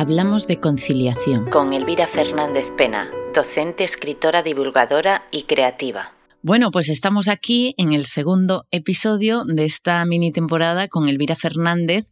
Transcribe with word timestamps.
hablamos 0.00 0.46
de 0.46 0.58
conciliación. 0.58 1.50
Con 1.50 1.74
Elvira 1.74 2.06
Fernández 2.06 2.70
Pena, 2.74 3.10
docente, 3.34 3.84
escritora, 3.84 4.42
divulgadora 4.42 5.26
y 5.30 5.42
creativa. 5.42 6.14
Bueno, 6.40 6.70
pues 6.70 6.88
estamos 6.88 7.28
aquí 7.28 7.74
en 7.76 7.92
el 7.92 8.06
segundo 8.06 8.64
episodio 8.70 9.44
de 9.44 9.66
esta 9.66 10.02
mini 10.06 10.32
temporada 10.32 10.88
con 10.88 11.06
Elvira 11.06 11.36
Fernández 11.36 12.06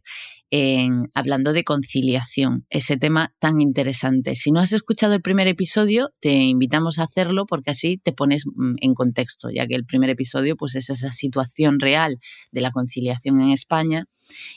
en, 0.51 1.09
hablando 1.13 1.53
de 1.53 1.63
conciliación, 1.63 2.65
ese 2.69 2.97
tema 2.97 3.33
tan 3.39 3.61
interesante. 3.61 4.35
Si 4.35 4.51
no 4.51 4.59
has 4.59 4.73
escuchado 4.73 5.13
el 5.13 5.21
primer 5.21 5.47
episodio, 5.47 6.09
te 6.21 6.31
invitamos 6.31 6.99
a 6.99 7.03
hacerlo 7.03 7.45
porque 7.45 7.71
así 7.71 7.97
te 7.97 8.13
pones 8.13 8.45
mm, 8.45 8.75
en 8.81 8.93
contexto, 8.93 9.49
ya 9.51 9.67
que 9.67 9.75
el 9.75 9.85
primer 9.85 10.09
episodio 10.09 10.55
pues, 10.55 10.75
es 10.75 10.89
esa 10.89 11.11
situación 11.11 11.79
real 11.79 12.17
de 12.51 12.61
la 12.61 12.71
conciliación 12.71 13.41
en 13.41 13.51
España 13.51 14.05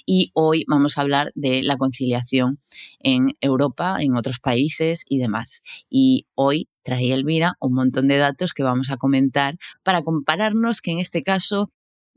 y 0.07 0.31
hoy 0.35 0.65
vamos 0.69 0.97
a 0.97 1.03
hablar 1.03 1.31
de 1.35 1.63
la 1.63 1.77
conciliación 1.77 2.61
en 3.01 3.33
Europa, 3.41 3.97
en 4.01 4.17
otros 4.17 4.39
países 4.39 5.05
y 5.09 5.19
demás. 5.19 5.63
Y 5.89 6.27
hoy 6.35 6.69
trae 6.83 7.13
Elvira 7.13 7.55
un 7.61 7.75
montón 7.75 8.09
de 8.09 8.19
datos 8.19 8.53
que 8.53 8.63
vamos 8.63 8.91
a 8.91 8.97
comentar 8.97 9.57
para 9.83 10.03
compararnos 10.03 10.81
que 10.81 10.91
en 10.91 10.99
este 10.99 11.23
caso 11.23 11.71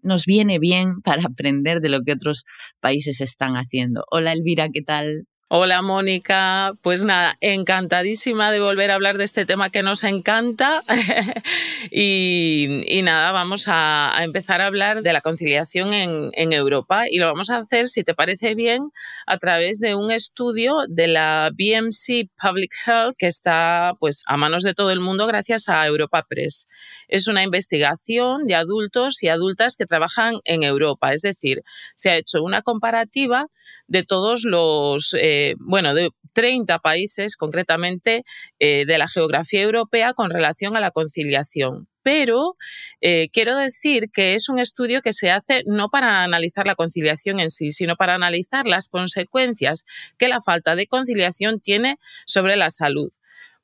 nos 0.05 0.25
viene 0.25 0.59
bien 0.59 1.01
para 1.01 1.23
aprender 1.23 1.81
de 1.81 1.89
lo 1.89 2.01
que 2.01 2.13
otros 2.13 2.45
países 2.79 3.19
están 3.21 3.55
haciendo. 3.55 4.05
Hola 4.11 4.31
Elvira, 4.31 4.69
¿qué 4.69 4.81
tal? 4.81 5.25
Hola 5.47 5.83
Mónica, 5.83 6.73
pues 6.81 7.05
nada, 7.05 7.37
encantadísima 7.39 8.51
de 8.51 8.59
volver 8.59 8.89
a 8.89 8.95
hablar 8.95 9.19
de 9.19 9.25
este 9.25 9.45
tema 9.45 9.69
que 9.69 9.83
nos 9.83 10.03
encanta. 10.03 10.83
Y, 11.91 13.01
nada, 13.03 13.31
vamos 13.31 13.65
a, 13.67 14.11
empezar 14.21 14.59
a 14.59 14.65
hablar 14.65 15.03
de 15.03 15.13
la 15.13 15.21
conciliación 15.21 15.93
en, 15.93 16.51
Europa. 16.51 17.05
Y 17.07 17.19
lo 17.19 17.27
vamos 17.27 17.51
a 17.51 17.57
hacer, 17.57 17.87
si 17.87 18.03
te 18.03 18.15
parece 18.15 18.55
bien, 18.55 18.89
a 19.27 19.37
través 19.37 19.79
de 19.79 19.93
un 19.93 20.09
estudio 20.09 20.73
de 20.89 21.07
la 21.07 21.51
BMC 21.53 22.27
Public 22.41 22.73
Health 22.87 23.15
que 23.19 23.27
está 23.27 23.91
pues 23.99 24.23
a 24.25 24.35
manos 24.35 24.63
de 24.63 24.73
todo 24.73 24.89
el 24.89 24.99
mundo 24.99 25.27
gracias 25.27 25.69
a 25.69 25.85
Europa 25.85 26.25
Press. 26.27 26.67
Es 27.07 27.27
una 27.27 27.43
investigación 27.43 28.47
de 28.47 28.55
adultos 28.55 29.21
y 29.21 29.27
adultas 29.27 29.77
que 29.77 29.85
trabajan 29.85 30.39
en 30.43 30.63
Europa, 30.63 31.13
es 31.13 31.21
decir, 31.21 31.61
se 31.93 32.09
ha 32.09 32.17
hecho 32.17 32.41
una 32.41 32.63
comparativa 32.63 33.45
de 33.87 34.03
todos 34.03 34.43
los... 34.43 35.13
Eh, 35.13 35.34
bueno, 35.59 35.93
de 35.93 36.09
30 36.33 36.79
países 36.79 37.37
concretamente 37.37 38.23
eh, 38.59 38.85
de 38.85 38.97
la 38.97 39.07
geografía 39.07 39.61
europea 39.61 40.13
con 40.13 40.29
relación 40.29 40.75
a 40.75 40.79
la 40.79 40.91
conciliación 40.91 41.87
pero 42.05 42.53
eh, 43.01 43.29
quiero 43.33 43.57
decir 43.57 44.11
que 44.13 44.35
es 44.35 44.47
un 44.47 44.59
estudio 44.59 45.01
que 45.01 45.11
se 45.11 45.31
hace 45.31 45.63
no 45.65 45.89
para 45.89 46.21
analizar 46.21 46.67
la 46.67 46.75
conciliación 46.75 47.39
en 47.39 47.49
sí, 47.49 47.71
sino 47.71 47.95
para 47.95 48.13
analizar 48.13 48.67
las 48.67 48.89
consecuencias 48.89 49.85
que 50.19 50.27
la 50.27 50.39
falta 50.39 50.75
de 50.75 50.85
conciliación 50.85 51.59
tiene 51.59 51.97
sobre 52.27 52.57
la 52.57 52.69
salud. 52.69 53.09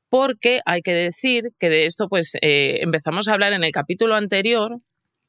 Porque 0.10 0.62
hay 0.66 0.82
que 0.82 0.96
decir 0.96 1.54
que 1.60 1.70
de 1.70 1.86
esto 1.86 2.10
pues 2.10 2.36
eh, 2.42 2.80
empezamos 2.82 3.28
a 3.28 3.34
hablar 3.34 3.54
en 3.54 3.64
el 3.64 3.72
capítulo 3.72 4.16
anterior, 4.16 4.80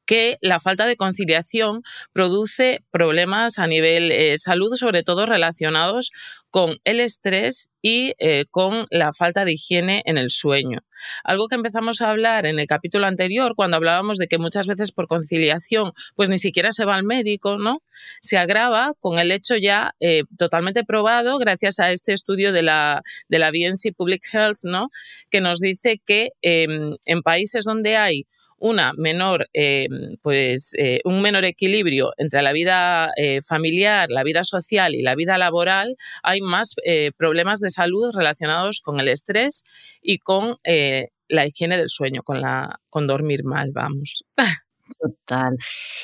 que 0.06 0.36
la 0.41 0.61
falta 0.61 0.86
de 0.86 0.97
conciliación 0.97 1.83
produce 2.12 2.84
problemas 2.91 3.58
a 3.58 3.67
nivel 3.67 4.12
eh, 4.12 4.39
salud, 4.39 4.75
sobre 4.77 5.03
todo 5.03 5.27
relacionados 5.27 6.12
con 6.50 6.77
el 6.84 7.00
estrés 7.00 7.70
y 7.81 8.12
eh, 8.19 8.44
con 8.50 8.86
la 8.91 9.14
falta 9.14 9.47
de 9.47 9.53
higiene 9.53 10.03
en 10.05 10.19
el 10.19 10.31
sueño. 10.31 10.81
Algo 11.25 11.48
que 11.48 11.55
empezamos 11.55 12.03
a 12.03 12.11
hablar 12.11 12.44
en 12.44 12.59
el 12.59 12.67
capítulo 12.67 13.06
anterior, 13.06 13.55
cuando 13.56 13.78
hablábamos 13.78 14.19
de 14.19 14.28
que 14.28 14.36
muchas 14.36 14.67
veces 14.67 14.92
por 14.92 15.09
conciliación, 15.09 15.92
pues 16.14 16.28
ni 16.28 16.37
siquiera 16.37 16.70
se 16.72 16.84
va 16.84 16.94
al 16.94 17.05
médico, 17.05 17.56
¿no? 17.56 17.83
Se 18.20 18.37
agrava 18.37 18.92
con 19.00 19.19
el 19.19 19.33
hecho 19.33 19.56
ya 19.56 19.94
eh, 19.98 20.25
totalmente 20.37 20.84
probado, 20.84 21.39
gracias 21.39 21.81
a 21.81 21.91
este 21.91 22.12
estudio 22.12 22.53
de 22.53 22.62
la, 22.62 23.03
de 23.28 23.39
la 23.39 23.50
BNC 23.50 23.94
Public 23.97 24.22
Health, 24.33 24.64
¿no? 24.64 24.91
Que 25.31 25.41
nos 25.41 25.59
dice 25.59 26.03
que 26.05 26.33
em, 26.42 26.97
en 27.06 27.22
países 27.22 27.64
donde 27.64 27.97
hay 27.97 28.27
una 28.63 28.93
menor, 28.97 29.49
eh, 29.53 29.89
pues, 30.23 30.75
eh, 30.78 31.00
un 31.05 31.21
menor 31.21 31.45
equilibrio 31.45 32.12
entre 32.17 32.43
la 32.43 32.53
vida 32.53 33.11
eh, 33.17 33.41
familiar, 33.43 34.09
la 34.12 34.23
vida 34.23 34.45
social 34.45 34.95
y 34.95 35.03
la 35.03 35.17
vida 35.17 35.37
laboral, 35.37 35.97
hay 36.23 36.41
más 36.41 36.77
problemas 37.17 37.59
de 37.59 37.71
salud 37.71 38.15
relacionados 38.15 38.81
con 38.81 39.01
el 39.01 39.09
estrés 39.09 39.65
y 40.01 40.19
con 40.19 40.59
la 40.65 41.47
higiene 41.47 41.77
del 41.77 41.89
sueño, 41.89 42.22
con, 42.22 42.41
la, 42.41 42.81
con 42.89 43.06
dormir 43.06 43.45
mal, 43.45 43.72
vamos. 43.72 44.25
Total. 44.98 45.56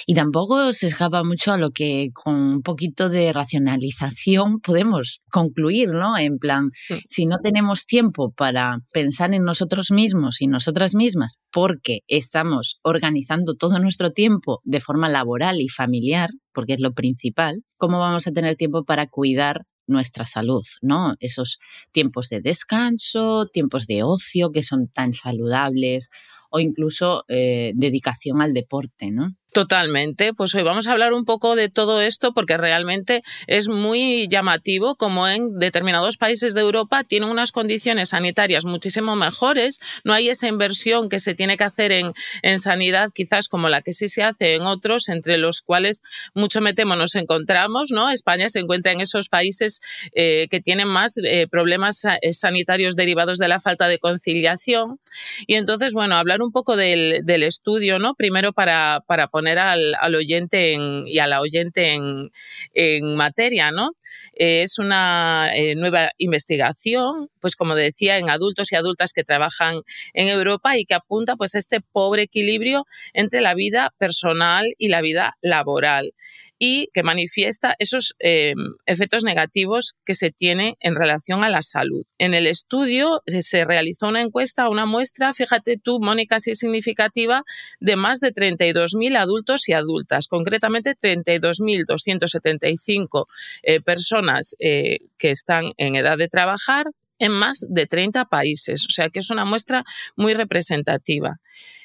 Y 0.07 0.15
tampoco 0.15 0.73
se 0.73 0.87
escapa 0.87 1.23
mucho 1.25 1.53
a 1.53 1.59
lo 1.59 1.71
que 1.71 2.11
con 2.13 2.35
un 2.35 2.63
poquito 2.63 3.09
de 3.09 3.33
racionalización 3.33 4.61
podemos 4.61 5.21
concluir, 5.31 5.91
¿no? 5.91 6.19
En 6.19 6.39
plan, 6.39 6.67
mm. 6.89 6.95
si 7.09 7.27
no 7.27 7.39
tenemos 7.43 7.87
tiempo 7.87 8.33
para 8.33 8.79
pensar 8.93 9.35
en 9.35 9.45
nosotros 9.45 9.91
mismos 9.91 10.41
y 10.41 10.47
nosotras 10.47 10.95
mismas, 10.95 11.39
porque 11.51 12.01
estamos 12.09 12.79
organizando 12.83 13.55
todo 13.55 13.79
nuestro 13.79 14.13
tiempo 14.13 14.61
de 14.65 14.81
forma 14.81 15.09
laboral 15.09 15.61
y 15.61 15.69
familiar, 15.69 16.31
porque 16.53 16.75
es 16.75 16.81
lo 16.81 16.93
principal, 16.93 17.63
¿cómo 17.77 18.01
vamos 18.01 18.27
a 18.27 18.33
tener 18.33 18.57
tiempo 18.57 18.85
para 18.85 19.07
cuidar 19.07 19.63
nuestra 19.89 20.27
salud, 20.27 20.63
¿no? 20.83 21.15
Esos 21.19 21.59
tiempos 21.93 22.29
de 22.29 22.41
descanso, 22.41 23.47
tiempos 23.47 23.87
de 23.87 24.03
ocio 24.03 24.51
que 24.53 24.63
son 24.63 24.89
tan 24.89 25.15
saludables 25.15 26.11
o 26.51 26.61
incluso 26.61 27.25
eh, 27.29 27.73
dedicación 27.77 28.41
al 28.43 28.55
deporte, 28.55 29.11
¿no? 29.11 29.37
Totalmente, 29.59 30.35
pues 30.35 30.55
hoy 30.55 30.63
vamos 30.63 30.87
a 30.87 30.93
hablar 30.93 31.13
un 31.13 31.25
poco 31.25 31.57
de 31.57 31.69
todo 31.69 32.01
esto 32.01 32.33
porque 32.33 32.57
realmente 32.57 33.25
es 33.49 33.67
muy 33.67 34.29
llamativo 34.29 34.95
como 34.95 35.27
en 35.27 35.59
determinados 35.59 36.17
países 36.17 36.55
de 36.55 36.61
Europa 36.61 37.03
tienen 37.03 37.29
unas 37.29 37.51
condiciones 37.51 38.11
sanitarias 38.11 38.65
muchísimo 38.65 39.17
mejores, 39.17 39.81
no 40.05 40.13
hay 40.13 40.29
esa 40.29 40.47
inversión 40.47 41.09
que 41.09 41.19
se 41.19 41.35
tiene 41.35 41.57
que 41.57 41.65
hacer 41.65 41.91
en, 41.91 42.13
en 42.43 42.61
sanidad 42.61 43.11
quizás 43.13 43.49
como 43.49 43.69
la 43.69 43.83
que 43.83 43.93
sí 43.93 44.07
se 44.07 44.23
hace 44.23 44.55
en 44.55 44.63
otros, 44.63 45.09
entre 45.09 45.39
los 45.39 45.61
cuales 45.61 46.05
mucho 46.35 46.61
me 46.61 46.73
temo 46.73 46.95
nos 46.95 47.17
encontramos, 47.17 47.91
¿no? 47.91 48.11
España 48.11 48.49
se 48.51 48.61
encuentra 48.61 48.93
en 48.93 49.01
esos 49.01 49.29
países 49.29 49.81
eh, 50.13 50.47
que 50.53 50.61
tienen 50.61 50.87
más 50.87 51.15
eh, 51.17 51.49
problemas 51.51 52.05
eh, 52.05 52.33
sanitarios 52.33 52.95
derivados 52.95 53.39
de 53.39 53.49
la 53.49 53.59
falta 53.59 53.89
de 53.89 53.99
conciliación 53.99 55.01
y 55.49 55.55
entonces, 55.55 55.95
bueno, 55.95 56.15
hablar 56.15 56.43
un 56.43 56.53
poco 56.53 56.77
del, 56.77 57.23
del 57.25 57.43
estudio, 57.43 57.99
¿no? 57.99 58.15
Primero 58.15 58.53
para, 58.53 59.03
para 59.09 59.27
poner 59.27 59.48
al, 59.57 60.15
oyente 60.15 60.77
y 61.07 61.19
a 61.21 61.27
la 61.27 61.41
oyente 61.41 61.95
en, 61.95 63.15
materia, 63.15 63.71
¿no? 63.71 63.93
Es 64.35 64.79
una 64.79 65.51
eh, 65.55 65.75
nueva 65.75 66.11
investigación, 66.19 67.31
pues 67.41 67.57
como 67.57 67.75
decía, 67.75 68.19
en 68.19 68.29
adultos 68.29 68.73
y 68.73 68.77
adultas 68.77 69.13
que 69.13 69.25
trabajan 69.25 69.83
en 70.13 70.29
Europa 70.29 70.77
y 70.77 70.85
que 70.85 70.95
apunta 70.95 71.37
pues 71.37 71.55
a 71.55 71.59
este 71.59 71.81
pobre 71.81 72.23
equilibrio 72.23 72.85
entre 73.15 73.41
la 73.41 73.55
vida 73.55 73.95
personal 73.99 74.67
y 74.77 74.89
la 74.89 75.01
vida 75.01 75.37
laboral 75.41 76.13
y 76.59 76.89
que 76.93 77.03
manifiesta 77.03 77.75
esos 77.79 78.15
eh, 78.19 78.53
efectos 78.87 79.25
negativos 79.25 79.99
que 80.05 80.15
se 80.15 80.31
tienen 80.31 80.75
en 80.81 80.95
relación 80.95 81.43
a 81.45 81.51
la 81.51 81.63
salud. 81.63 82.05
En 82.19 82.35
el 82.35 82.47
estudio 82.47 83.23
se 83.27 83.65
realizó 83.65 84.09
una 84.09 84.21
encuesta, 84.23 84.69
una 84.69 84.85
muestra, 84.87 85.35
fíjate 85.35 85.79
tú, 85.79 85.99
Mónica, 86.01 86.37
así 86.37 86.55
significativa, 86.55 87.43
de 87.81 87.97
más 87.97 88.21
de 88.21 88.33
32.000 88.33 89.17
adultos 89.17 89.69
y 89.69 89.73
adultas, 89.73 90.29
concretamente 90.29 90.95
32.275 90.97 93.27
eh, 93.63 93.81
personas 93.81 94.55
eh, 94.59 94.99
que 95.17 95.31
están 95.31 95.73
en 95.77 95.97
edad 95.97 96.19
de 96.19 96.29
trabajar 96.29 96.89
en 97.19 97.33
más 97.33 97.67
de 97.69 97.87
30 97.87 98.27
países, 98.27 98.87
o 98.87 98.91
sea 98.91 99.09
que 99.11 99.19
es 99.19 99.31
una 99.31 99.45
muestra 99.45 99.85
muy 100.17 100.35
representativa. 100.35 101.41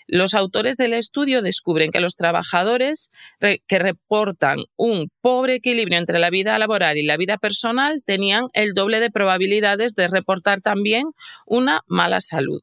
Los 0.07 0.33
autores 0.33 0.77
del 0.77 0.93
estudio 0.93 1.41
descubren 1.41 1.91
que 1.91 1.99
los 1.99 2.15
trabajadores 2.15 3.11
que 3.39 3.79
reportan 3.79 4.59
un 4.75 5.07
pobre 5.21 5.55
equilibrio 5.55 5.97
entre 5.97 6.19
la 6.19 6.29
vida 6.29 6.57
laboral 6.59 6.97
y 6.97 7.03
la 7.03 7.17
vida 7.17 7.37
personal 7.37 8.01
tenían 8.05 8.47
el 8.53 8.73
doble 8.73 8.99
de 8.99 9.11
probabilidades 9.11 9.95
de 9.95 10.07
reportar 10.07 10.61
también 10.61 11.05
una 11.45 11.81
mala 11.88 12.19
salud 12.19 12.61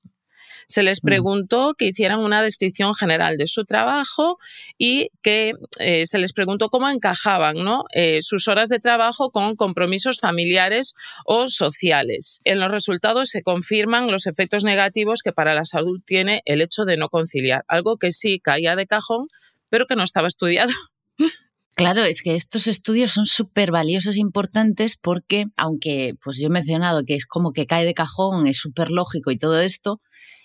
se 0.71 0.85
les 0.85 1.03
mm. 1.03 1.07
preguntó 1.07 1.75
que 1.75 1.89
hicieran 1.89 2.21
una 2.21 2.43
descripción 2.43 2.95
general 2.95 3.37
de 3.37 3.49
su 3.49 3.65
trabajo 3.65 4.39
y 4.79 5.09
que 5.21 5.55
eh, 5.81 6.07
se 6.07 6.19
les 6.19 6.33
preguntó 6.33 6.69
cómo 6.69 6.89
encajaban 6.89 7.57
eh, 7.93 8.23
sus 8.23 8.47
horas 8.47 8.69
de 8.69 8.79
trabajo 8.79 9.31
con 9.31 9.57
compromisos 9.57 10.21
familiares 10.21 10.95
o 11.27 11.49
sociales. 11.49 12.41
En 12.45 12.61
los 12.61 12.71
resultados 12.71 13.31
se 13.31 13.43
confirman 13.43 14.13
los 14.13 14.27
efectos 14.27 14.63
negativos 14.63 15.23
que 15.23 15.33
para 15.33 15.55
la 15.55 15.65
salud 15.65 16.01
tiene 16.07 16.41
el 16.45 16.63
hecho 16.63 16.85
de 16.85 16.97
no 16.97 17.09
conciliar, 17.09 17.65
algo 17.67 17.97
que 17.97 18.13
sí 18.13 18.39
caía 18.39 18.77
de 18.77 18.87
cajón, 18.87 19.27
pero 19.69 19.87
que 19.87 19.97
no 19.97 20.05
estaba 20.05 20.29
estudiado. 20.29 20.73
Claro, 21.77 22.05
es 22.05 22.21
que 22.21 22.35
estos 22.35 22.67
estudios 22.67 23.13
son 23.13 23.25
súper 23.25 23.71
valiosos 23.71 24.17
e 24.17 24.21
importantes 24.21 24.99
porque, 24.99 25.47
aunque 25.57 26.15
pues 26.23 26.37
yo 26.37 26.49
he 26.49 26.51
mencionado 26.51 27.05
que 27.07 27.15
es 27.15 27.25
como 27.25 27.53
que 27.53 27.65
cae 27.65 27.87
de 27.87 27.95
cajón, 27.95 28.47
es 28.47 28.59
súper 28.59 28.91
lógico 28.91 29.31
y 29.31 29.39
todo 29.39 29.63
esto, 29.63 30.03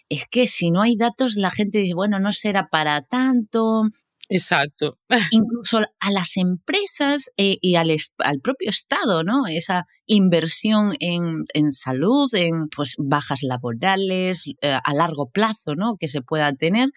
es 0.10 0.26
que 0.30 0.48
si 0.48 0.72
no 0.72 0.82
hay 0.82 0.96
datos 0.98 1.36
la 1.36 1.50
gente 1.50 1.80
dice, 1.80 1.96
bueno, 1.96 2.20
no 2.20 2.32
será 2.34 2.70
para 2.70 3.02
tanto, 3.02 3.90
Exacto. 4.30 4.98
Incluso 5.32 5.82
a 6.00 6.12
las 6.12 6.38
empresas 6.38 7.32
eh, 7.38 7.58
y 7.62 7.76
al, 7.76 7.96
al, 8.20 8.40
propio 8.42 8.70
Estado, 8.70 9.24
¿no? 9.24 9.46
Esa 9.46 9.86
inversión 10.08 10.94
en, 11.00 11.46
en 11.54 11.72
salud, 11.74 12.34
en 12.34 12.68
pues, 12.70 12.96
bajas 12.98 13.44
laborales 13.44 14.46
eh, 14.62 14.80
a 14.84 14.94
largo 14.94 15.30
plazo, 15.30 15.76
¿no? 15.76 15.98
Que 15.98 16.08
se 16.08 16.22
pueda 16.22 16.54
tener. 16.54 16.90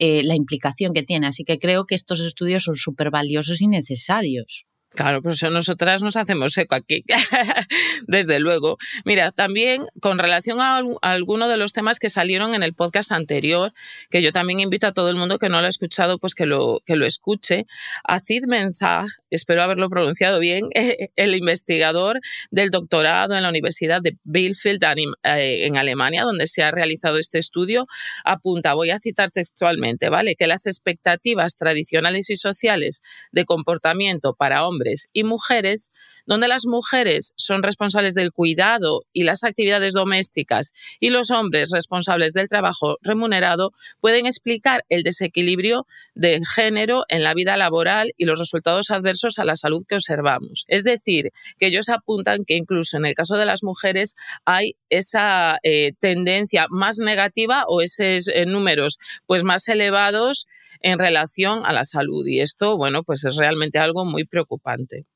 Eh, 0.00 0.24
la 0.24 0.34
implicación 0.34 0.92
que 0.92 1.04
tiene. 1.04 1.28
Así 1.28 1.44
que 1.44 1.60
creo 1.60 1.84
que 1.84 1.94
estos 1.94 2.18
estudios 2.18 2.64
son 2.64 2.74
súper 2.74 3.12
valiosos 3.12 3.60
y 3.60 3.68
necesarios. 3.68 4.66
Claro, 4.94 5.22
pues 5.22 5.42
nosotras 5.42 6.02
nos 6.02 6.14
hacemos 6.14 6.56
eco 6.56 6.76
aquí, 6.76 7.04
desde 8.06 8.38
luego. 8.38 8.78
Mira, 9.04 9.32
también 9.32 9.82
con 10.00 10.18
relación 10.18 10.60
a, 10.60 10.82
alguno 11.02 11.48
de 11.48 11.56
los 11.56 11.72
temas 11.72 11.98
que 11.98 12.10
salieron 12.10 12.54
en 12.54 12.62
el 12.62 12.74
podcast 12.74 13.10
anterior, 13.10 13.72
que 14.08 14.22
yo 14.22 14.30
también 14.30 14.60
invito 14.60 14.86
a 14.86 14.92
todo 14.92 15.10
el 15.10 15.16
mundo 15.16 15.40
que 15.40 15.48
no 15.48 15.60
lo 15.60 15.66
ha 15.66 15.68
escuchado, 15.68 16.18
pues 16.18 16.36
que 16.36 16.46
lo, 16.46 16.80
que 16.86 16.94
lo 16.94 17.06
escuche, 17.06 17.66
a 18.04 18.20
Cid 18.20 18.44
Mensah, 18.46 19.06
espero 19.30 19.64
haberlo 19.64 19.90
pronunciado 19.90 20.38
bien, 20.38 20.68
el 21.16 21.34
investigador 21.34 22.20
del 22.52 22.70
doctorado 22.70 23.34
en 23.34 23.42
la 23.42 23.48
Universidad 23.48 24.00
de 24.00 24.16
Bielefeld 24.22 24.84
eh, 25.24 25.66
en 25.66 25.76
Alemania, 25.76 26.22
donde 26.22 26.46
se 26.46 26.62
ha 26.62 26.70
realizado 26.70 27.18
este 27.18 27.38
estudio, 27.38 27.88
apunta, 28.24 28.74
voy 28.74 28.90
a 28.90 29.00
citar 29.00 29.32
textualmente, 29.32 30.08
¿vale? 30.08 30.36
Que 30.36 30.46
las 30.46 30.66
expectativas 30.66 31.56
tradicionales 31.56 32.30
y 32.30 32.36
sociales 32.36 33.02
de 33.32 33.44
comportamiento 33.44 34.34
para 34.38 34.64
hombres 34.64 34.83
y 35.12 35.24
mujeres, 35.24 35.92
donde 36.26 36.48
las 36.48 36.66
mujeres 36.66 37.34
son 37.36 37.62
responsables 37.62 38.14
del 38.14 38.32
cuidado 38.32 39.02
y 39.12 39.24
las 39.24 39.44
actividades 39.44 39.92
domésticas 39.92 40.72
y 41.00 41.10
los 41.10 41.30
hombres 41.30 41.70
responsables 41.72 42.32
del 42.32 42.48
trabajo 42.48 42.98
remunerado, 43.02 43.72
pueden 44.00 44.26
explicar 44.26 44.84
el 44.88 45.02
desequilibrio 45.02 45.86
de 46.14 46.40
género 46.54 47.04
en 47.08 47.22
la 47.22 47.34
vida 47.34 47.56
laboral 47.56 48.12
y 48.16 48.24
los 48.24 48.38
resultados 48.38 48.90
adversos 48.90 49.38
a 49.38 49.44
la 49.44 49.56
salud 49.56 49.84
que 49.86 49.96
observamos. 49.96 50.64
Es 50.68 50.84
decir, 50.84 51.30
que 51.58 51.66
ellos 51.66 51.88
apuntan 51.88 52.44
que 52.44 52.56
incluso 52.56 52.96
en 52.96 53.06
el 53.06 53.14
caso 53.14 53.36
de 53.36 53.46
las 53.46 53.62
mujeres 53.62 54.16
hay 54.44 54.76
esa 54.88 55.58
eh, 55.62 55.92
tendencia 55.98 56.66
más 56.70 56.98
negativa 56.98 57.64
o 57.68 57.80
esos 57.80 58.28
eh, 58.28 58.46
números 58.46 58.98
pues 59.26 59.44
más 59.44 59.68
elevados 59.68 60.48
en 60.80 60.98
relación 60.98 61.64
a 61.64 61.72
la 61.72 61.84
salud. 61.84 62.26
Y 62.26 62.40
esto, 62.40 62.76
bueno, 62.76 63.02
pues 63.02 63.24
es 63.24 63.36
realmente 63.36 63.78
algo 63.78 64.04
muy 64.04 64.24
preocupante. 64.24 65.06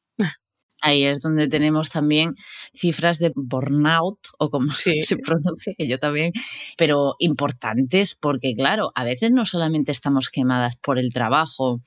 Ahí 0.81 1.03
es 1.03 1.21
donde 1.21 1.49
tenemos 1.49 1.91
también 1.91 2.35
cifras 2.73 3.19
de 3.19 3.33
burnout, 3.35 4.19
o 4.39 4.49
como 4.49 4.69
se 4.71 5.17
pronuncia, 5.17 5.75
que 5.77 5.89
yo 5.89 5.99
también, 5.99 6.33
pero 6.77 7.17
importantes 7.19 8.15
porque, 8.15 8.55
claro, 8.55 8.93
a 8.95 9.05
veces 9.05 9.33
no 9.33 9.45
solamente 9.45 9.91
estamos 9.91 10.29
quemadas 10.29 10.77
por 10.77 10.99
el 10.99 11.13
trabajo 11.13 11.81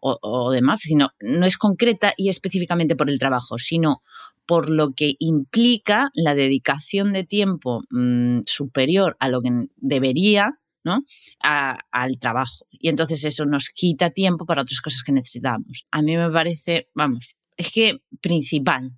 o, 0.00 0.52
demás, 0.52 0.80
sino 0.80 1.10
no 1.18 1.46
es 1.46 1.58
concreta 1.58 2.14
y 2.16 2.28
específicamente 2.28 2.94
por 2.94 3.10
el 3.10 3.18
trabajo, 3.18 3.58
sino 3.58 4.02
por 4.46 4.70
lo 4.70 4.92
que 4.92 5.14
implica 5.18 6.10
la 6.14 6.36
dedicación 6.36 7.12
de 7.12 7.24
tiempo 7.24 7.82
mm, 7.90 8.42
superior 8.46 9.16
a 9.18 9.28
lo 9.28 9.40
que 9.40 9.50
debería 9.74 10.60
¿no? 10.86 11.02
al 11.40 12.18
trabajo. 12.18 12.64
Y 12.70 12.88
entonces 12.88 13.24
eso 13.24 13.44
nos 13.44 13.70
quita 13.70 14.10
tiempo 14.10 14.46
para 14.46 14.62
otras 14.62 14.80
cosas 14.80 15.02
que 15.02 15.12
necesitamos. 15.12 15.86
A 15.90 16.00
mí 16.00 16.16
me 16.16 16.30
parece, 16.30 16.88
vamos, 16.94 17.36
es 17.56 17.72
que 17.72 17.98
principal 18.22 18.92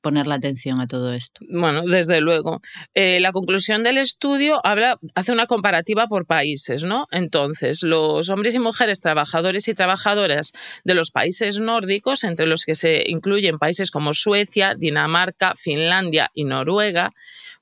poner 0.00 0.26
la 0.26 0.36
atención 0.36 0.80
a 0.80 0.86
todo 0.86 1.12
esto. 1.12 1.40
Bueno, 1.48 1.82
desde 1.82 2.20
luego. 2.20 2.60
Eh, 2.94 3.20
la 3.20 3.32
conclusión 3.32 3.82
del 3.82 3.98
estudio 3.98 4.60
habla, 4.64 4.98
hace 5.14 5.32
una 5.32 5.46
comparativa 5.46 6.06
por 6.06 6.26
países, 6.26 6.84
¿no? 6.84 7.06
Entonces, 7.10 7.82
los 7.82 8.28
hombres 8.28 8.54
y 8.54 8.58
mujeres 8.58 9.00
trabajadores 9.00 9.68
y 9.68 9.74
trabajadoras 9.74 10.52
de 10.84 10.94
los 10.94 11.10
países 11.10 11.58
nórdicos, 11.58 12.24
entre 12.24 12.46
los 12.46 12.64
que 12.64 12.74
se 12.74 13.04
incluyen 13.06 13.58
países 13.58 13.90
como 13.90 14.14
Suecia, 14.14 14.74
Dinamarca, 14.76 15.54
Finlandia 15.56 16.30
y 16.34 16.44
Noruega, 16.44 17.10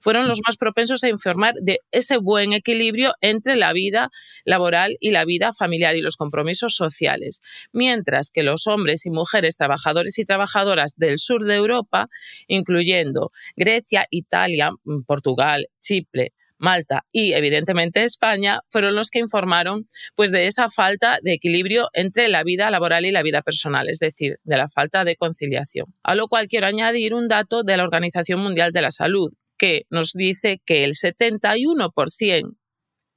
fueron 0.01 0.29
los 0.29 0.41
más 0.47 0.57
propensos 0.57 1.03
a 1.03 1.09
informar 1.09 1.55
de 1.61 1.81
ese 1.91 2.19
buen 2.19 2.53
equilibrio 2.53 3.15
entre 3.21 3.57
la 3.57 3.73
vida 3.73 4.11
laboral 4.45 4.97
y 5.01 5.11
la 5.11 5.25
vida 5.25 5.53
familiar 5.53 5.97
y 5.97 6.01
los 6.01 6.17
compromisos 6.17 6.77
sociales, 6.77 7.41
mientras 7.73 8.31
que 8.31 8.43
los 8.43 8.67
hombres 8.67 9.07
y 9.07 9.11
mujeres 9.11 9.57
trabajadores 9.57 10.19
y 10.19 10.25
trabajadoras 10.25 10.97
del 10.97 11.19
sur 11.19 11.45
de 11.45 11.57
Europa, 11.57 12.09
incluyendo 12.47 13.31
Grecia, 13.57 14.07
Italia, 14.11 14.71
mm, 14.85 15.03
Portugal, 15.03 15.69
Chipre, 15.81 16.33
Malta 16.59 17.05
y 17.13 17.33
evidentemente 17.33 18.05
España 18.05 18.61
fueron 18.71 18.95
los 18.95 19.11
que 19.11 19.19
informaron 19.19 19.87
pues 20.15 20.31
de 20.31 20.47
esa 20.47 20.69
falta 20.69 21.19
de 21.23 21.33
equilibrio 21.33 21.89
entre 21.93 22.29
la 22.29 22.45
vida 22.45 22.71
laboral 22.71 23.05
y 23.05 23.13
la 23.13 23.23
vida 23.23 23.43
personal, 23.43 23.89
es 23.89 23.99
decir, 23.99 24.39
de 24.45 24.57
la 24.57 24.69
falta 24.69 25.05
de 25.05 25.17
conciliación. 25.17 25.95
A 26.03 26.15
lo 26.15 26.29
cual 26.29 26.49
quiero 26.49 26.67
añadir 26.67 27.15
un 27.15 27.29
dato 27.29 27.63
de 27.63 27.77
la 27.77 27.85
Organización 27.85 28.41
Mundial 28.41 28.73
de 28.73 28.83
la 28.83 28.91
Salud, 28.91 29.33
que 29.59 29.83
nos 29.91 30.13
dice 30.13 30.61
que 30.65 30.85
el 30.85 30.93
71%, 30.93 32.57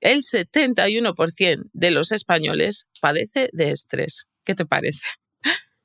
el 0.02 0.22
71% 0.22 1.70
de 1.74 1.92
los 1.92 2.12
españoles 2.12 2.90
padece 3.02 3.50
de 3.54 3.72
estrés. 3.72 4.30
¿Qué 4.44 4.56
te 4.56 4.66
parece? 4.66 5.06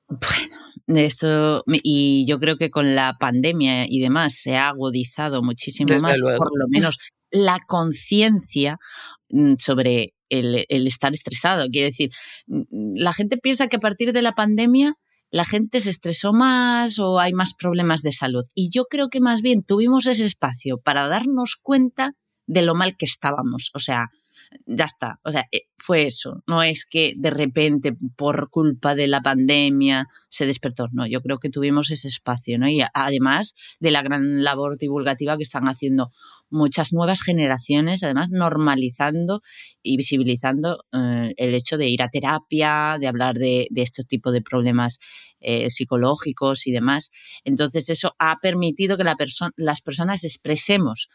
Bueno, 0.08 0.56
esto, 0.86 1.64
y 1.66 2.24
yo 2.26 2.38
creo 2.38 2.56
que 2.56 2.70
con 2.70 2.94
la 2.94 3.16
pandemia 3.18 3.86
y 3.88 4.00
demás 4.00 4.34
se 4.34 4.56
ha 4.56 4.68
agudizado 4.68 5.42
muchísimo 5.42 5.94
más, 6.00 6.18
por 6.20 6.50
lo 6.58 6.66
menos 6.68 6.98
la 7.30 7.58
conciencia 7.66 8.78
mm, 9.30 9.54
sobre 9.58 10.14
el, 10.28 10.66
el, 10.68 10.86
estar 10.86 11.12
estresado. 11.12 11.66
Quiero 11.70 11.86
decir, 11.86 12.10
mm, 12.46 12.96
la 12.96 13.12
gente 13.12 13.38
piensa 13.38 13.68
que 13.68 13.76
a 13.76 13.80
partir 13.80 14.12
de 14.12 14.22
la 14.22 14.32
pandemia 14.32 14.94
la 15.30 15.44
gente 15.44 15.80
se 15.80 15.90
estresó 15.90 16.32
más 16.32 17.00
o 17.00 17.18
hay 17.18 17.32
más 17.32 17.54
problemas 17.54 18.02
de 18.02 18.12
salud. 18.12 18.44
Y 18.54 18.70
yo 18.70 18.84
creo 18.84 19.08
que 19.08 19.20
más 19.20 19.42
bien 19.42 19.64
tuvimos 19.64 20.06
ese 20.06 20.24
espacio 20.24 20.78
para 20.78 21.08
darnos 21.08 21.56
cuenta 21.60 22.12
de 22.46 22.62
lo 22.62 22.74
mal 22.76 22.96
que 22.96 23.06
estábamos. 23.06 23.70
O 23.74 23.80
sea, 23.80 24.10
ya 24.66 24.84
está. 24.84 25.20
O 25.24 25.32
sea, 25.32 25.46
eh, 25.52 25.62
fue 25.76 26.06
eso. 26.06 26.42
No 26.46 26.62
es 26.62 26.86
que 26.86 27.14
de 27.16 27.30
repente, 27.30 27.96
por 28.16 28.50
culpa 28.50 28.94
de 28.94 29.06
la 29.06 29.20
pandemia, 29.20 30.06
se 30.28 30.46
despertó. 30.46 30.88
No, 30.92 31.06
yo 31.06 31.20
creo 31.20 31.38
que 31.38 31.50
tuvimos 31.50 31.90
ese 31.90 32.08
espacio, 32.08 32.58
¿no? 32.58 32.68
Y 32.68 32.80
además 32.94 33.54
de 33.80 33.90
la 33.90 34.02
gran 34.02 34.42
labor 34.44 34.78
divulgativa 34.78 35.36
que 35.36 35.42
están 35.42 35.64
haciendo 35.68 36.10
muchas 36.50 36.92
nuevas 36.92 37.20
generaciones, 37.22 38.02
además 38.02 38.28
normalizando 38.30 39.42
y 39.82 39.96
visibilizando 39.96 40.84
eh, 40.92 41.34
el 41.36 41.54
hecho 41.54 41.76
de 41.76 41.88
ir 41.88 42.02
a 42.02 42.08
terapia, 42.08 42.96
de 43.00 43.08
hablar 43.08 43.36
de, 43.36 43.68
este 43.74 44.04
tipo 44.04 44.32
de 44.32 44.40
problemas 44.40 44.98
eh, 45.40 45.68
psicológicos 45.70 46.66
y 46.66 46.72
demás. 46.72 47.10
Entonces, 47.44 47.88
eso 47.88 48.14
ha 48.18 48.34
permitido 48.40 48.96
que 48.96 49.04
la 49.04 49.16
las 49.56 49.80
personas 49.80 50.24
expresemos 50.24 51.08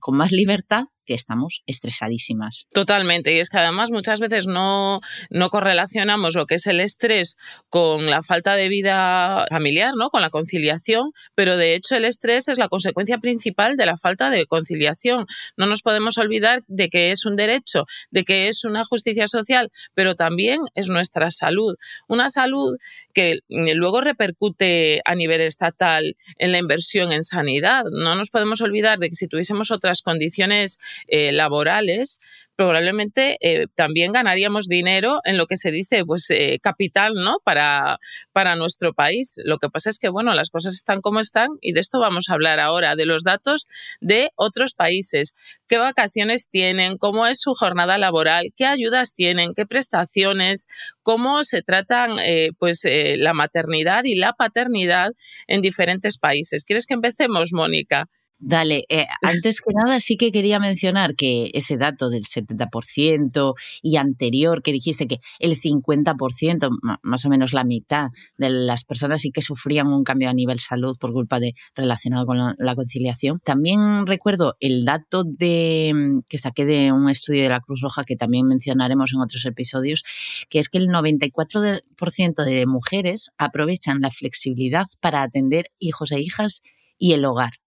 con 0.00 0.16
más 0.16 0.32
libertad 0.32 0.84
que 1.10 1.14
estamos 1.14 1.62
estresadísimas. 1.66 2.66
Totalmente. 2.72 3.34
Y 3.34 3.40
es 3.40 3.50
que 3.50 3.58
además 3.58 3.90
muchas 3.90 4.20
veces 4.20 4.46
no, 4.46 5.00
no 5.28 5.50
correlacionamos 5.50 6.36
lo 6.36 6.46
que 6.46 6.54
es 6.54 6.66
el 6.68 6.78
estrés 6.78 7.36
con 7.68 8.06
la 8.06 8.22
falta 8.22 8.54
de 8.54 8.68
vida 8.68 9.44
familiar, 9.50 9.94
¿no? 9.96 10.10
Con 10.10 10.22
la 10.22 10.30
conciliación, 10.30 11.10
pero 11.34 11.56
de 11.56 11.74
hecho 11.74 11.96
el 11.96 12.04
estrés 12.04 12.46
es 12.46 12.58
la 12.58 12.68
consecuencia 12.68 13.18
principal 13.18 13.76
de 13.76 13.86
la 13.86 13.96
falta 13.96 14.30
de 14.30 14.46
conciliación. 14.46 15.26
No 15.56 15.66
nos 15.66 15.82
podemos 15.82 16.16
olvidar 16.18 16.62
de 16.68 16.88
que 16.88 17.10
es 17.10 17.26
un 17.26 17.34
derecho, 17.34 17.86
de 18.12 18.22
que 18.22 18.46
es 18.46 18.64
una 18.64 18.84
justicia 18.84 19.26
social, 19.26 19.70
pero 19.94 20.14
también 20.14 20.60
es 20.74 20.88
nuestra 20.90 21.32
salud. 21.32 21.74
Una 22.06 22.30
salud 22.30 22.76
que 23.14 23.40
luego 23.48 24.00
repercute 24.00 25.00
a 25.04 25.16
nivel 25.16 25.40
estatal 25.40 26.16
en 26.38 26.52
la 26.52 26.58
inversión 26.58 27.10
en 27.10 27.24
sanidad. 27.24 27.84
No 27.90 28.14
nos 28.14 28.30
podemos 28.30 28.60
olvidar 28.60 29.00
de 29.00 29.08
que 29.08 29.16
si 29.16 29.26
tuviésemos 29.26 29.59
otras 29.70 30.00
condiciones 30.00 30.78
eh, 31.08 31.32
laborales, 31.32 32.20
probablemente 32.60 33.38
eh, 33.40 33.68
también 33.74 34.12
ganaríamos 34.12 34.68
dinero 34.68 35.20
en 35.24 35.38
lo 35.38 35.46
que 35.46 35.56
se 35.56 35.70
dice 35.70 36.04
pues 36.04 36.28
eh, 36.28 36.58
capital 36.62 37.14
no 37.14 37.38
para, 37.42 37.98
para 38.32 38.54
nuestro 38.54 38.92
país. 38.92 39.40
Lo 39.44 39.56
que 39.56 39.70
pasa 39.70 39.88
es 39.88 39.98
que 39.98 40.10
bueno 40.10 40.34
las 40.34 40.50
cosas 40.50 40.74
están 40.74 41.00
como 41.00 41.20
están 41.20 41.48
y 41.62 41.72
de 41.72 41.80
esto 41.80 41.98
vamos 41.98 42.28
a 42.28 42.34
hablar 42.34 42.60
ahora 42.60 42.96
de 42.96 43.06
los 43.06 43.24
datos 43.24 43.66
de 44.00 44.30
otros 44.36 44.74
países. 44.74 45.36
Qué 45.68 45.78
vacaciones 45.78 46.50
tienen 46.50 46.98
cómo 46.98 47.26
es 47.26 47.40
su 47.40 47.54
jornada 47.54 47.96
laboral 47.96 48.52
qué 48.54 48.66
ayudas 48.66 49.14
tienen 49.14 49.54
qué 49.54 49.64
prestaciones 49.64 50.68
cómo 51.02 51.44
se 51.44 51.62
tratan 51.62 52.16
pues 52.58 52.82
la 52.84 53.32
maternidad 53.32 54.04
y 54.04 54.16
la 54.16 54.34
paternidad 54.34 55.12
en 55.46 55.62
diferentes 55.62 56.18
países 56.18 56.64
quieres 56.64 56.86
que 56.86 56.94
empecemos 56.94 57.52
Mónica 57.52 58.08
Dale, 58.42 58.86
eh, 58.88 59.04
antes 59.20 59.60
que 59.60 59.70
nada 59.74 60.00
sí 60.00 60.16
que 60.16 60.32
quería 60.32 60.58
mencionar 60.58 61.14
que 61.14 61.50
ese 61.52 61.76
dato 61.76 62.08
del 62.08 62.22
70% 62.24 63.54
y 63.82 63.96
anterior 63.96 64.62
que 64.62 64.72
dijiste 64.72 65.06
que 65.06 65.18
el 65.40 65.56
50%, 65.56 66.70
más 67.02 67.24
o 67.26 67.28
menos 67.28 67.52
la 67.52 67.64
mitad 67.64 68.08
de 68.38 68.48
las 68.48 68.84
personas 68.84 69.20
sí 69.20 69.30
que 69.30 69.42
sufrían 69.42 69.88
un 69.88 70.04
cambio 70.04 70.30
a 70.30 70.32
nivel 70.32 70.58
salud 70.58 70.96
por 70.98 71.12
culpa 71.12 71.38
de 71.38 71.52
relacionado 71.74 72.24
con 72.24 72.38
la, 72.38 72.74
conciliación. 72.74 73.40
También 73.44 74.06
recuerdo 74.06 74.56
el 74.58 74.86
dato 74.86 75.22
de 75.22 75.92
mm, 75.94 76.20
que 76.26 76.38
saqué 76.38 76.64
de 76.64 76.92
un 76.92 77.10
estudio 77.10 77.42
de 77.42 77.50
la 77.50 77.60
Cruz 77.60 77.82
Roja 77.82 78.04
que 78.04 78.16
también 78.16 78.46
mencionaremos 78.46 79.12
en 79.12 79.20
otros 79.20 79.44
episodios, 79.44 80.02
que 80.48 80.60
es 80.60 80.70
que 80.70 80.78
el 80.78 80.88
94% 80.88 82.44
de 82.44 82.64
mujeres 82.64 83.32
aprovechan 83.36 84.00
la 84.00 84.10
flexibilidad 84.10 84.86
para 85.00 85.20
atender 85.22 85.66
hijos 85.78 86.10
e 86.12 86.20
hijas 86.20 86.62
y 86.98 87.12
el 87.12 87.26
hogar. 87.26 87.59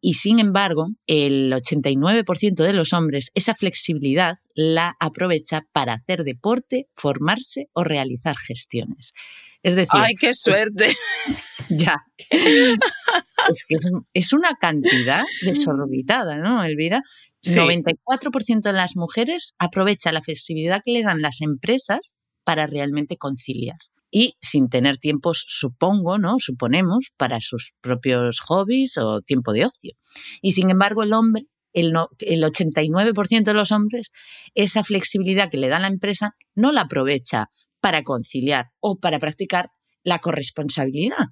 Y 0.00 0.14
sin 0.14 0.38
embargo, 0.38 0.88
el 1.06 1.52
89% 1.52 2.54
de 2.54 2.72
los 2.72 2.92
hombres 2.92 3.30
esa 3.34 3.54
flexibilidad 3.54 4.36
la 4.54 4.96
aprovecha 5.00 5.62
para 5.72 5.94
hacer 5.94 6.24
deporte, 6.24 6.88
formarse 6.94 7.68
o 7.72 7.84
realizar 7.84 8.36
gestiones. 8.36 9.12
Es 9.62 9.74
decir, 9.74 9.90
¡ay, 9.94 10.14
qué 10.14 10.32
suerte! 10.32 10.86
ya. 11.70 11.96
es 12.30 13.64
que 13.68 13.76
es, 14.12 14.32
una 14.32 14.54
cantidad 14.60 15.24
desorbitada, 15.42 16.38
¿no, 16.38 16.62
Elvira? 16.64 17.02
Sí. 17.40 17.58
94% 17.58 18.60
de 18.60 18.72
las 18.72 18.96
mujeres 18.96 19.54
aprovecha 19.58 20.12
la 20.12 20.22
flexibilidad 20.22 20.82
que 20.84 20.92
le 20.92 21.02
dan 21.02 21.20
las 21.20 21.40
empresas 21.40 22.14
para 22.44 22.66
realmente 22.66 23.16
conciliar 23.16 23.78
y 24.18 24.38
sin 24.40 24.70
tener 24.70 24.96
tiempos, 24.96 25.44
supongo, 25.46 26.16
¿no? 26.16 26.36
Suponemos, 26.38 27.12
para 27.18 27.38
sus 27.42 27.74
propios 27.82 28.40
hobbies 28.40 28.96
o 28.96 29.20
tiempo 29.20 29.52
de 29.52 29.66
ocio. 29.66 29.92
Y 30.40 30.52
sin 30.52 30.70
embargo, 30.70 31.02
el 31.02 31.12
hombre, 31.12 31.42
el, 31.74 31.92
el 32.20 32.42
89% 32.42 33.42
de 33.42 33.52
los 33.52 33.72
hombres, 33.72 34.12
esa 34.54 34.82
flexibilidad 34.84 35.50
que 35.50 35.58
le 35.58 35.68
da 35.68 35.80
la 35.80 35.88
empresa 35.88 36.30
no 36.54 36.72
la 36.72 36.80
aprovecha 36.80 37.50
para 37.82 38.04
conciliar 38.04 38.70
o 38.80 38.98
para 38.98 39.18
practicar 39.18 39.68
la 40.02 40.18
corresponsabilidad. 40.18 41.26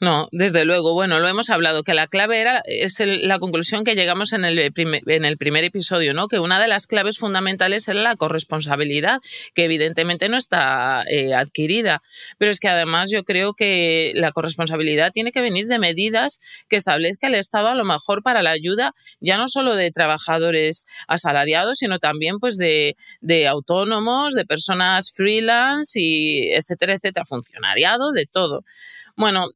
No, 0.00 0.28
desde 0.30 0.64
luego. 0.64 0.94
Bueno, 0.94 1.18
lo 1.18 1.26
hemos 1.26 1.50
hablado, 1.50 1.82
que 1.82 1.92
la 1.92 2.06
clave 2.06 2.40
era, 2.40 2.62
es 2.66 3.02
la 3.04 3.40
conclusión 3.40 3.82
que 3.82 3.96
llegamos 3.96 4.32
en 4.32 4.44
el, 4.44 4.72
primer, 4.72 5.02
en 5.10 5.24
el 5.24 5.36
primer 5.36 5.64
episodio, 5.64 6.14
¿no? 6.14 6.28
Que 6.28 6.38
una 6.38 6.60
de 6.60 6.68
las 6.68 6.86
claves 6.86 7.18
fundamentales 7.18 7.88
era 7.88 8.00
la 8.00 8.14
corresponsabilidad, 8.14 9.18
que 9.54 9.64
evidentemente 9.64 10.28
no 10.28 10.36
está 10.36 11.02
eh, 11.10 11.34
adquirida. 11.34 12.00
Pero 12.38 12.52
es 12.52 12.60
que 12.60 12.68
además 12.68 13.10
yo 13.12 13.24
creo 13.24 13.54
que 13.54 14.12
la 14.14 14.30
corresponsabilidad 14.30 15.10
tiene 15.10 15.32
que 15.32 15.40
venir 15.40 15.66
de 15.66 15.80
medidas 15.80 16.38
que 16.68 16.76
establezca 16.76 17.26
el 17.26 17.34
Estado 17.34 17.66
a 17.66 17.74
lo 17.74 17.84
mejor 17.84 18.22
para 18.22 18.42
la 18.42 18.50
ayuda, 18.50 18.92
ya 19.18 19.36
no 19.36 19.48
solo 19.48 19.74
de 19.74 19.90
trabajadores 19.90 20.86
asalariados, 21.08 21.78
sino 21.78 21.98
también 21.98 22.36
pues 22.38 22.56
de, 22.56 22.94
de 23.20 23.48
autónomos, 23.48 24.34
de 24.34 24.44
personas 24.44 25.10
freelance 25.12 26.00
y 26.00 26.52
etcétera, 26.52 26.94
etcétera, 26.94 27.24
funcionariado, 27.26 28.12
de 28.12 28.26
todo. 28.26 28.62
Bueno, 29.16 29.48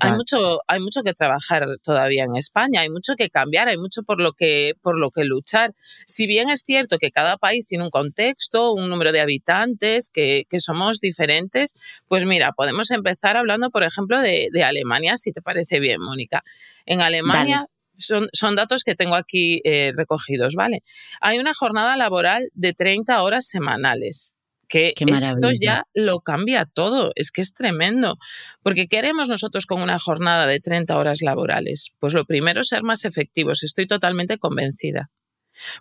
hay 0.00 0.12
mucho, 0.12 0.60
hay 0.66 0.80
mucho 0.80 1.02
que 1.02 1.14
trabajar 1.14 1.66
todavía 1.82 2.24
en 2.24 2.36
España, 2.36 2.80
hay 2.80 2.90
mucho 2.90 3.14
que 3.14 3.30
cambiar, 3.30 3.68
hay 3.68 3.76
mucho 3.76 4.02
por 4.02 4.20
lo 4.20 4.32
que, 4.32 4.74
por 4.82 4.98
lo 4.98 5.10
que 5.10 5.24
luchar. 5.24 5.74
Si 6.06 6.26
bien 6.26 6.50
es 6.50 6.62
cierto 6.62 6.98
que 6.98 7.10
cada 7.10 7.36
país 7.36 7.66
tiene 7.66 7.84
un 7.84 7.90
contexto, 7.90 8.72
un 8.72 8.88
número 8.88 9.12
de 9.12 9.20
habitantes, 9.20 10.10
que, 10.10 10.46
somos 10.58 11.00
diferentes, 11.00 11.76
pues 12.08 12.24
mira, 12.24 12.52
podemos 12.52 12.90
empezar 12.90 13.36
hablando, 13.36 13.70
por 13.70 13.84
ejemplo, 13.84 14.20
de, 14.20 14.50
Alemania, 14.64 15.16
si 15.16 15.32
te 15.32 15.42
parece 15.42 15.80
bien, 15.80 16.00
Mónica. 16.00 16.42
En 16.86 17.00
Alemania 17.00 17.66
son, 17.94 18.28
son, 18.32 18.56
datos 18.56 18.82
que 18.82 18.94
tengo 18.94 19.14
aquí 19.14 19.60
eh, 19.64 19.92
recogidos, 19.94 20.54
¿vale? 20.54 20.82
Hay 21.20 21.38
una 21.38 21.54
jornada 21.54 21.96
laboral 21.96 22.48
de 22.54 22.72
30 22.72 23.22
horas 23.22 23.46
semanales 23.46 24.35
que 24.68 24.94
esto 25.06 25.50
ya 25.60 25.84
lo 25.94 26.20
cambia 26.20 26.66
todo, 26.66 27.12
es 27.14 27.30
que 27.30 27.42
es 27.42 27.54
tremendo. 27.54 28.16
Porque 28.62 28.86
¿qué 28.88 28.98
haremos 28.98 29.28
nosotros 29.28 29.66
con 29.66 29.82
una 29.82 29.98
jornada 29.98 30.46
de 30.46 30.60
30 30.60 30.96
horas 30.96 31.22
laborales? 31.22 31.92
Pues 31.98 32.12
lo 32.14 32.24
primero, 32.24 32.62
ser 32.62 32.82
más 32.82 33.04
efectivos, 33.04 33.62
estoy 33.62 33.86
totalmente 33.86 34.38
convencida. 34.38 35.10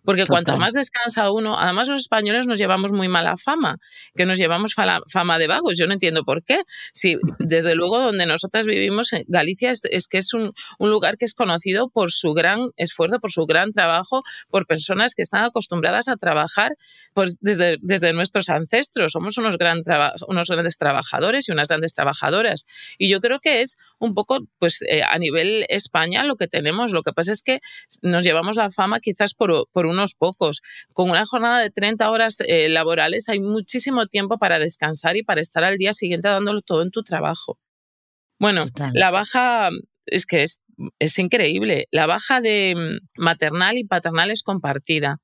Porque 0.03 0.25
cuanto 0.25 0.57
más 0.57 0.73
descansa 0.73 1.31
uno, 1.31 1.57
además 1.59 1.87
los 1.87 1.99
españoles 1.99 2.47
nos 2.47 2.59
llevamos 2.59 2.91
muy 2.91 3.07
mala 3.07 3.37
fama, 3.37 3.77
que 4.13 4.25
nos 4.25 4.37
llevamos 4.37 4.73
fama 4.73 5.39
de 5.39 5.47
vagos. 5.47 5.77
Yo 5.77 5.87
no 5.87 5.93
entiendo 5.93 6.23
por 6.23 6.43
qué. 6.43 6.63
Si 6.93 7.17
desde 7.39 7.75
luego 7.75 7.99
donde 7.99 8.25
nosotras 8.25 8.65
vivimos, 8.65 9.13
en 9.13 9.23
Galicia, 9.27 9.71
es, 9.71 10.07
que 10.07 10.17
es 10.17 10.33
un, 10.33 10.53
lugar 10.79 11.17
que 11.17 11.25
es 11.25 11.33
conocido 11.33 11.89
por 11.89 12.11
su 12.11 12.33
gran 12.33 12.71
esfuerzo, 12.77 13.19
por 13.19 13.31
su 13.31 13.45
gran 13.45 13.71
trabajo, 13.71 14.23
por 14.49 14.65
personas 14.65 15.15
que 15.15 15.21
están 15.21 15.43
acostumbradas 15.43 16.07
a 16.07 16.15
trabajar 16.15 16.75
pues, 17.13 17.39
desde, 17.41 17.77
desde 17.81 18.13
nuestros 18.13 18.49
ancestros. 18.49 19.11
Somos 19.11 19.37
unos, 19.37 19.57
gran 19.57 19.81
unos 20.27 20.49
grandes 20.49 20.77
trabajadores 20.77 21.49
y 21.49 21.51
unas 21.51 21.67
grandes 21.67 21.93
trabajadoras. 21.93 22.65
Y 22.97 23.09
yo 23.09 23.19
creo 23.21 23.39
que 23.39 23.61
es 23.61 23.77
un 23.99 24.13
poco, 24.13 24.39
pues 24.59 24.83
eh, 24.87 25.01
a 25.03 25.17
nivel 25.17 25.65
España 25.69 26.23
lo 26.23 26.35
que 26.35 26.47
tenemos. 26.47 26.91
Lo 26.91 27.03
que 27.03 27.13
pasa 27.13 27.31
es 27.31 27.41
que 27.41 27.59
nos 28.01 28.23
llevamos 28.23 28.55
la 28.55 28.69
fama 28.69 28.99
quizás 28.99 29.33
por 29.33 29.64
por, 29.71 29.85
unos 29.85 30.15
pocos. 30.15 30.61
Con 30.93 31.09
una 31.09 31.25
jornada 31.25 31.59
de 31.59 31.69
30 31.69 32.09
horas 32.09 32.41
eh, 32.47 32.69
laborales 32.69 33.29
hay 33.29 33.39
muchísimo 33.39 34.07
tiempo 34.07 34.37
para 34.37 34.59
descansar 34.59 35.17
y 35.17 35.23
para 35.23 35.41
estar 35.41 35.63
al 35.63 35.77
día 35.77 35.93
siguiente 35.93 36.27
dándolo 36.27 36.61
todo 36.61 36.81
en 36.81 36.91
tu 36.91 37.03
trabajo. 37.03 37.59
Bueno, 38.39 38.61
la 38.93 39.11
baja 39.11 39.69
es 40.05 40.25
que 40.25 40.43
es, 40.43 40.65
es 40.99 41.17
increíble. 41.19 41.87
La 41.91 42.05
baja 42.05 42.41
de 42.41 42.75
mm, 42.75 43.21
maternal 43.21 43.77
y 43.77 43.85
paternal 43.85 44.31
es 44.31 44.43
compartida 44.43 45.21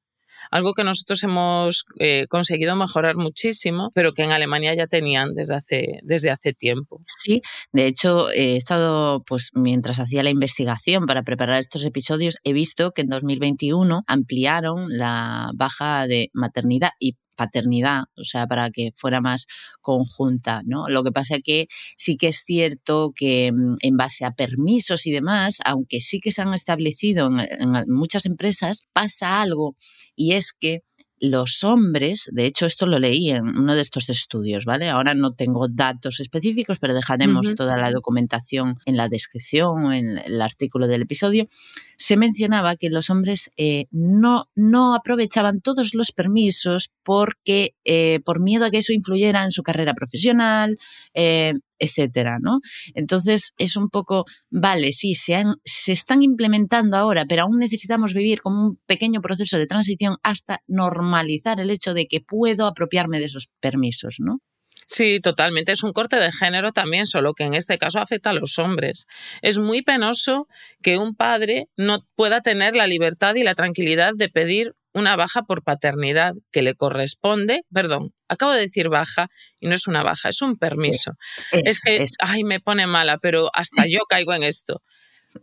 algo 0.50 0.74
que 0.74 0.84
nosotros 0.84 1.24
hemos 1.24 1.86
eh, 2.00 2.26
conseguido 2.30 2.76
mejorar 2.76 3.16
muchísimo, 3.16 3.92
pero 3.94 4.14
que 4.14 4.24
en 4.24 4.32
Alemania 4.32 4.74
ya 4.76 4.88
tenían 4.88 5.34
desde 5.34 5.56
hace, 5.56 6.00
desde 6.04 6.32
hace 6.32 6.54
tiempo. 6.54 7.02
Sí, 7.06 7.42
de 7.72 7.88
hecho 7.88 8.30
he 8.32 8.56
estado, 8.56 9.20
pues 9.28 9.52
mientras 9.54 10.00
hacía 10.00 10.24
la 10.24 10.30
investigación 10.30 11.06
para 11.06 11.24
preparar 11.24 11.60
estos 11.60 11.86
episodios, 11.86 12.38
he 12.44 12.54
visto 12.54 12.92
que 12.92 13.02
en 13.02 13.08
2021 13.08 14.04
ampliaron 14.08 14.98
la 14.98 15.52
baja 15.56 16.08
de 16.08 16.30
maternidad 16.34 16.92
y 17.00 17.16
paternidad, 17.36 18.04
o 18.16 18.24
sea, 18.24 18.48
para 18.48 18.70
que 18.72 18.92
fuera 18.96 19.22
más 19.22 19.48
conjunta, 19.82 20.62
¿no? 20.66 20.90
Lo 20.90 21.04
que 21.04 21.12
pasa 21.12 21.40
que 21.40 21.68
sí 21.98 22.18
que 22.18 22.30
es 22.30 22.44
cierto 22.46 23.14
que 23.16 23.52
mm, 23.52 23.76
en 23.82 23.98
base 23.98 24.26
a 24.26 24.32
permisos 24.32 25.06
y 25.06 25.12
demás, 25.12 25.60
aunque 25.66 26.02
sí 26.02 26.20
que 26.20 26.32
se 26.32 26.42
han 26.42 26.54
establecido 26.54 27.28
en 27.28 27.70
muchas 27.88 28.26
empresas, 28.26 28.88
pasa 28.94 29.42
algo 29.42 29.76
y 30.16 30.34
es 30.34 30.54
que 30.54 30.84
los 31.22 31.64
hombres, 31.64 32.30
de 32.34 32.48
hecho 32.48 32.66
esto 32.66 32.88
lo 32.88 32.98
leí 32.98 33.30
en 33.30 33.48
uno 33.48 33.76
de 33.76 33.82
estos 33.82 34.10
estudios, 34.10 34.66
¿vale? 34.66 34.90
Ahora 34.90 35.14
no 35.14 35.34
tengo 35.34 35.68
datos 35.70 36.20
específicos, 36.20 36.80
pero 36.80 36.96
dejaremos 36.96 37.54
toda 37.56 37.78
la 37.78 37.92
documentación 37.92 38.76
en 38.86 38.98
la 38.98 39.08
descripción 39.08 39.86
o 39.86 39.94
en 39.94 40.18
el 40.18 40.42
artículo 40.42 40.88
del 40.88 41.04
episodio. 41.04 41.48
Se 41.96 42.18
mencionaba 42.18 42.76
que 42.76 42.90
los 42.90 43.12
hombres 43.12 43.52
eh, 43.56 43.86
no, 43.92 44.50
no 44.56 44.96
aprovechaban 44.96 45.62
todos 45.62 45.94
los 45.94 46.12
permisos 46.12 46.92
porque 47.04 47.76
eh, 47.86 48.20
por 48.26 48.42
miedo 48.42 48.66
a 48.66 48.72
que 48.72 48.80
eso 48.80 48.92
influyera 48.92 49.44
en 49.44 49.52
su 49.52 49.62
carrera 49.62 49.94
profesional, 49.94 50.80
eh, 51.14 51.54
etcétera, 51.82 52.38
¿no? 52.40 52.60
Entonces 52.94 53.54
es 53.58 53.76
un 53.76 53.90
poco, 53.90 54.26
vale, 54.50 54.94
sí, 54.94 55.16
se, 55.16 55.44
se 55.66 55.92
están 55.92 56.24
implementando 56.24 56.96
ahora, 56.96 57.26
pero 57.28 57.44
aún 57.44 57.58
necesitamos 57.60 58.14
vivir 58.14 58.42
como 58.42 58.68
un 58.68 58.80
pequeño 58.86 59.22
proceso 59.22 59.58
de 59.58 59.68
transición 59.68 60.18
hasta 60.24 60.62
normalizar 60.68 61.60
el 61.60 61.72
hecho 61.72 61.94
de 61.94 62.08
que 62.08 62.22
puedo 62.22 62.68
apropiarme 62.68 63.20
de 63.20 63.26
esos 63.26 63.50
permisos, 63.60 64.18
¿no? 64.20 64.40
Sí, 64.88 65.22
totalmente. 65.22 65.72
Es 65.72 65.84
un 65.84 65.94
corte 65.94 66.18
de 66.18 66.34
género 66.34 66.74
también, 66.74 67.08
solo 67.08 67.34
que 67.34 67.46
en 67.46 67.54
este 67.54 67.78
caso 67.78 68.00
afecta 68.00 68.32
a 68.32 68.34
los 68.34 68.60
hombres. 68.60 69.08
Es 69.42 69.58
muy 69.58 69.84
penoso 69.84 70.48
que 70.84 70.98
un 70.98 71.16
padre 71.16 71.70
no 71.78 72.00
pueda 72.16 72.42
tener 72.42 72.76
la 72.76 72.88
libertad 72.88 73.36
y 73.36 73.44
la 73.44 73.56
tranquilidad 73.56 74.12
de 74.14 74.28
pedir 74.28 74.76
una 74.94 75.16
baja 75.16 75.44
por 75.44 75.64
paternidad 75.64 76.34
que 76.52 76.62
le 76.62 76.76
corresponde, 76.76 77.64
perdón, 77.74 78.14
acabo 78.28 78.52
de 78.52 78.62
decir 78.62 78.90
baja 78.90 79.30
y 79.60 79.68
no 79.68 79.76
es 79.76 79.88
una 79.88 80.04
baja, 80.04 80.30
es 80.30 80.42
un 80.42 80.58
permiso. 80.58 81.14
Es, 81.52 81.82
que, 81.82 82.04
ay, 82.20 82.44
me 82.44 82.60
pone 82.60 82.88
mala, 82.88 83.18
pero 83.18 83.50
hasta 83.54 83.86
yo 83.88 84.02
caigo 84.08 84.34
en 84.34 84.44
esto. 84.44 84.82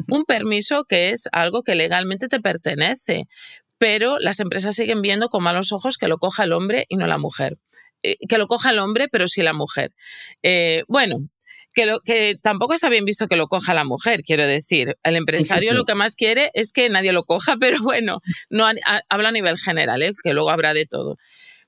Un 0.08 0.24
permiso 0.24 0.84
que 0.84 1.10
es 1.10 1.28
algo 1.32 1.62
que 1.62 1.74
legalmente 1.74 2.28
te 2.28 2.40
pertenece, 2.40 3.24
pero 3.78 4.18
las 4.18 4.40
empresas 4.40 4.76
siguen 4.76 5.02
viendo 5.02 5.28
con 5.28 5.42
malos 5.42 5.72
ojos 5.72 5.96
que 5.96 6.08
lo 6.08 6.18
coja 6.18 6.44
el 6.44 6.52
hombre 6.52 6.84
y 6.88 6.96
no 6.96 7.06
la 7.06 7.18
mujer. 7.18 7.58
Eh, 8.02 8.16
que 8.28 8.38
lo 8.38 8.46
coja 8.46 8.70
el 8.70 8.78
hombre, 8.78 9.08
pero 9.10 9.26
sí 9.28 9.42
la 9.42 9.54
mujer. 9.54 9.92
Eh, 10.42 10.82
bueno, 10.88 11.16
que, 11.78 11.86
lo, 11.86 12.00
que 12.00 12.34
tampoco 12.42 12.74
está 12.74 12.88
bien 12.88 13.04
visto 13.04 13.28
que 13.28 13.36
lo 13.36 13.46
coja 13.46 13.72
la 13.72 13.84
mujer, 13.84 14.22
quiero 14.22 14.44
decir. 14.44 14.96
El 15.04 15.14
empresario 15.14 15.74
lo 15.74 15.84
que 15.84 15.94
más 15.94 16.16
quiere 16.16 16.50
es 16.54 16.72
que 16.72 16.88
nadie 16.88 17.12
lo 17.12 17.22
coja, 17.22 17.56
pero 17.60 17.80
bueno, 17.84 18.18
no 18.50 18.66
habla 19.08 19.28
a 19.28 19.32
nivel 19.32 19.56
general, 19.56 20.02
¿eh? 20.02 20.12
que 20.24 20.32
luego 20.32 20.50
habrá 20.50 20.74
de 20.74 20.86
todo. 20.86 21.18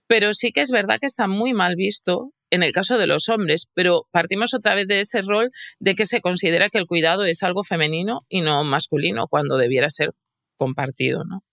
Pero 0.09 0.35
sí 0.35 0.51
que 0.51 0.63
es 0.63 0.73
verdad 0.73 0.99
que 0.99 1.07
está 1.07 1.29
muy 1.29 1.55
mal 1.55 1.77
visto 1.77 2.33
en 2.51 2.65
el 2.65 2.73
caso 2.73 2.99
de 2.99 3.07
los 3.07 3.29
hombres, 3.29 3.71
pero 3.73 4.09
partimos 4.11 4.53
otra 4.53 4.75
vez 4.75 4.89
de 4.89 4.99
ese 4.99 5.23
rol 5.23 5.53
de 5.79 5.95
que 5.95 6.07
se 6.07 6.21
considera 6.21 6.71
que 6.71 6.79
el 6.79 6.87
cuidado 6.87 7.25
es 7.25 7.45
algo 7.45 7.63
femenino 7.63 8.23
y 8.29 8.41
no 8.41 8.65
masculino, 8.65 9.29
cuando 9.29 9.59
debiera 9.59 9.91
ser 9.91 10.11
compartido, 10.57 11.23
¿no? 11.25 11.45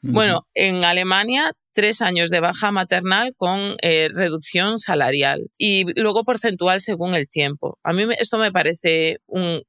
Bueno, 0.00 0.46
en 0.54 0.84
Alemania 0.84 1.52
tres 1.78 2.02
años 2.02 2.30
de 2.30 2.40
baja 2.40 2.72
maternal 2.72 3.34
con 3.36 3.76
eh, 3.82 4.08
reducción 4.12 4.80
salarial 4.80 5.48
y 5.56 5.84
luego 5.94 6.24
porcentual 6.24 6.80
según 6.80 7.14
el 7.14 7.28
tiempo. 7.28 7.78
A 7.84 7.92
mí 7.92 8.02
esto 8.18 8.36
me 8.36 8.50
parece 8.50 9.18
un, 9.28 9.62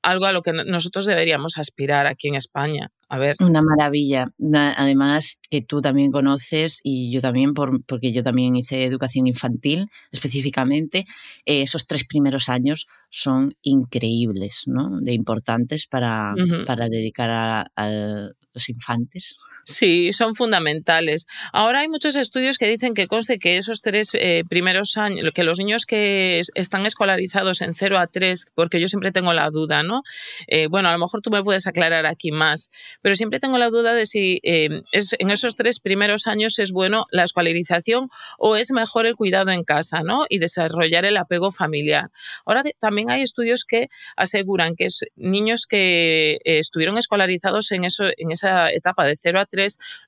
algo 0.00 0.26
a 0.26 0.32
lo 0.32 0.42
que 0.42 0.52
nosotros 0.52 1.06
deberíamos 1.06 1.58
aspirar 1.58 2.06
aquí 2.06 2.28
en 2.28 2.36
España. 2.36 2.92
A 3.08 3.18
ver. 3.18 3.34
Una 3.40 3.62
maravilla. 3.62 4.28
Además, 4.76 5.40
que 5.50 5.60
tú 5.60 5.80
también 5.80 6.12
conoces 6.12 6.80
y 6.84 7.10
yo 7.10 7.20
también, 7.20 7.52
porque 7.52 8.12
yo 8.12 8.22
también 8.22 8.54
hice 8.54 8.84
educación 8.84 9.26
infantil 9.26 9.88
específicamente, 10.12 11.04
eh, 11.46 11.62
esos 11.62 11.88
tres 11.88 12.04
primeros 12.04 12.48
años 12.48 12.86
son 13.10 13.56
increíbles, 13.62 14.62
¿no? 14.66 15.00
De 15.00 15.14
importantes 15.14 15.88
para, 15.88 16.32
para 16.64 16.88
dedicar 16.88 17.30
a, 17.32 18.30
los 18.54 18.68
infantes. 18.68 19.36
Sí, 19.68 20.12
son 20.12 20.36
fundamentales. 20.36 21.26
Ahora 21.52 21.80
hay 21.80 21.88
muchos 21.88 22.14
estudios 22.14 22.56
que 22.56 22.68
dicen 22.68 22.94
que 22.94 23.08
conste 23.08 23.40
que 23.40 23.56
esos 23.56 23.82
tres 23.82 24.10
eh, 24.14 24.44
primeros 24.48 24.96
años, 24.96 25.28
que 25.34 25.42
los 25.42 25.58
niños 25.58 25.86
que 25.86 26.40
están 26.54 26.86
escolarizados 26.86 27.62
en 27.62 27.74
0 27.74 27.98
a 27.98 28.06
3, 28.06 28.52
porque 28.54 28.78
yo 28.78 28.86
siempre 28.86 29.10
tengo 29.10 29.32
la 29.32 29.50
duda, 29.50 29.82
¿no? 29.82 30.02
Eh, 30.46 30.68
bueno, 30.68 30.88
a 30.88 30.92
lo 30.92 30.98
mejor 30.98 31.20
tú 31.20 31.30
me 31.30 31.42
puedes 31.42 31.66
aclarar 31.66 32.06
aquí 32.06 32.30
más, 32.30 32.70
pero 33.02 33.16
siempre 33.16 33.40
tengo 33.40 33.58
la 33.58 33.68
duda 33.68 33.92
de 33.94 34.06
si 34.06 34.38
eh, 34.44 34.82
es, 34.92 35.16
en 35.18 35.30
esos 35.30 35.56
tres 35.56 35.80
primeros 35.80 36.28
años 36.28 36.60
es 36.60 36.70
bueno 36.70 37.06
la 37.10 37.24
escolarización 37.24 38.08
o 38.38 38.54
es 38.54 38.70
mejor 38.70 39.04
el 39.04 39.16
cuidado 39.16 39.50
en 39.50 39.64
casa, 39.64 40.02
¿no? 40.04 40.26
Y 40.28 40.38
desarrollar 40.38 41.04
el 41.04 41.16
apego 41.16 41.50
familiar. 41.50 42.10
Ahora 42.44 42.62
también 42.78 43.10
hay 43.10 43.22
estudios 43.22 43.64
que 43.64 43.88
aseguran 44.16 44.76
que 44.76 44.86
niños 45.16 45.66
que 45.66 46.38
estuvieron 46.44 46.98
escolarizados 46.98 47.72
en, 47.72 47.82
eso, 47.82 48.04
en 48.16 48.30
esa 48.30 48.70
etapa 48.70 49.04
de 49.04 49.16
0 49.16 49.40
a 49.40 49.44
3 49.44 49.55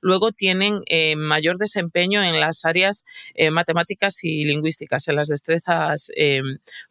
luego 0.00 0.33
tienen 0.33 0.81
eh, 0.87 1.17
mayor 1.17 1.57
desempeño 1.57 2.23
en 2.23 2.40
las 2.40 2.64
áreas 2.64 3.05
eh, 3.35 3.50
matemáticas 3.50 4.23
y 4.25 4.45
lingüísticas, 4.45 5.09
en 5.09 5.17
las 5.17 5.28
destrezas 5.28 6.11
eh, 6.17 6.40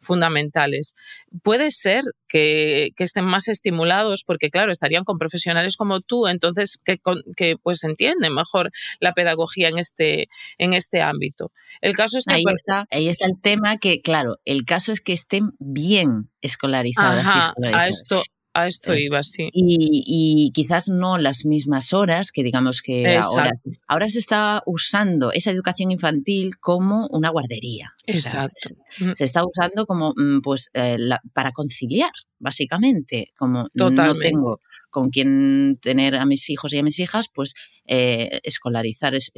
fundamentales. 0.00 0.96
Puede 1.42 1.70
ser 1.70 2.04
que, 2.28 2.92
estén 2.98 3.24
más 3.24 3.48
estimulados 3.48 4.24
porque, 4.24 4.50
claro, 4.50 4.70
estarían 4.70 5.04
con 5.04 5.18
profesionales 5.18 5.76
como 5.76 6.00
tú, 6.00 6.26
entonces 6.26 6.78
que, 6.84 7.00
que, 7.36 7.56
pues 7.62 7.84
entienden 7.84 8.34
mejor 8.34 8.70
la 9.00 9.14
pedagogía 9.14 9.68
en 9.68 9.78
este, 9.78 10.28
en 10.58 10.74
este 10.74 11.00
ámbito. 11.00 11.52
El 11.80 11.96
caso 11.96 12.18
es 12.18 12.26
que... 12.26 12.34
Ahí, 12.34 12.42
pues 12.42 12.56
está, 12.56 12.86
ahí 12.90 13.08
está 13.08 13.26
el 13.26 13.40
tema 13.40 13.78
que, 13.78 14.00
claro, 14.02 14.38
el 14.44 14.64
caso 14.64 14.92
es 14.92 15.00
que 15.00 15.12
estén 15.12 15.52
bien 15.58 16.30
escolarizadas. 16.42 17.26
A 17.72 17.88
esto, 17.88 18.22
a 18.62 18.66
esto 18.66 18.94
iba, 18.94 19.22
sí. 19.22 19.50
Y, 19.52 20.50
quizás 20.52 20.88
no 20.88 21.18
las 21.18 21.44
mismas 21.44 21.92
horas 21.92 22.32
que 22.32 22.42
digamos 22.42 22.82
que 22.82 23.16
ahora. 23.16 23.52
Ahora 23.86 24.08
se 24.08 24.18
está 24.18 24.62
usando 24.66 25.32
esa 25.32 25.50
educación 25.50 25.90
infantil 25.90 26.58
como 26.58 27.06
una 27.10 27.30
guardería. 27.30 27.92
Exacto. 28.06 28.70
se, 29.14 29.24
está 29.24 29.44
usando 29.44 29.86
como 29.86 30.14
mm, 30.16 30.40
pues 30.40 30.70
eh, 30.74 30.96
para 31.32 31.52
conciliar, 31.52 32.10
básicamente. 32.38 33.32
Como 33.36 33.68
no 33.74 34.18
tengo 34.18 34.60
con 34.90 35.10
quién 35.10 35.78
tener 35.80 36.16
a 36.16 36.26
mis 36.26 36.48
hijos 36.50 36.72
y 36.72 36.78
a 36.78 36.82
mis 36.82 36.98
hijas, 36.98 37.28
pues 37.32 37.54
eh, 37.90 38.40
escolarizar 38.44 39.14
es, 39.14 39.32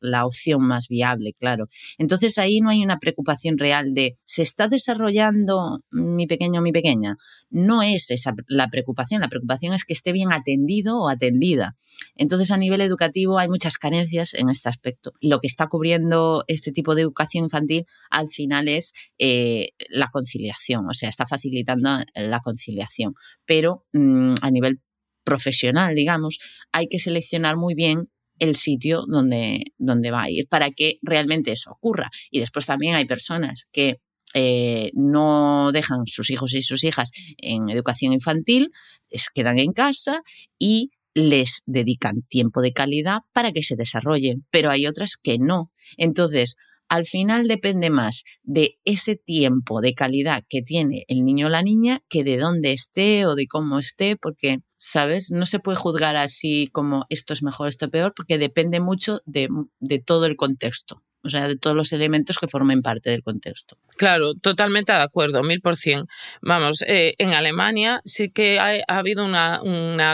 la 0.00 0.26
opción 0.26 0.62
más 0.62 0.88
viable, 0.88 1.32
claro. 1.38 1.68
Entonces 1.96 2.36
ahí 2.38 2.60
no 2.60 2.68
hay 2.68 2.84
una 2.84 2.98
preocupación 2.98 3.56
real 3.56 3.94
de 3.94 4.18
¿se 4.26 4.42
está 4.42 4.68
desarrollando 4.68 5.80
mi 5.90 6.26
pequeño 6.26 6.60
o 6.60 6.62
mi 6.62 6.72
pequeña? 6.72 7.16
No 7.48 7.82
es 7.82 8.10
esa 8.10 8.34
la 8.48 8.68
preocupación, 8.68 9.22
la 9.22 9.28
preocupación 9.28 9.72
es 9.72 9.84
que 9.84 9.94
esté 9.94 10.12
bien 10.12 10.32
atendido 10.32 11.00
o 11.00 11.08
atendida. 11.08 11.76
Entonces 12.16 12.50
a 12.50 12.58
nivel 12.58 12.82
educativo 12.82 13.38
hay 13.38 13.48
muchas 13.48 13.78
carencias 13.78 14.34
en 14.34 14.50
este 14.50 14.68
aspecto. 14.68 15.12
Lo 15.22 15.40
que 15.40 15.46
está 15.46 15.66
cubriendo 15.68 16.44
este 16.48 16.70
tipo 16.70 16.94
de 16.94 17.02
educación 17.02 17.44
infantil 17.44 17.86
al 18.10 18.28
final 18.28 18.68
es 18.68 18.92
eh, 19.18 19.70
la 19.88 20.08
conciliación, 20.08 20.86
o 20.88 20.92
sea, 20.92 21.08
está 21.08 21.26
facilitando 21.26 21.90
la 22.14 22.40
conciliación. 22.40 23.14
Pero 23.46 23.86
mm, 23.92 24.34
a 24.42 24.50
nivel 24.50 24.80
profesional, 25.24 25.94
digamos, 25.94 26.38
hay 26.72 26.86
que 26.88 26.98
seleccionar 26.98 27.56
muy 27.56 27.74
bien 27.74 28.10
el 28.38 28.56
sitio 28.56 29.04
donde, 29.06 29.62
donde 29.78 30.10
va 30.10 30.22
a 30.24 30.30
ir 30.30 30.48
para 30.48 30.70
que 30.70 30.98
realmente 31.02 31.52
eso 31.52 31.70
ocurra. 31.70 32.10
Y 32.30 32.40
después 32.40 32.66
también 32.66 32.94
hay 32.94 33.04
personas 33.04 33.66
que 33.72 34.00
eh, 34.34 34.90
no 34.94 35.70
dejan 35.72 36.06
sus 36.06 36.30
hijos 36.30 36.54
y 36.54 36.62
sus 36.62 36.82
hijas 36.82 37.12
en 37.38 37.68
educación 37.68 38.12
infantil, 38.12 38.70
les 39.10 39.30
quedan 39.30 39.58
en 39.58 39.72
casa 39.72 40.22
y 40.58 40.90
les 41.14 41.62
dedican 41.66 42.22
tiempo 42.28 42.60
de 42.60 42.72
calidad 42.72 43.20
para 43.32 43.52
que 43.52 43.62
se 43.62 43.76
desarrollen, 43.76 44.44
pero 44.50 44.70
hay 44.70 44.88
otras 44.88 45.16
que 45.16 45.38
no. 45.38 45.70
Entonces, 45.96 46.56
al 46.88 47.06
final 47.06 47.48
depende 47.48 47.90
más 47.90 48.24
de 48.42 48.78
ese 48.84 49.16
tiempo 49.16 49.80
de 49.80 49.94
calidad 49.94 50.44
que 50.48 50.62
tiene 50.62 51.04
el 51.08 51.24
niño 51.24 51.46
o 51.46 51.50
la 51.50 51.62
niña 51.62 52.02
que 52.08 52.24
de 52.24 52.38
dónde 52.38 52.72
esté 52.72 53.26
o 53.26 53.34
de 53.34 53.46
cómo 53.46 53.78
esté, 53.78 54.16
porque, 54.16 54.58
¿sabes? 54.78 55.30
No 55.30 55.46
se 55.46 55.58
puede 55.58 55.76
juzgar 55.76 56.16
así 56.16 56.68
como 56.72 57.06
esto 57.08 57.32
es 57.32 57.42
mejor, 57.42 57.68
esto 57.68 57.86
es 57.86 57.90
peor, 57.90 58.12
porque 58.14 58.38
depende 58.38 58.80
mucho 58.80 59.20
de, 59.24 59.48
de 59.80 59.98
todo 59.98 60.26
el 60.26 60.36
contexto 60.36 61.02
o 61.24 61.28
sea, 61.30 61.48
de 61.48 61.56
todos 61.56 61.76
los 61.76 61.92
elementos 61.92 62.38
que 62.38 62.48
formen 62.48 62.82
parte 62.82 63.10
del 63.10 63.22
contexto. 63.22 63.76
Claro, 63.96 64.34
totalmente 64.34 64.92
de 64.92 64.98
acuerdo, 64.98 65.42
mil 65.42 65.60
por 65.60 65.76
cien. 65.76 66.06
Vamos, 66.42 66.82
eh, 66.86 67.14
en 67.18 67.32
Alemania 67.32 68.00
sí 68.04 68.30
que 68.30 68.58
ha, 68.58 68.82
habido 68.88 69.24
una, 69.24 69.60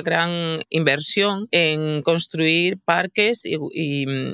gran 0.02 0.60
inversión 0.70 1.48
en 1.50 2.02
construir 2.02 2.78
parques 2.84 3.44
y, 3.44 3.56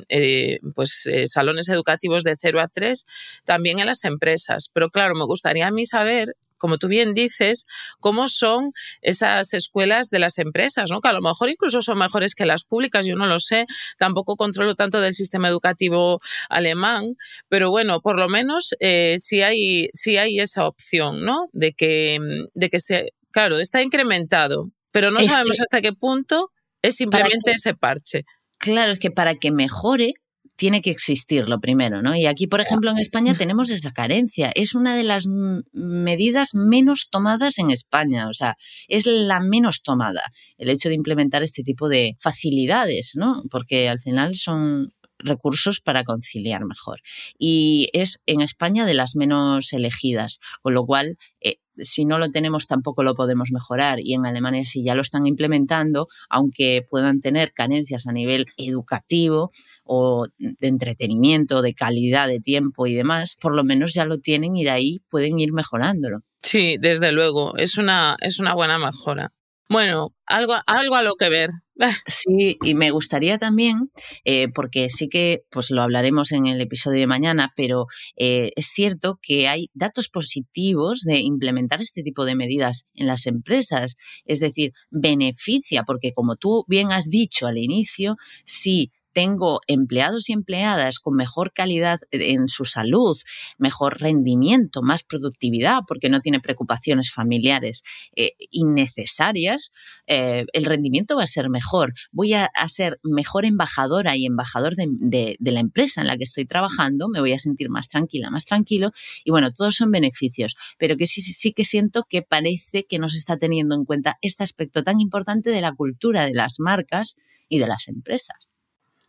eh, 0.09 0.59
pues, 0.75 1.07
eh, 1.07 1.27
salones 1.27 1.67
educativos 1.69 2.23
de 2.23 2.35
0 2.35 2.61
a 2.61 2.67
3 2.67 3.05
también 3.43 3.79
en 3.79 3.87
las 3.87 4.03
empresas. 4.03 4.69
Pero 4.73 4.89
claro, 4.89 5.15
me 5.15 5.25
gustaría 5.25 5.67
a 5.67 5.71
mí 5.71 5.85
saber 5.85 6.35
como 6.57 6.77
tú 6.77 6.87
bien 6.87 7.13
dices, 7.13 7.65
cómo 7.99 8.27
son 8.27 8.71
esas 9.01 9.53
escuelas 9.53 10.09
de 10.09 10.19
las 10.19 10.37
empresas, 10.37 10.91
¿no? 10.91 11.01
que 11.01 11.09
a 11.09 11.13
lo 11.13 11.21
mejor 11.21 11.49
incluso 11.49 11.81
son 11.81 11.97
mejores 11.97 12.35
que 12.35 12.45
las 12.45 12.63
públicas, 12.63 13.05
yo 13.05 13.15
no 13.15 13.25
lo 13.25 13.39
sé, 13.39 13.65
tampoco 13.97 14.35
controlo 14.35 14.75
tanto 14.75 15.01
del 15.01 15.13
sistema 15.13 15.47
educativo 15.47 16.19
alemán, 16.49 17.15
pero 17.49 17.69
bueno, 17.69 18.01
por 18.01 18.19
lo 18.19 18.29
menos 18.29 18.75
eh, 18.79 19.15
sí, 19.17 19.41
hay, 19.41 19.89
sí 19.93 20.17
hay 20.17 20.39
esa 20.39 20.67
opción, 20.67 21.23
¿no? 21.23 21.47
De 21.51 21.73
que, 21.73 22.19
de 22.53 22.69
que 22.69 22.79
se, 22.79 23.13
claro, 23.31 23.59
está 23.59 23.81
incrementado, 23.81 24.71
pero 24.91 25.11
no 25.11 25.19
sabemos 25.21 25.59
hasta 25.61 25.81
qué 25.81 25.93
punto 25.93 26.51
es 26.81 26.95
simplemente 26.95 27.51
ese 27.51 27.73
parche. 27.73 28.25
Claro, 28.57 28.91
es 28.91 28.99
que 28.99 29.11
para 29.11 29.35
que 29.35 29.51
mejore 29.51 30.13
tiene 30.57 30.81
que 30.81 30.89
existir 30.89 31.47
lo 31.47 31.59
primero, 31.59 32.01
¿no? 32.01 32.15
Y 32.15 32.25
aquí, 32.25 32.47
por 32.47 32.59
ejemplo, 32.59 32.91
en 32.91 32.97
España 32.97 33.33
tenemos 33.37 33.69
esa 33.69 33.91
carencia. 33.91 34.51
Es 34.55 34.75
una 34.75 34.95
de 34.95 35.03
las 35.03 35.25
medidas 35.71 36.53
menos 36.53 37.09
tomadas 37.09 37.59
en 37.59 37.69
España, 37.69 38.27
o 38.27 38.33
sea, 38.33 38.55
es 38.87 39.05
la 39.05 39.39
menos 39.39 39.83
tomada 39.83 40.23
el 40.57 40.69
hecho 40.69 40.89
de 40.89 40.95
implementar 40.95 41.43
este 41.43 41.63
tipo 41.63 41.87
de 41.87 42.15
facilidades, 42.19 43.13
¿no? 43.15 43.43
Porque 43.49 43.87
al 43.87 43.99
final 43.99 44.35
son 44.35 44.93
recursos 45.19 45.81
para 45.81 46.03
conciliar 46.03 46.65
mejor. 46.65 47.01
Y 47.37 47.89
es 47.93 48.21
en 48.25 48.41
España 48.41 48.85
de 48.85 48.93
las 48.93 49.15
menos 49.15 49.73
elegidas, 49.73 50.39
con 50.61 50.73
lo 50.73 50.85
cual 50.85 51.17
eh, 51.41 51.59
si 51.77 52.05
no 52.05 52.17
lo 52.17 52.31
tenemos 52.31 52.67
tampoco 52.67 53.03
lo 53.03 53.13
podemos 53.13 53.51
mejorar 53.51 53.99
y 53.99 54.13
en 54.13 54.25
Alemania 54.25 54.65
si 54.65 54.83
ya 54.83 54.95
lo 54.95 55.01
están 55.01 55.25
implementando, 55.25 56.07
aunque 56.29 56.83
puedan 56.89 57.21
tener 57.21 57.53
carencias 57.53 58.07
a 58.07 58.11
nivel 58.11 58.45
educativo 58.57 59.51
o 59.83 60.27
de 60.37 60.67
entretenimiento, 60.67 61.61
de 61.61 61.73
calidad 61.73 62.27
de 62.27 62.39
tiempo 62.39 62.87
y 62.87 62.95
demás, 62.95 63.37
por 63.39 63.55
lo 63.55 63.63
menos 63.63 63.93
ya 63.93 64.05
lo 64.05 64.19
tienen 64.19 64.55
y 64.55 64.63
de 64.63 64.71
ahí 64.71 64.99
pueden 65.09 65.39
ir 65.39 65.53
mejorándolo. 65.53 66.19
Sí, 66.41 66.77
desde 66.79 67.11
luego, 67.11 67.57
es 67.57 67.77
una, 67.77 68.15
es 68.21 68.39
una 68.39 68.53
buena 68.53 68.77
mejora. 68.77 69.33
Bueno, 69.69 70.13
algo, 70.25 70.55
algo 70.65 70.95
a 70.95 71.03
lo 71.03 71.15
que 71.15 71.29
ver. 71.29 71.49
Sí, 72.07 72.57
y 72.63 72.73
me 72.73 72.91
gustaría 72.91 73.37
también, 73.37 73.91
eh, 74.25 74.47
porque 74.53 74.89
sí 74.89 75.07
que 75.09 75.43
pues 75.51 75.69
lo 75.71 75.81
hablaremos 75.81 76.31
en 76.31 76.47
el 76.47 76.59
episodio 76.61 76.99
de 77.01 77.07
mañana, 77.07 77.53
pero 77.55 77.85
eh, 78.15 78.51
es 78.55 78.67
cierto 78.67 79.19
que 79.21 79.47
hay 79.47 79.69
datos 79.73 80.09
positivos 80.09 81.01
de 81.01 81.19
implementar 81.19 81.81
este 81.81 82.03
tipo 82.03 82.25
de 82.25 82.35
medidas 82.35 82.87
en 82.95 83.07
las 83.07 83.25
empresas. 83.27 83.95
Es 84.25 84.39
decir, 84.39 84.71
beneficia, 84.89 85.83
porque 85.83 86.13
como 86.13 86.35
tú 86.35 86.65
bien 86.67 86.91
has 86.91 87.09
dicho 87.09 87.47
al 87.47 87.57
inicio, 87.57 88.15
si 88.45 88.91
tengo 89.17 89.61
empleados 89.65 90.29
y 90.29 90.33
empleadas 90.33 90.99
con 90.99 91.15
mejor 91.15 91.51
calidad 91.51 91.99
en 92.11 92.49
su 92.49 92.65
salud, 92.65 93.17
mejor 93.57 93.99
rendimiento, 93.99 94.83
más 94.83 95.01
productividad, 95.01 95.79
porque 95.87 96.07
no 96.07 96.19
tiene 96.19 96.39
preocupaciones 96.39 97.11
familiares 97.11 97.81
eh, 98.15 98.33
innecesarias, 98.51 99.71
eh, 100.05 100.45
el 100.53 100.65
rendimiento 100.65 101.15
va 101.15 101.23
a 101.23 101.27
ser 101.27 101.49
mejor. 101.49 101.95
Voy 102.11 102.35
a, 102.35 102.51
ser 102.67 102.99
mejor 103.01 103.45
embajadora 103.45 104.15
y 104.15 104.27
embajador 104.27 104.75
de, 104.75 105.35
la 105.39 105.59
empresa 105.61 106.01
en 106.01 106.07
la 106.07 106.17
que 106.17 106.23
estoy 106.25 106.45
trabajando, 106.45 107.09
me 107.09 107.19
voy 107.19 107.33
a 107.33 107.39
sentir 107.39 107.71
más 107.71 107.87
tranquila, 107.87 108.29
más 108.29 108.45
tranquilo. 108.45 108.91
Y 109.23 109.31
bueno, 109.31 109.51
todos 109.51 109.77
son 109.77 109.89
beneficios, 109.89 110.55
pero 110.77 110.95
que 110.95 111.07
sí 111.07 111.53
que 111.53 111.65
siento 111.65 112.03
que 112.07 112.21
parece 112.21 112.85
que 112.85 112.99
no 112.99 113.09
se 113.09 113.17
está 113.17 113.37
teniendo 113.37 113.73
en 113.73 113.83
cuenta 113.83 114.19
este 114.21 114.43
aspecto 114.43 114.83
tan 114.83 114.99
importante 115.01 115.49
de 115.49 115.61
la 115.61 115.71
cultura 115.71 116.23
de 116.27 116.35
las 116.35 116.59
marcas 116.59 117.15
y 117.49 117.57
de 117.57 117.65
las 117.65 117.87
empresas. 117.87 118.47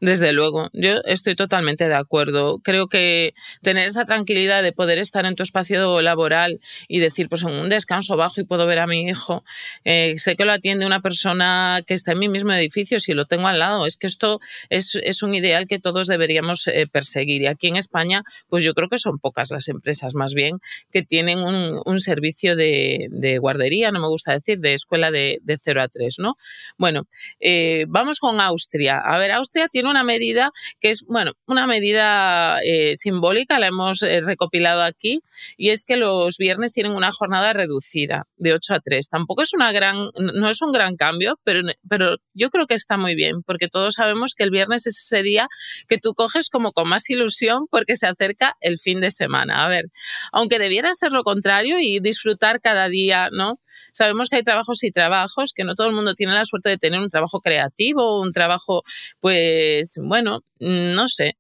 Desde 0.01 0.33
luego, 0.33 0.71
yo 0.73 1.01
estoy 1.07 1.35
totalmente 1.35 1.89
de 1.89 1.95
acuerdo. 1.95 2.61
Creo 2.63 2.87
que 2.87 3.35
tener 3.63 3.89
esa 3.89 4.05
tranquilidad 4.05 4.63
de 4.63 4.73
poder 4.73 4.99
estar 4.99 5.27
en 5.27 5.35
tu 5.35 5.43
espacio 5.43 6.01
laboral 6.03 6.61
y 6.87 7.01
decir, 7.01 7.29
pues 7.29 7.43
en 7.43 7.51
un 7.51 7.69
descanso 7.69 8.17
bajo 8.17 8.41
y 8.41 8.45
puedo 8.45 8.65
ver 8.67 8.79
a 8.79 8.87
mi 8.87 9.09
hijo, 9.09 9.43
eh, 9.85 10.15
sé 10.19 10.37
que 10.37 10.45
lo 10.45 10.53
atiende 10.53 10.87
una 10.87 11.01
persona 11.01 11.83
que 11.85 11.95
está 11.95 12.13
en 12.13 12.21
mi 12.21 12.29
mismo 12.29 12.53
edificio, 12.53 13.01
si 13.01 13.13
lo 13.13 13.27
tengo 13.27 13.49
al 13.49 13.59
lado, 13.59 13.87
es 13.87 13.97
que 13.97 14.07
esto 14.07 14.39
es, 14.71 14.95
un 15.25 15.35
ideal 15.35 15.67
que 15.67 15.81
todos 15.81 16.07
deberíamos 16.07 16.69
eh, 16.69 16.87
perseguir. 16.87 17.43
Y 17.43 17.47
aquí 17.49 17.67
en 17.67 17.75
España, 17.75 18.23
pues 18.49 18.63
yo 18.63 18.75
creo 18.75 18.89
que 18.89 18.99
son 18.99 19.19
pocas 19.19 19.51
las 19.51 19.67
empresas 19.67 20.15
más 20.15 20.33
bien 20.33 20.61
que 20.93 21.03
tienen 21.03 21.41
un, 21.41 21.99
servicio 21.99 22.55
de, 22.55 23.39
guardería, 23.41 23.91
no 23.91 23.99
me 23.99 24.07
gusta 24.07 24.33
decir, 24.33 24.61
de 24.61 24.75
escuela 24.75 25.11
de, 25.11 25.41
de 25.43 25.59
0 25.59 25.83
a 25.83 25.89
3, 25.89 26.21
¿no? 26.21 26.37
Bueno, 26.77 27.09
eh, 27.41 27.87
vamos 27.89 28.21
con 28.21 28.41
Austria. 28.41 28.99
A 28.99 29.19
ver, 29.19 29.33
Austria 29.33 29.67
tiene 29.67 29.88
una 29.89 30.05
medida 30.05 30.53
que 30.81 30.91
es, 30.91 31.05
bueno, 31.07 31.33
una 31.47 31.67
medida 31.67 32.59
eh, 32.65 32.97
simbólica, 32.97 33.59
la 33.59 33.69
hemos 33.69 34.03
eh, 34.03 34.21
recopilado 34.21 34.83
aquí, 34.83 35.21
y 35.57 35.71
es 35.71 35.85
que 35.85 35.97
los 35.97 36.37
viernes 36.39 36.73
tienen 36.73 36.93
una 36.93 37.11
jornada 37.11 37.53
reducida 37.53 38.27
de 38.37 38.53
8 38.53 38.75
a 38.75 38.81
3. 38.81 39.09
Tampoco 39.09 39.43
es 39.43 39.53
una 39.53 39.73
gran, 39.73 40.11
no 40.17 40.49
es 40.49 40.63
un 40.63 40.73
gran 40.73 40.97
cambio, 40.97 41.39
pero, 41.45 41.61
pero 41.89 42.17
yo 42.35 42.51
creo 42.51 42.67
que 42.67 42.75
está 42.75 42.97
muy 42.97 43.15
bien, 43.15 43.43
porque 43.43 43.69
todos 43.69 43.95
sabemos 43.95 44.35
que 44.35 44.45
el 44.45 44.51
viernes 44.51 44.87
es 44.87 44.99
ese 44.99 45.23
día 45.23 45.49
que 45.89 45.99
tú 45.99 46.15
coges 46.15 46.51
como 46.51 46.73
con 46.73 46.89
más 46.89 47.09
ilusión 47.11 47.67
porque 47.71 47.97
se 47.97 48.07
acerca 48.07 48.55
el 48.61 48.79
fin 48.79 49.01
de 49.01 49.11
semana. 49.11 49.65
A 49.65 49.69
ver, 49.69 49.87
aunque 50.33 50.59
debiera 50.59 50.95
ser 50.95 51.13
lo 51.13 51.23
contrario 51.23 51.79
y 51.81 52.01
disfrutar 52.01 52.61
cada 52.61 52.89
día, 52.89 53.29
¿no? 53.33 53.61
Sabemos 53.93 54.29
que 54.29 54.37
hay 54.37 54.43
trabajos 54.43 54.83
y 54.85 54.91
trabajos, 54.91 55.53
que 55.55 55.65
no 55.65 55.75
todo 55.75 55.89
el 55.89 55.95
mundo 55.95 56.15
tiene 56.15 56.33
la 56.35 56.45
suerte 56.45 56.69
de 56.69 56.79
tener 56.79 57.01
un 57.01 57.09
trabajo 57.09 57.41
creativo, 57.41 58.21
un 58.21 58.33
trabajo, 58.33 58.83
pues, 59.21 59.78
pues 59.79 60.01
bueno, 60.03 60.41
no 60.59 61.07
sé, 61.09 61.37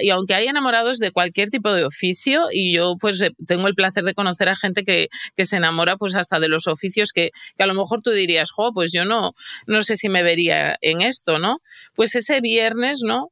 y 0.00 0.10
aunque 0.10 0.34
hay 0.34 0.46
enamorados 0.46 0.98
de 0.98 1.12
cualquier 1.12 1.50
tipo 1.50 1.72
de 1.72 1.84
oficio, 1.84 2.46
y 2.50 2.74
yo 2.74 2.96
pues 2.98 3.20
eh, 3.20 3.32
tengo 3.46 3.68
el 3.68 3.74
placer 3.74 4.04
de 4.04 4.14
conocer 4.14 4.48
a 4.48 4.54
gente 4.54 4.84
que, 4.84 5.08
se 5.44 5.56
enamora 5.56 5.96
pues 5.96 6.14
hasta 6.14 6.38
de 6.40 6.48
los 6.48 6.66
oficios 6.66 7.12
que, 7.12 7.30
a 7.58 7.66
lo 7.66 7.74
mejor 7.74 8.00
tú 8.02 8.10
dirías, 8.10 8.50
jo, 8.50 8.72
pues 8.72 8.92
yo 8.92 9.04
no, 9.04 9.32
no 9.66 9.82
sé 9.82 9.96
si 9.96 10.08
me 10.08 10.22
vería 10.22 10.76
en 10.80 11.02
esto, 11.02 11.38
¿no? 11.38 11.58
Pues 11.94 12.14
ese 12.14 12.40
viernes, 12.40 13.00
¿no? 13.04 13.28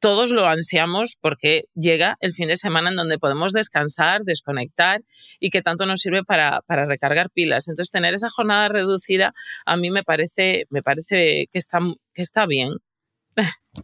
Todos 0.00 0.30
lo 0.30 0.46
ansiamos 0.46 1.16
porque 1.20 1.64
llega 1.74 2.16
el 2.20 2.32
fin 2.32 2.48
de 2.48 2.56
semana 2.56 2.90
en 2.90 2.96
donde 2.96 3.18
podemos 3.18 3.52
descansar, 3.52 4.22
desconectar 4.24 5.02
y 5.40 5.50
que 5.50 5.62
tanto 5.62 5.86
nos 5.86 6.00
sirve 6.00 6.22
para, 6.24 6.62
para 6.66 6.86
recargar 6.86 7.30
pilas. 7.30 7.68
Entonces, 7.68 7.90
tener 7.90 8.14
esa 8.14 8.28
jornada 8.30 8.68
reducida 8.68 9.32
a 9.66 9.76
mí 9.76 9.90
me 9.90 10.04
parece, 10.04 10.66
me 10.70 10.82
parece 10.82 11.48
que, 11.50 11.58
está, 11.58 11.80
que 12.14 12.22
está 12.22 12.46
bien. 12.46 12.74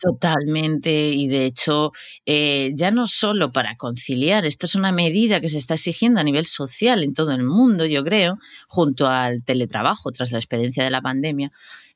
Totalmente, 0.01 1.11
y 1.11 1.29
de 1.29 1.47
hecho, 1.47 1.93
eh, 2.27 2.73
ya 2.75 2.91
no 2.91 3.07
solo 3.07 3.53
para 3.53 3.77
conciliar, 3.77 4.45
esto 4.45 4.67
es 4.67 4.75
una 4.75 4.91
medida 4.91 5.41
que 5.41 5.49
se 5.49 5.59
está 5.59 5.75
exigiendo 5.75 6.19
a 6.19 6.25
nivel 6.25 6.47
social 6.47 7.05
en 7.05 7.13
todo 7.15 7.31
el 7.33 7.45
mundo, 7.45 7.87
yo 7.87 8.03
creo, 8.03 8.39
junto 8.67 9.07
al 9.07 9.45
teletrabajo 9.45 10.11
tras 10.11 10.33
la 10.33 10.39
experiencia 10.39 10.83
de 10.83 10.91
la 10.91 11.01
pandemia, 11.01 11.53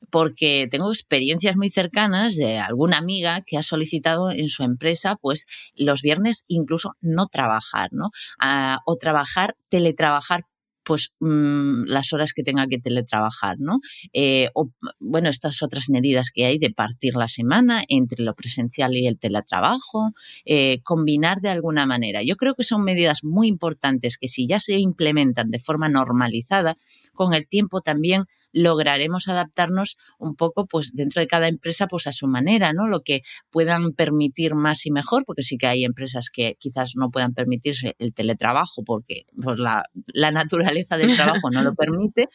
porque 0.09 0.67
tengo 0.71 0.89
experiencias 0.89 1.57
muy 1.57 1.69
cercanas 1.69 2.35
de 2.37 2.57
alguna 2.57 2.97
amiga 2.99 3.41
que 3.41 3.57
ha 3.57 3.63
solicitado 3.63 4.31
en 4.31 4.47
su 4.47 4.63
empresa, 4.63 5.17
pues 5.21 5.45
los 5.75 6.01
viernes 6.01 6.45
incluso 6.47 6.95
no 7.01 7.27
trabajar, 7.27 7.89
¿no? 7.91 8.11
Ah, 8.39 8.79
o 8.85 8.95
trabajar, 8.95 9.57
teletrabajar 9.67 10.45
pues 10.89 11.13
mm, 11.19 11.83
las 11.85 12.13
horas 12.13 12.33
que 12.33 12.41
tenga 12.41 12.65
que 12.65 12.79
teletrabajar, 12.79 13.57
¿no? 13.59 13.77
Eh, 14.11 14.49
o, 14.55 14.71
bueno, 14.99 15.29
estas 15.29 15.61
otras 15.61 15.87
medidas 15.89 16.31
que 16.31 16.45
hay 16.45 16.57
de 16.57 16.71
partir 16.71 17.13
la 17.13 17.27
semana 17.27 17.83
entre 17.89 18.23
lo 18.23 18.33
presencial 18.33 18.95
y 18.95 19.05
el 19.05 19.19
teletrabajo, 19.19 20.13
eh, 20.45 20.81
combinar 20.81 21.41
de 21.41 21.49
alguna 21.49 21.85
manera. 21.85 22.23
Yo 22.23 22.37
creo 22.37 22.55
que 22.55 22.63
son 22.63 22.81
medidas 22.81 23.23
muy 23.23 23.47
importantes 23.47 24.17
que 24.17 24.27
si 24.27 24.47
ya 24.47 24.59
se 24.59 24.79
implementan 24.79 25.51
de 25.51 25.59
forma 25.59 25.89
normalizada, 25.89 26.75
con 27.13 27.35
el 27.35 27.47
tiempo 27.47 27.81
también 27.81 28.23
lograremos 28.51 29.27
adaptarnos 29.27 29.97
un 30.17 30.35
poco 30.35 30.65
pues 30.65 30.93
dentro 30.93 31.21
de 31.21 31.27
cada 31.27 31.47
empresa 31.47 31.87
pues 31.87 32.07
a 32.07 32.11
su 32.11 32.27
manera, 32.27 32.73
¿no? 32.73 32.87
Lo 32.87 33.01
que 33.01 33.21
puedan 33.49 33.93
permitir 33.93 34.55
más 34.55 34.85
y 34.85 34.91
mejor, 34.91 35.25
porque 35.25 35.43
sí 35.43 35.57
que 35.57 35.67
hay 35.67 35.85
empresas 35.85 36.29
que 36.29 36.55
quizás 36.59 36.93
no 36.95 37.09
puedan 37.09 37.33
permitirse 37.33 37.95
el 37.99 38.13
teletrabajo 38.13 38.83
porque 38.83 39.25
pues, 39.41 39.57
la, 39.57 39.85
la 40.13 40.31
naturaleza 40.31 40.97
del 40.97 41.15
trabajo 41.15 41.49
no 41.51 41.61
lo 41.61 41.73
permite 41.75 42.29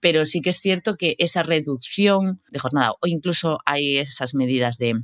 pero 0.00 0.24
sí 0.24 0.40
que 0.40 0.50
es 0.50 0.56
cierto 0.56 0.96
que 0.96 1.14
esa 1.18 1.44
reducción 1.44 2.42
de 2.50 2.58
jornada 2.58 2.90
o 3.00 3.06
incluso 3.06 3.58
hay 3.64 3.98
esas 3.98 4.34
medidas 4.34 4.76
de 4.76 4.94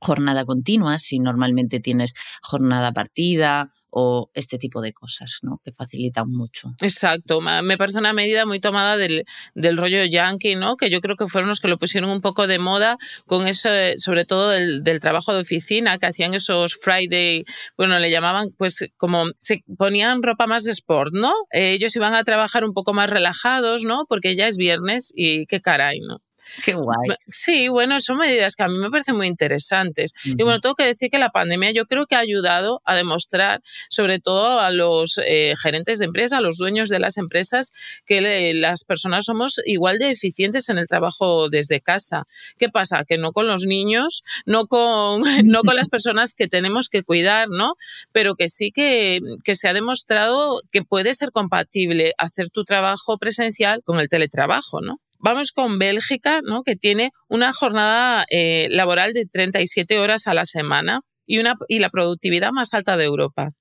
jornada 0.00 0.44
continua, 0.44 0.98
si 0.98 1.20
normalmente 1.20 1.78
tienes 1.78 2.14
jornada 2.42 2.92
partida 2.92 3.72
o 3.94 4.30
este 4.32 4.56
tipo 4.56 4.80
de 4.80 4.94
cosas, 4.94 5.40
¿no? 5.42 5.60
Que 5.62 5.70
facilitan 5.70 6.30
mucho. 6.30 6.74
Exacto, 6.80 7.40
me 7.42 7.76
parece 7.76 7.98
una 7.98 8.14
medida 8.14 8.46
muy 8.46 8.58
tomada 8.58 8.96
del, 8.96 9.24
del, 9.54 9.76
rollo 9.76 10.02
yankee, 10.04 10.56
¿no? 10.56 10.78
Que 10.78 10.88
yo 10.88 11.00
creo 11.02 11.14
que 11.14 11.26
fueron 11.26 11.48
los 11.48 11.60
que 11.60 11.68
lo 11.68 11.78
pusieron 11.78 12.08
un 12.08 12.22
poco 12.22 12.46
de 12.46 12.58
moda 12.58 12.96
con 13.26 13.46
eso, 13.46 13.68
sobre 13.96 14.24
todo 14.24 14.48
del, 14.48 14.82
del 14.82 15.00
trabajo 15.00 15.34
de 15.34 15.42
oficina, 15.42 15.98
que 15.98 16.06
hacían 16.06 16.32
esos 16.32 16.74
Friday, 16.74 17.44
bueno, 17.76 17.98
le 17.98 18.10
llamaban, 18.10 18.48
pues 18.56 18.88
como 18.96 19.26
se 19.38 19.62
ponían 19.76 20.22
ropa 20.22 20.46
más 20.46 20.64
de 20.64 20.70
sport, 20.72 21.12
¿no? 21.12 21.32
ellos 21.50 21.94
iban 21.96 22.14
a 22.14 22.24
trabajar 22.24 22.64
un 22.64 22.72
poco 22.72 22.94
más 22.94 23.10
relajados, 23.10 23.84
¿no? 23.84 24.06
Porque 24.08 24.36
ya 24.36 24.48
es 24.48 24.56
viernes 24.56 25.12
y 25.14 25.44
qué 25.46 25.60
caray, 25.60 26.00
¿no? 26.00 26.22
Qué 26.64 26.74
guay. 26.74 27.16
Sí, 27.26 27.68
bueno, 27.68 28.00
son 28.00 28.18
medidas 28.18 28.56
que 28.56 28.62
a 28.62 28.68
mí 28.68 28.78
me 28.78 28.90
parecen 28.90 29.16
muy 29.16 29.26
interesantes. 29.26 30.14
Y 30.24 30.42
bueno, 30.42 30.60
tengo 30.60 30.74
que 30.74 30.84
decir 30.84 31.10
que 31.10 31.18
la 31.18 31.30
pandemia 31.30 31.70
yo 31.72 31.86
creo 31.86 32.06
que 32.06 32.14
ha 32.14 32.20
ayudado 32.20 32.80
a 32.84 32.94
demostrar, 32.94 33.62
sobre 33.88 34.20
todo 34.20 34.60
a 34.60 34.70
los 34.70 35.18
eh, 35.24 35.54
gerentes 35.60 35.98
de 35.98 36.06
empresa, 36.06 36.38
a 36.38 36.40
los 36.40 36.58
dueños 36.58 36.88
de 36.88 36.98
las 36.98 37.16
empresas, 37.16 37.72
que 38.06 38.52
las 38.54 38.84
personas 38.84 39.24
somos 39.24 39.60
igual 39.64 39.98
de 39.98 40.10
eficientes 40.10 40.68
en 40.68 40.78
el 40.78 40.88
trabajo 40.88 41.48
desde 41.48 41.80
casa. 41.80 42.26
¿Qué 42.58 42.68
pasa? 42.68 43.04
Que 43.04 43.18
no 43.18 43.32
con 43.32 43.46
los 43.46 43.64
niños, 43.64 44.24
no 44.46 44.66
con, 44.66 45.22
no 45.44 45.62
con 45.62 45.76
las 45.76 45.88
personas 45.90 46.34
que 46.34 46.48
tenemos 46.48 46.88
que 46.88 47.02
cuidar, 47.02 47.48
¿no? 47.48 47.74
Pero 48.12 48.34
que 48.34 48.48
sí 48.48 48.72
que, 48.72 49.20
que 49.44 49.54
se 49.54 49.68
ha 49.68 49.72
demostrado 49.72 50.60
que 50.70 50.82
puede 50.82 51.14
ser 51.14 51.32
compatible 51.32 52.12
hacer 52.18 52.50
tu 52.50 52.64
trabajo 52.64 53.18
presencial 53.18 53.82
con 53.84 54.00
el 54.00 54.08
teletrabajo, 54.08 54.80
¿no? 54.80 55.00
Vamos 55.22 55.52
con 55.52 55.78
Bélgica, 55.78 56.40
¿no? 56.42 56.62
que 56.62 56.74
tiene 56.74 57.12
una 57.28 57.52
jornada 57.52 58.26
eh, 58.28 58.66
laboral 58.70 59.12
de 59.12 59.24
37 59.24 60.00
horas 60.00 60.26
a 60.26 60.34
la 60.34 60.44
semana 60.44 61.02
y, 61.26 61.38
una, 61.38 61.54
y 61.68 61.78
la 61.78 61.90
productividad 61.90 62.50
más 62.50 62.74
alta 62.74 62.96
de 62.96 63.04
Europa. 63.04 63.52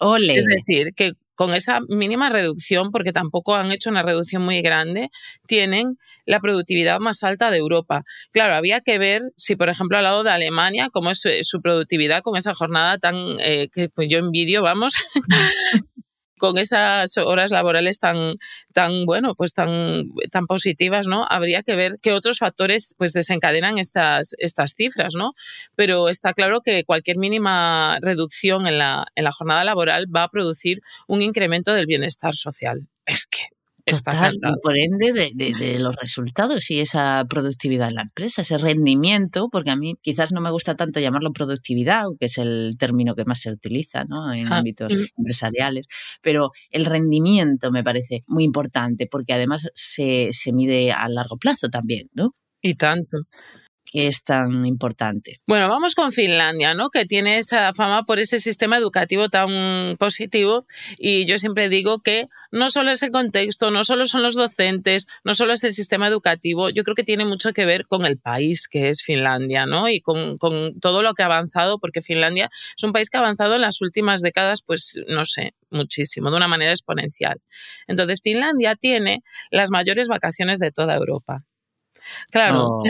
Ole. 0.00 0.34
Es 0.34 0.46
decir, 0.46 0.94
que 0.96 1.12
con 1.40 1.54
esa 1.54 1.80
mínima 1.88 2.28
reducción, 2.28 2.90
porque 2.90 3.12
tampoco 3.12 3.54
han 3.56 3.72
hecho 3.72 3.88
una 3.88 4.02
reducción 4.02 4.42
muy 4.42 4.60
grande, 4.60 5.08
tienen 5.46 5.96
la 6.26 6.38
productividad 6.38 6.98
más 7.00 7.22
alta 7.24 7.50
de 7.50 7.56
Europa. 7.56 8.02
Claro, 8.30 8.54
había 8.54 8.82
que 8.82 8.98
ver 8.98 9.22
si, 9.36 9.56
por 9.56 9.70
ejemplo, 9.70 9.96
al 9.96 10.04
lado 10.04 10.22
de 10.22 10.30
Alemania, 10.30 10.88
cómo 10.92 11.08
es 11.10 11.24
eh, 11.24 11.38
su 11.42 11.62
productividad 11.62 12.20
con 12.20 12.36
esa 12.36 12.52
jornada 12.52 12.98
tan 12.98 13.16
eh, 13.38 13.68
que 13.72 13.88
pues 13.88 14.08
yo 14.10 14.18
envidio, 14.18 14.60
vamos, 14.60 14.92
con 16.40 16.58
esas 16.58 17.18
horas 17.18 17.52
laborales 17.52 18.00
tan, 18.00 18.38
tan 18.72 19.04
bueno, 19.04 19.34
pues 19.36 19.54
tan, 19.54 20.08
tan 20.32 20.46
positivas, 20.46 21.06
¿no? 21.06 21.26
Habría 21.28 21.62
que 21.62 21.76
ver 21.76 21.98
qué 22.02 22.12
otros 22.12 22.38
factores 22.38 22.96
pues 22.98 23.12
desencadenan 23.12 23.78
estas, 23.78 24.34
estas 24.38 24.74
cifras, 24.74 25.14
¿no? 25.16 25.34
Pero 25.76 26.08
está 26.08 26.32
claro 26.32 26.62
que 26.62 26.84
cualquier 26.84 27.18
mínima 27.18 27.98
reducción 28.00 28.66
en 28.66 28.78
la, 28.78 29.06
en 29.14 29.24
la 29.24 29.32
jornada 29.32 29.62
laboral 29.62 30.06
va 30.14 30.24
a 30.24 30.30
producir 30.30 30.80
un 31.06 31.22
incremento 31.22 31.74
del 31.74 31.86
bienestar 31.86 32.34
social. 32.34 32.88
Es 33.04 33.26
que 33.26 33.59
Total, 33.90 34.36
por 34.62 34.78
ende 34.78 35.32
de, 35.34 35.78
los 35.78 35.96
resultados 35.96 36.70
y 36.70 36.80
esa 36.80 37.24
productividad 37.28 37.88
en 37.88 37.94
la 37.96 38.02
empresa, 38.02 38.42
ese 38.42 38.58
rendimiento, 38.58 39.48
porque 39.50 39.70
a 39.70 39.76
mí 39.76 39.94
quizás 40.02 40.32
no 40.32 40.40
me 40.40 40.50
gusta 40.50 40.76
tanto 40.76 41.00
llamarlo 41.00 41.32
productividad, 41.32 42.04
que 42.18 42.26
es 42.26 42.38
el 42.38 42.76
término 42.78 43.14
que 43.14 43.24
más 43.24 43.40
se 43.40 43.50
utiliza 43.50 44.04
¿no? 44.04 44.32
en 44.32 44.52
ámbitos 44.52 44.94
mm. 44.94 45.18
empresariales, 45.18 45.86
pero 46.22 46.50
el 46.70 46.84
rendimiento 46.86 47.70
me 47.70 47.84
parece 47.84 48.24
muy 48.26 48.44
importante 48.44 49.06
porque 49.06 49.32
además 49.32 49.70
se, 49.74 50.30
se 50.32 50.52
mide 50.52 50.92
a 50.92 51.08
largo 51.08 51.36
plazo 51.36 51.68
también, 51.68 52.08
¿no? 52.14 52.34
Y 52.62 52.74
tanto. 52.74 53.18
Que 53.90 54.06
es 54.06 54.22
tan 54.22 54.64
importante. 54.66 55.40
Bueno, 55.46 55.68
vamos 55.68 55.94
con 55.94 56.12
Finlandia, 56.12 56.74
¿no? 56.74 56.90
Que 56.90 57.04
tiene 57.04 57.38
esa 57.38 57.72
fama 57.74 58.04
por 58.04 58.20
ese 58.20 58.38
sistema 58.38 58.76
educativo 58.76 59.28
tan 59.28 59.96
positivo 59.98 60.64
y 60.96 61.26
yo 61.26 61.38
siempre 61.38 61.68
digo 61.68 62.00
que 62.00 62.28
no 62.52 62.70
solo 62.70 62.92
es 62.92 63.02
el 63.02 63.10
contexto, 63.10 63.70
no 63.70 63.82
solo 63.82 64.06
son 64.06 64.22
los 64.22 64.34
docentes, 64.34 65.08
no 65.24 65.34
solo 65.34 65.52
es 65.52 65.64
el 65.64 65.72
sistema 65.72 66.06
educativo, 66.06 66.70
yo 66.70 66.84
creo 66.84 66.94
que 66.94 67.04
tiene 67.04 67.24
mucho 67.24 67.52
que 67.52 67.64
ver 67.64 67.86
con 67.86 68.06
el 68.06 68.18
país 68.18 68.68
que 68.68 68.90
es 68.90 69.02
Finlandia, 69.02 69.66
¿no? 69.66 69.88
Y 69.88 70.00
con, 70.00 70.38
con 70.38 70.78
todo 70.78 71.02
lo 71.02 71.14
que 71.14 71.22
ha 71.22 71.26
avanzado, 71.26 71.78
porque 71.80 72.00
Finlandia 72.00 72.48
es 72.76 72.84
un 72.84 72.92
país 72.92 73.10
que 73.10 73.16
ha 73.16 73.20
avanzado 73.20 73.56
en 73.56 73.62
las 73.62 73.82
últimas 73.82 74.20
décadas, 74.22 74.62
pues 74.62 75.00
no 75.08 75.24
sé, 75.24 75.54
muchísimo, 75.70 76.30
de 76.30 76.36
una 76.36 76.48
manera 76.48 76.70
exponencial. 76.70 77.40
Entonces, 77.88 78.20
Finlandia 78.22 78.76
tiene 78.76 79.22
las 79.50 79.70
mayores 79.70 80.08
vacaciones 80.08 80.60
de 80.60 80.70
toda 80.70 80.94
Europa. 80.94 81.44
Claro. 82.30 82.82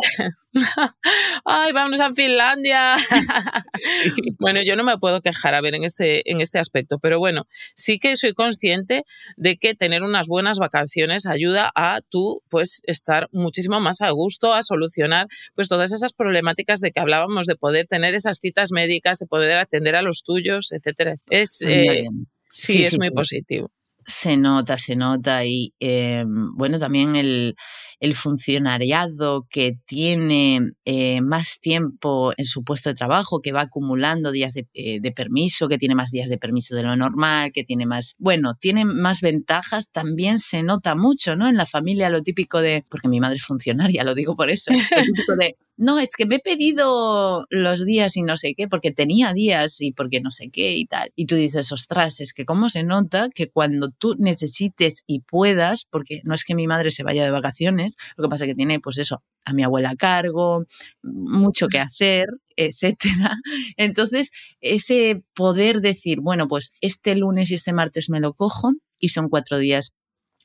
Ay, 1.44 1.72
vamos 1.72 2.00
a 2.00 2.12
Finlandia. 2.12 2.96
bueno, 4.38 4.60
yo 4.62 4.74
no 4.76 4.84
me 4.84 4.98
puedo 4.98 5.20
quejar 5.20 5.54
a 5.54 5.60
ver 5.60 5.74
en 5.74 5.84
este, 5.84 6.28
en 6.30 6.40
este 6.40 6.58
aspecto, 6.58 6.98
pero 6.98 7.18
bueno, 7.18 7.46
sí 7.74 7.98
que 7.98 8.16
soy 8.16 8.34
consciente 8.34 9.04
de 9.36 9.56
que 9.56 9.74
tener 9.74 10.02
unas 10.02 10.26
buenas 10.26 10.58
vacaciones 10.58 11.26
ayuda 11.26 11.70
a 11.74 12.00
tú 12.08 12.42
pues 12.48 12.82
estar 12.86 13.28
muchísimo 13.32 13.80
más 13.80 14.00
a 14.00 14.10
gusto, 14.10 14.52
a 14.52 14.62
solucionar 14.62 15.28
pues 15.54 15.68
todas 15.68 15.92
esas 15.92 16.12
problemáticas 16.12 16.80
de 16.80 16.90
que 16.90 17.00
hablábamos, 17.00 17.46
de 17.46 17.56
poder 17.56 17.86
tener 17.86 18.14
esas 18.14 18.38
citas 18.38 18.72
médicas, 18.72 19.18
de 19.18 19.26
poder 19.26 19.58
atender 19.58 19.94
a 19.96 20.02
los 20.02 20.24
tuyos, 20.24 20.72
etcétera. 20.72 21.14
Es, 21.28 21.62
eh, 21.62 22.06
sí, 22.48 22.82
es 22.82 22.98
muy 22.98 23.10
positivo. 23.10 23.70
Se 24.04 24.36
nota, 24.36 24.78
se 24.78 24.96
nota 24.96 25.44
y 25.44 25.74
eh, 25.78 26.24
bueno, 26.26 26.78
también 26.78 27.16
el, 27.16 27.54
el 28.00 28.14
funcionariado 28.14 29.46
que 29.50 29.78
tiene 29.84 30.72
eh, 30.86 31.20
más 31.20 31.60
tiempo 31.60 32.32
en 32.36 32.46
su 32.46 32.64
puesto 32.64 32.88
de 32.88 32.94
trabajo, 32.94 33.40
que 33.40 33.52
va 33.52 33.62
acumulando 33.62 34.32
días 34.32 34.56
eh, 34.56 35.00
de, 35.00 35.12
permiso, 35.12 35.68
que 35.68 35.78
tiene 35.78 35.94
más 35.94 36.10
días 36.10 36.30
de 36.30 36.38
permiso 36.38 36.74
de 36.74 36.82
lo 36.82 36.96
normal, 36.96 37.52
que 37.52 37.62
tiene 37.62 37.84
más, 37.84 38.16
bueno, 38.18 38.54
tiene 38.54 38.86
más 38.86 39.20
ventajas, 39.20 39.92
también 39.92 40.38
se 40.38 40.62
nota 40.62 40.94
mucho, 40.94 41.36
¿no? 41.36 41.46
En 41.46 41.56
la 41.56 41.66
familia 41.66 42.08
lo 42.08 42.22
típico 42.22 42.60
de, 42.60 42.84
porque 42.88 43.08
mi 43.08 43.20
madre 43.20 43.36
es 43.36 43.44
funcionaria, 43.44 44.02
lo 44.02 44.14
digo 44.14 44.34
por 44.34 44.50
eso, 44.50 44.72
lo 44.72 44.78
típico 45.04 45.36
de, 45.36 45.56
no, 45.80 45.98
es 45.98 46.14
que 46.14 46.26
me 46.26 46.36
he 46.36 46.40
pedido 46.40 47.46
los 47.48 47.86
días 47.86 48.14
y 48.16 48.22
no 48.22 48.36
sé 48.36 48.54
qué, 48.54 48.68
porque 48.68 48.90
tenía 48.90 49.32
días 49.32 49.80
y 49.80 49.92
porque 49.92 50.20
no 50.20 50.30
sé 50.30 50.50
qué 50.50 50.76
y 50.76 50.84
tal. 50.84 51.10
Y 51.16 51.24
tú 51.24 51.36
dices, 51.36 51.72
ostras, 51.72 52.20
es 52.20 52.34
que 52.34 52.44
cómo 52.44 52.68
se 52.68 52.84
nota 52.84 53.30
que 53.34 53.48
cuando 53.50 53.90
tú 53.90 54.14
necesites 54.18 55.04
y 55.06 55.20
puedas, 55.20 55.86
porque 55.86 56.20
no 56.24 56.34
es 56.34 56.44
que 56.44 56.54
mi 56.54 56.66
madre 56.66 56.90
se 56.90 57.02
vaya 57.02 57.24
de 57.24 57.30
vacaciones, 57.30 57.96
lo 58.18 58.24
que 58.24 58.28
pasa 58.28 58.44
es 58.44 58.50
que 58.50 58.54
tiene, 58.54 58.78
pues 58.78 58.98
eso, 58.98 59.22
a 59.46 59.54
mi 59.54 59.62
abuela 59.62 59.90
a 59.90 59.96
cargo, 59.96 60.66
mucho 61.02 61.68
que 61.68 61.78
hacer, 61.78 62.26
etcétera. 62.56 63.38
Entonces, 63.78 64.32
ese 64.60 65.22
poder 65.34 65.80
decir, 65.80 66.20
bueno, 66.20 66.46
pues 66.46 66.74
este 66.82 67.16
lunes 67.16 67.50
y 67.50 67.54
este 67.54 67.72
martes 67.72 68.10
me 68.10 68.20
lo 68.20 68.34
cojo 68.34 68.72
y 68.98 69.08
son 69.08 69.30
cuatro 69.30 69.56
días 69.56 69.94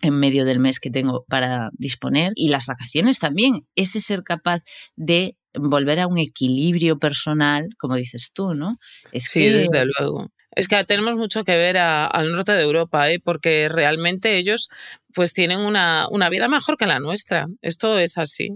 en 0.02 0.20
medio 0.20 0.46
del 0.46 0.60
mes 0.60 0.80
que 0.80 0.92
tengo 0.92 1.26
para 1.28 1.72
disponer 1.74 2.34
y 2.36 2.50
las 2.50 2.66
vacaciones 2.66 3.20
también, 3.20 3.68
ese 3.76 4.02
ser 4.02 4.24
capaz 4.24 4.64
de 4.96 5.38
volver 5.54 6.00
a 6.00 6.08
un 6.08 6.18
equilibrio 6.18 7.00
personal, 7.00 7.70
como 7.78 7.96
dices 7.96 8.32
tú, 8.34 8.54
¿no? 8.54 8.78
sí, 9.14 9.48
desde 9.48 9.86
luego. 9.86 10.32
Es 10.52 10.68
que 10.68 10.84
tenemos 10.86 11.18
mucho 11.18 11.44
que 11.44 11.56
ver 11.58 11.78
al 11.78 12.32
norte 12.32 12.54
de 12.54 12.62
Europa, 12.62 13.10
¿eh? 13.10 13.20
porque 13.24 13.68
realmente 13.68 14.38
ellos 14.38 14.70
pues 15.14 15.34
tienen 15.34 15.60
una, 15.60 16.08
una, 16.10 16.30
vida 16.30 16.48
mejor 16.48 16.78
que 16.78 16.86
la 16.86 17.00
nuestra. 17.00 17.48
Esto 17.62 17.98
es 17.98 18.18
así. 18.18 18.50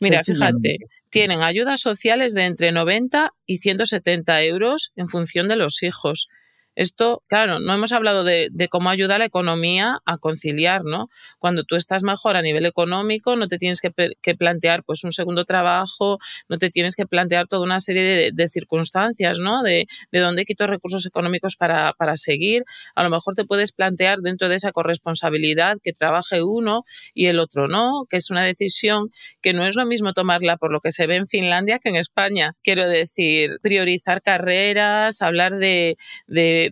Mira, 0.00 0.24
fíjate, 0.24 0.78
tienen 1.10 1.42
ayudas 1.42 1.80
sociales 1.80 2.32
de 2.32 2.46
entre 2.46 2.72
90 2.72 3.32
y 3.46 3.58
170 3.58 4.42
euros 4.44 4.92
en 4.96 5.08
función 5.08 5.46
de 5.46 5.56
los 5.56 5.82
hijos. 5.82 6.28
Esto, 6.74 7.22
claro, 7.28 7.60
no 7.60 7.74
hemos 7.74 7.92
hablado 7.92 8.24
de, 8.24 8.50
cómo 8.70 8.88
ayuda 8.88 9.18
la 9.18 9.26
economía 9.26 9.98
a 10.06 10.16
conciliar, 10.16 10.84
¿no? 10.84 11.10
Cuando 11.38 11.64
tú 11.64 11.76
estás 11.76 12.02
mejor 12.02 12.36
a 12.36 12.42
nivel 12.42 12.64
económico, 12.64 13.36
no 13.36 13.46
te 13.46 13.58
tienes 13.58 13.80
que, 13.80 13.90
plantear 14.34 14.82
pues 14.84 15.04
un 15.04 15.12
segundo 15.12 15.44
trabajo, 15.44 16.18
no 16.48 16.56
te 16.56 16.70
tienes 16.70 16.96
que 16.96 17.06
plantear 17.06 17.46
toda 17.46 17.62
una 17.62 17.80
serie 17.80 18.32
de, 18.32 18.48
circunstancias, 18.48 19.38
¿no? 19.38 19.62
De, 19.62 19.86
de, 20.10 20.18
dónde 20.20 20.44
quito 20.44 20.66
recursos 20.66 21.04
económicos 21.04 21.56
para, 21.56 21.92
para, 21.92 22.16
seguir. 22.16 22.64
A 22.94 23.02
lo 23.02 23.10
mejor 23.10 23.34
te 23.34 23.44
puedes 23.44 23.72
plantear 23.72 24.20
dentro 24.20 24.48
de 24.48 24.56
esa 24.56 24.72
corresponsabilidad 24.72 25.78
que 25.82 25.92
trabaje 25.92 26.42
uno 26.42 26.84
y 27.14 27.26
el 27.26 27.38
otro 27.38 27.68
no, 27.68 28.04
que 28.08 28.16
es 28.16 28.30
una 28.30 28.44
decisión 28.44 29.10
que 29.42 29.52
no 29.52 29.66
es 29.66 29.76
lo 29.76 29.86
mismo 29.86 30.12
tomarla 30.12 30.56
por 30.56 30.72
lo 30.72 30.80
que 30.80 30.92
se 30.92 31.06
ve 31.06 31.16
en 31.16 31.26
Finlandia 31.26 31.78
que 31.78 31.90
en 31.90 31.96
España. 31.96 32.54
Quiero 32.62 32.88
decir, 32.88 33.58
priorizar 33.62 34.22
carreras, 34.22 35.22
hablar 35.22 35.58
de 35.58 35.96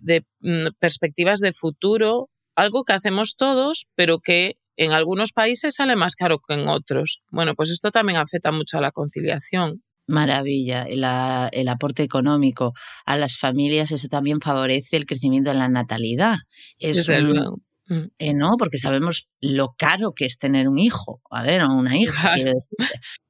de, 0.01 0.25
mm, 0.41 0.73
perspectivas 0.79 1.39
de 1.39 1.53
futuro, 1.53 2.29
algo 2.55 2.83
que 2.83 2.93
hacemos 2.93 3.35
todos, 3.37 3.89
pero 3.95 4.19
que 4.19 4.57
en 4.77 4.91
algunos 4.91 5.31
países 5.31 5.75
sale 5.75 5.95
más 5.95 6.15
caro 6.15 6.39
que 6.39 6.53
en 6.53 6.67
otros. 6.67 7.23
Bueno, 7.31 7.55
pues 7.55 7.69
esto 7.69 7.91
también 7.91 8.19
afecta 8.19 8.51
mucho 8.51 8.77
a 8.77 8.81
la 8.81 8.91
conciliación. 8.91 9.83
Maravilla, 10.07 10.83
el, 10.83 11.67
aporte 11.67 12.03
económico 12.03 12.73
a 13.05 13.15
las 13.17 13.37
familias, 13.37 13.91
eso 13.91 14.07
también 14.07 14.41
favorece 14.41 14.97
el 14.97 15.05
crecimiento 15.05 15.51
de 15.51 15.57
la 15.57 15.69
natalidad. 15.69 16.35
Es 16.79 17.07
luego. 17.07 17.61
Mm. 17.91 18.07
Eh, 18.19 18.33
no, 18.33 18.55
porque 18.57 18.77
sabemos 18.77 19.29
lo 19.41 19.75
caro 19.77 20.13
que 20.13 20.25
es 20.25 20.37
tener 20.37 20.69
un 20.69 20.77
hijo, 20.77 21.21
a 21.29 21.43
ver, 21.43 21.61
o 21.61 21.73
una 21.73 21.97
hija. 21.97 22.33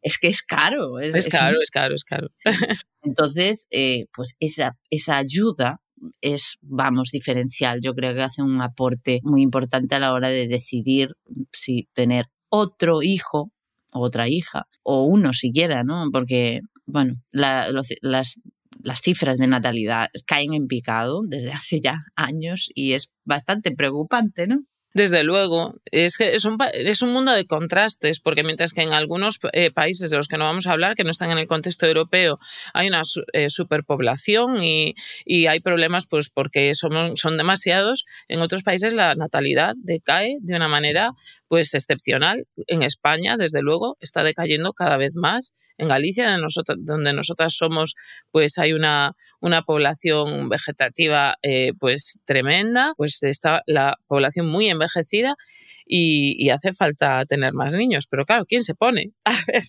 Es 0.03 0.17
que 0.19 0.27
es 0.27 0.43
caro. 0.43 0.99
Es, 0.99 1.27
caro, 1.29 1.57
es 1.61 1.71
caro, 1.71 1.95
es 1.95 2.03
caro. 2.03 2.29
Entonces, 3.03 3.67
eh, 3.71 4.05
pues 4.13 4.35
esa, 4.39 4.77
esa 4.89 5.17
ayuda 5.17 5.80
es, 6.21 6.57
vamos, 6.61 7.09
diferencial. 7.11 7.79
Yo 7.81 7.93
creo 7.93 8.13
que 8.13 8.21
hace 8.21 8.41
un 8.41 8.61
aporte 8.61 9.19
muy 9.23 9.41
importante 9.41 9.95
a 9.95 9.99
la 9.99 10.13
hora 10.13 10.29
de 10.29 10.47
decidir 10.47 11.09
si 11.51 11.87
tener 11.93 12.25
otro 12.49 13.01
hijo 13.01 13.51
o 13.93 14.01
otra 14.01 14.27
hija, 14.29 14.67
o 14.83 15.03
uno 15.05 15.33
siquiera, 15.33 15.83
¿no? 15.83 16.09
Porque, 16.11 16.61
bueno, 16.85 17.15
las, 17.31 17.89
las 18.83 19.01
cifras 19.01 19.37
de 19.37 19.47
natalidad 19.47 20.09
caen 20.25 20.53
en 20.53 20.67
picado 20.67 21.21
desde 21.27 21.51
hace 21.53 21.79
ya 21.81 21.99
años 22.15 22.69
y 22.73 22.93
es 22.93 23.11
bastante 23.25 23.71
preocupante, 23.71 24.47
¿no? 24.47 24.63
Desde 24.93 25.23
luego, 25.23 25.75
es 25.85 26.19
es 26.19 26.43
un, 26.43 26.57
es 26.73 27.01
un 27.01 27.13
mundo 27.13 27.31
de 27.31 27.45
contrastes, 27.45 28.19
porque 28.19 28.43
mientras 28.43 28.73
que 28.73 28.81
en 28.81 28.91
algunos 28.91 29.39
eh, 29.53 29.71
países 29.71 30.09
de 30.09 30.17
los 30.17 30.27
que 30.27 30.37
no 30.37 30.45
vamos 30.45 30.67
a 30.67 30.73
hablar, 30.73 30.95
que 30.95 31.03
no 31.03 31.11
están 31.11 31.31
en 31.31 31.37
el 31.37 31.47
contexto 31.47 31.85
europeo, 31.85 32.39
hay 32.73 32.89
una 32.89 33.01
eh, 33.33 33.49
superpoblación 33.49 34.61
y, 34.61 34.95
y, 35.25 35.47
hay 35.47 35.61
problemas 35.61 36.07
pues 36.07 36.29
porque 36.29 36.75
son, 36.75 37.15
son 37.15 37.37
demasiados, 37.37 38.05
en 38.27 38.41
otros 38.41 38.63
países 38.63 38.93
la 38.93 39.15
natalidad 39.15 39.75
decae 39.77 40.37
de 40.41 40.55
una 40.55 40.67
manera 40.67 41.11
pues 41.47 41.73
excepcional. 41.73 42.45
En 42.67 42.83
España, 42.83 43.37
desde 43.37 43.61
luego, 43.61 43.97
está 44.01 44.23
decayendo 44.23 44.73
cada 44.73 44.97
vez 44.97 45.15
más 45.15 45.55
en 45.77 45.87
Galicia, 45.87 46.37
donde 46.77 47.13
nosotras 47.13 47.53
somos, 47.53 47.95
pues 48.31 48.57
hay 48.57 48.73
una, 48.73 49.13
una 49.39 49.63
población 49.63 50.49
vegetativa 50.49 51.35
eh, 51.41 51.71
pues 51.79 52.19
tremenda, 52.25 52.93
pues 52.97 53.23
está 53.23 53.63
la 53.65 53.97
población 54.07 54.47
muy 54.47 54.69
envejecida 54.69 55.35
y, 55.85 56.49
hace 56.49 56.73
falta 56.73 57.25
tener 57.25 57.53
más 57.53 57.75
niños. 57.75 58.07
Pero 58.09 58.25
claro, 58.25 58.45
¿quién 58.45 58.63
se 58.63 58.75
pone? 58.75 59.11
A 59.25 59.33
ver. 59.47 59.63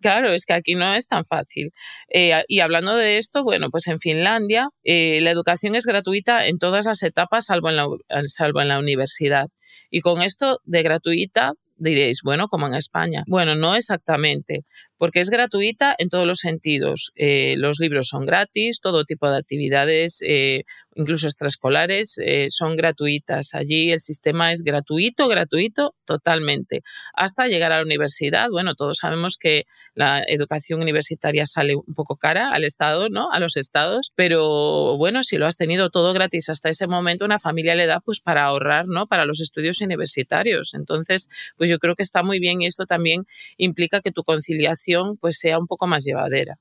claro, 0.00 0.32
es 0.32 0.46
que 0.46 0.54
aquí 0.54 0.74
no 0.74 0.94
es 0.94 1.06
tan 1.06 1.24
fácil. 1.24 1.70
Eh, 2.08 2.42
y 2.48 2.60
hablando 2.60 2.96
de 2.96 3.18
esto, 3.18 3.44
bueno, 3.44 3.68
pues 3.70 3.86
en 3.88 4.00
Finlandia 4.00 4.70
eh, 4.84 5.20
la 5.20 5.30
educación 5.30 5.74
es 5.74 5.84
gratuita 5.84 6.46
en 6.46 6.58
todas 6.58 6.86
las 6.86 7.02
etapas, 7.02 7.46
salvo 7.46 7.68
en, 7.68 7.76
la, 7.76 7.86
salvo 8.24 8.62
en 8.62 8.68
la 8.68 8.78
universidad. 8.78 9.48
Y 9.90 10.00
con 10.00 10.22
esto 10.22 10.60
de 10.64 10.82
gratuita, 10.82 11.52
diréis, 11.78 12.20
bueno, 12.22 12.48
como 12.48 12.66
en 12.66 12.74
España. 12.74 13.24
Bueno, 13.26 13.54
no 13.54 13.74
exactamente, 13.74 14.64
porque 14.98 15.20
es 15.20 15.30
gratuita 15.30 15.94
en 15.96 16.10
todos 16.10 16.26
los 16.26 16.40
sentidos. 16.40 17.12
Eh, 17.14 17.54
los 17.56 17.78
libros 17.78 18.08
son 18.08 18.26
gratis, 18.26 18.80
todo 18.80 19.04
tipo 19.04 19.30
de 19.30 19.38
actividades, 19.38 20.22
eh, 20.26 20.64
incluso 20.96 21.28
extraescolares, 21.28 22.18
eh, 22.18 22.48
son 22.50 22.76
gratuitas. 22.76 23.54
Allí 23.54 23.92
el 23.92 24.00
sistema 24.00 24.52
es 24.52 24.62
gratuito, 24.64 25.28
gratuito, 25.28 25.94
totalmente. 26.04 26.82
Hasta 27.14 27.46
llegar 27.46 27.70
a 27.70 27.76
la 27.76 27.84
universidad, 27.84 28.48
bueno, 28.50 28.74
todos 28.74 28.98
sabemos 28.98 29.36
que 29.38 29.64
la 29.94 30.22
educación 30.26 30.82
universitaria 30.82 31.46
sale 31.46 31.76
un 31.76 31.94
poco 31.94 32.16
cara 32.16 32.52
al 32.52 32.64
Estado, 32.64 33.08
¿no? 33.08 33.30
A 33.30 33.38
los 33.38 33.56
estados, 33.56 34.12
pero 34.16 34.96
bueno, 34.96 35.22
si 35.22 35.36
lo 35.36 35.46
has 35.46 35.56
tenido 35.56 35.90
todo 35.90 36.12
gratis 36.12 36.48
hasta 36.48 36.68
ese 36.68 36.88
momento, 36.88 37.24
una 37.24 37.38
familia 37.38 37.76
le 37.76 37.86
da 37.86 38.00
pues 38.00 38.20
para 38.20 38.44
ahorrar, 38.44 38.88
¿no? 38.88 39.06
Para 39.06 39.24
los 39.24 39.40
estudios 39.40 39.80
universitarios. 39.80 40.74
Entonces, 40.74 41.28
pues 41.56 41.70
yo 41.70 41.78
creo 41.78 41.94
que 41.94 42.02
está 42.02 42.24
muy 42.24 42.40
bien 42.40 42.62
y 42.62 42.66
esto 42.66 42.86
también 42.86 43.24
implica 43.56 44.00
que 44.00 44.10
tu 44.10 44.24
conciliación 44.24 44.87
pues 45.20 45.38
sea 45.38 45.58
un 45.58 45.66
poco 45.66 45.86
más 45.86 46.04
llevadera. 46.04 46.56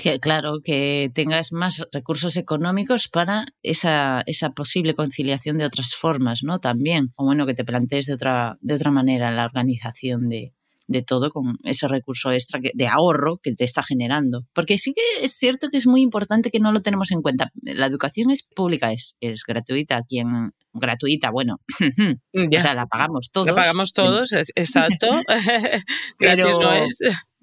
Que, 0.00 0.20
claro, 0.20 0.60
que 0.62 1.10
tengas 1.12 1.50
más 1.50 1.84
recursos 1.90 2.36
económicos 2.36 3.08
para 3.08 3.46
esa, 3.64 4.22
esa 4.26 4.50
posible 4.50 4.94
conciliación 4.94 5.58
de 5.58 5.64
otras 5.64 5.96
formas, 5.96 6.44
¿no? 6.44 6.60
También. 6.60 7.08
O 7.16 7.24
bueno, 7.24 7.46
que 7.46 7.54
te 7.54 7.64
plantees 7.64 8.06
de 8.06 8.14
otra, 8.14 8.58
de 8.60 8.74
otra 8.74 8.92
manera 8.92 9.32
la 9.32 9.44
organización 9.44 10.28
de, 10.28 10.54
de 10.88 11.02
todo 11.02 11.30
con 11.30 11.58
ese 11.62 11.86
recurso 11.86 12.32
extra 12.32 12.60
de 12.60 12.86
ahorro 12.88 13.38
que 13.38 13.54
te 13.54 13.64
está 13.64 13.82
generando. 13.82 14.46
Porque 14.52 14.78
sí 14.78 14.92
que 14.92 15.24
es 15.24 15.36
cierto 15.36 15.68
que 15.70 15.78
es 15.78 15.86
muy 15.86 16.00
importante 16.00 16.50
que 16.50 16.58
no 16.58 16.72
lo 16.72 16.80
tenemos 16.80 17.12
en 17.12 17.22
cuenta. 17.22 17.52
La 17.62 17.86
educación 17.86 18.30
es 18.30 18.42
pública, 18.42 18.92
es, 18.92 19.14
es 19.20 19.44
gratuita 19.46 19.98
aquí 19.98 20.18
en, 20.18 20.52
gratuita, 20.72 21.30
bueno, 21.30 21.60
o 22.34 22.60
sea, 22.60 22.74
la 22.74 22.86
pagamos 22.86 23.30
todos. 23.30 23.46
La 23.46 23.54
pagamos 23.54 23.92
todos, 23.92 24.32
exacto. 24.32 25.06
Pero 26.18 26.60
no 26.60 26.72
es. 26.72 27.00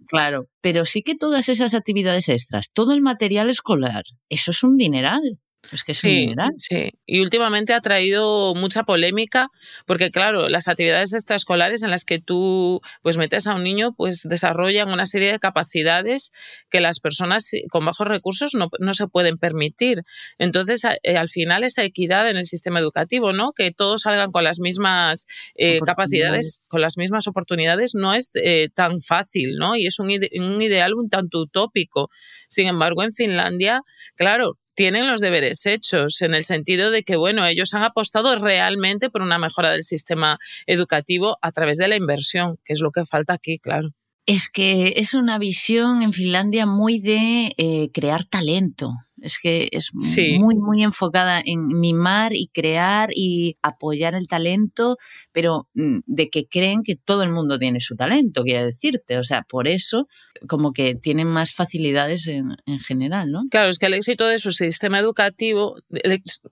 Claro, 0.08 0.48
pero 0.62 0.86
sí 0.86 1.02
que 1.02 1.16
todas 1.16 1.50
esas 1.50 1.74
actividades 1.74 2.30
extras, 2.30 2.72
todo 2.72 2.94
el 2.94 3.02
material 3.02 3.50
escolar, 3.50 4.04
eso 4.30 4.52
es 4.52 4.64
un 4.64 4.78
dineral 4.78 5.40
sí, 5.74 6.34
sí. 6.58 6.92
Y 7.06 7.22
últimamente 7.22 7.74
ha 7.74 7.82
traído 7.82 8.54
mucha 8.56 8.84
polémica 8.84 9.50
porque, 9.86 10.12
claro, 10.12 10.50
las 10.50 10.68
actividades 10.68 11.14
extraescolares 11.14 11.84
en 11.84 11.92
las 11.92 12.06
que 12.06 12.20
tú 12.20 12.82
pues 13.02 13.18
metes 13.18 13.48
a 13.48 13.56
un 13.56 13.64
niño 13.64 13.94
pues 13.96 14.22
desarrollan 14.24 14.90
una 14.90 15.06
serie 15.06 15.32
de 15.32 15.40
capacidades 15.40 16.32
que 16.70 16.82
las 16.82 17.00
personas 17.00 17.52
con 17.70 17.86
bajos 17.86 18.08
recursos 18.08 18.54
no, 18.54 18.68
no 18.80 18.94
se 18.94 19.08
pueden 19.08 19.38
permitir. 19.38 20.04
Entonces, 20.38 20.84
eh, 21.04 21.18
al 21.18 21.30
final, 21.30 21.64
esa 21.64 21.84
equidad 21.84 22.30
en 22.30 22.38
el 22.38 22.46
sistema 22.46 22.80
educativo, 22.80 23.34
¿no? 23.34 23.52
Que 23.52 23.72
todos 23.72 24.04
salgan 24.04 24.32
con 24.32 24.44
las 24.44 24.60
mismas 24.60 25.28
eh, 25.56 25.80
capacidades, 25.86 26.64
con 26.68 26.82
las 26.82 26.98
mismas 26.98 27.28
oportunidades, 27.28 27.96
no 27.96 28.14
es 28.14 28.32
eh, 28.36 28.70
tan 28.74 29.00
fácil, 29.00 29.58
¿no? 29.58 29.76
Y 29.76 29.88
es 29.88 30.00
un, 30.00 30.10
un 30.10 30.62
ideal 30.62 30.94
un 30.94 31.10
tanto 31.10 31.40
utópico. 31.40 32.10
Sin 32.48 32.68
embargo, 32.68 33.04
en 33.04 33.12
Finlandia, 33.12 33.82
claro, 34.16 34.58
tienen 34.76 35.08
los 35.08 35.22
deberes 35.22 35.66
hechos, 35.66 36.22
en 36.22 36.34
el 36.34 36.44
sentido 36.44 36.92
de 36.92 37.04
que, 37.04 37.16
bueno, 37.16 37.46
ellos 37.46 37.74
han 37.74 37.84
apostado 37.84 38.36
realmente 38.36 39.10
por 39.10 39.22
una 39.22 39.40
mejora 39.40 39.72
del 39.72 39.84
sistema 39.84 40.38
educativo 40.68 41.38
a 41.42 41.52
través 41.52 41.78
de 41.78 41.88
la 41.88 41.96
inversión, 41.96 42.58
que 42.64 42.74
es 42.74 42.82
lo 42.82 42.92
que 42.92 43.06
falta 43.06 43.34
aquí, 43.34 43.58
claro. 43.58 43.90
Es 44.28 44.50
que 44.50 44.94
es 44.98 45.14
una 45.14 45.38
visión 45.38 46.02
en 46.02 46.12
Finlandia 46.12 46.66
muy 46.66 47.00
de 47.00 47.54
eh, 47.58 47.90
crear 47.94 48.26
talento. 48.26 48.92
Es 49.22 49.40
que 49.40 49.70
es 49.72 49.92
muy, 49.94 50.56
muy 50.56 50.84
enfocada 50.84 51.42
en 51.44 51.68
mimar 51.68 52.36
y 52.36 52.48
crear 52.48 53.10
y 53.16 53.58
apoyar 53.62 54.14
el 54.14 54.28
talento, 54.28 54.98
pero 55.32 55.70
mm, 55.74 56.00
de 56.06 56.30
que 56.30 56.48
creen 56.48 56.84
que 56.84 56.96
todo 56.96 57.24
el 57.24 57.30
mundo 57.30 57.58
tiene 57.58 57.80
su 57.80 57.96
talento, 57.96 58.44
quiero 58.44 58.66
decirte. 58.66 59.18
O 59.18 59.24
sea, 59.24 59.44
por 59.44 59.68
eso 59.68 60.08
como 60.48 60.74
que 60.74 60.96
tienen 60.96 61.28
más 61.28 61.54
facilidades 61.54 62.28
en, 62.28 62.56
general, 62.80 63.32
¿no? 63.32 63.44
Claro, 63.50 63.70
es 63.70 63.80
que 63.80 63.86
el 63.86 63.94
éxito 63.94 64.28
de 64.28 64.40
su 64.40 64.52
sistema 64.52 65.00
educativo, 65.00 65.78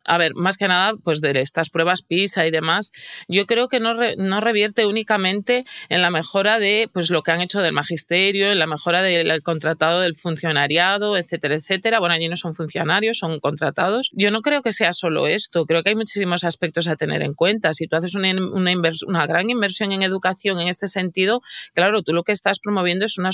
a 0.05 0.17
ver, 0.17 0.33
más 0.35 0.57
que 0.57 0.67
nada, 0.67 0.93
pues 1.03 1.21
de 1.21 1.39
estas 1.39 1.69
pruebas 1.69 2.01
PISA 2.01 2.47
y 2.47 2.51
demás, 2.51 2.91
yo 3.27 3.45
creo 3.45 3.67
que 3.67 3.79
no, 3.79 3.93
no 4.17 4.41
revierte 4.41 4.85
únicamente 4.85 5.65
en 5.89 6.01
la 6.01 6.09
mejora 6.09 6.59
de 6.59 6.89
pues 6.91 7.09
lo 7.09 7.23
que 7.23 7.31
han 7.31 7.41
hecho 7.41 7.61
del 7.61 7.73
magisterio, 7.73 8.51
en 8.51 8.59
la 8.59 8.67
mejora 8.67 9.01
del 9.01 9.41
contratado 9.43 10.01
del 10.01 10.15
funcionariado, 10.15 11.17
etcétera, 11.17 11.55
etcétera. 11.55 11.99
Bueno, 11.99 12.15
allí 12.15 12.27
no 12.27 12.35
son 12.35 12.53
funcionarios, 12.53 13.17
son 13.17 13.39
contratados. 13.39 14.11
Yo 14.13 14.31
no 14.31 14.41
creo 14.41 14.61
que 14.61 14.71
sea 14.71 14.93
solo 14.93 15.27
esto, 15.27 15.65
creo 15.65 15.83
que 15.83 15.89
hay 15.89 15.95
muchísimos 15.95 16.43
aspectos 16.43 16.87
a 16.87 16.95
tener 16.95 17.21
en 17.21 17.33
cuenta. 17.33 17.73
Si 17.73 17.87
tú 17.87 17.95
haces 17.95 18.15
una, 18.15 18.31
una, 18.31 18.71
una 19.07 19.27
gran 19.27 19.49
inversión 19.49 19.91
en 19.91 20.03
educación 20.03 20.59
en 20.59 20.67
este 20.67 20.87
sentido, 20.87 21.41
claro, 21.73 22.03
tú 22.03 22.13
lo 22.13 22.23
que 22.23 22.31
estás 22.31 22.59
promoviendo 22.59 23.05
es 23.05 23.17
una 23.17 23.31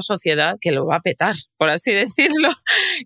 sociedad 0.00 0.56
que 0.60 0.72
lo 0.72 0.86
va 0.86 0.96
a 0.96 1.00
petar, 1.00 1.34
por 1.56 1.70
así 1.70 1.92
decirlo, 1.92 2.48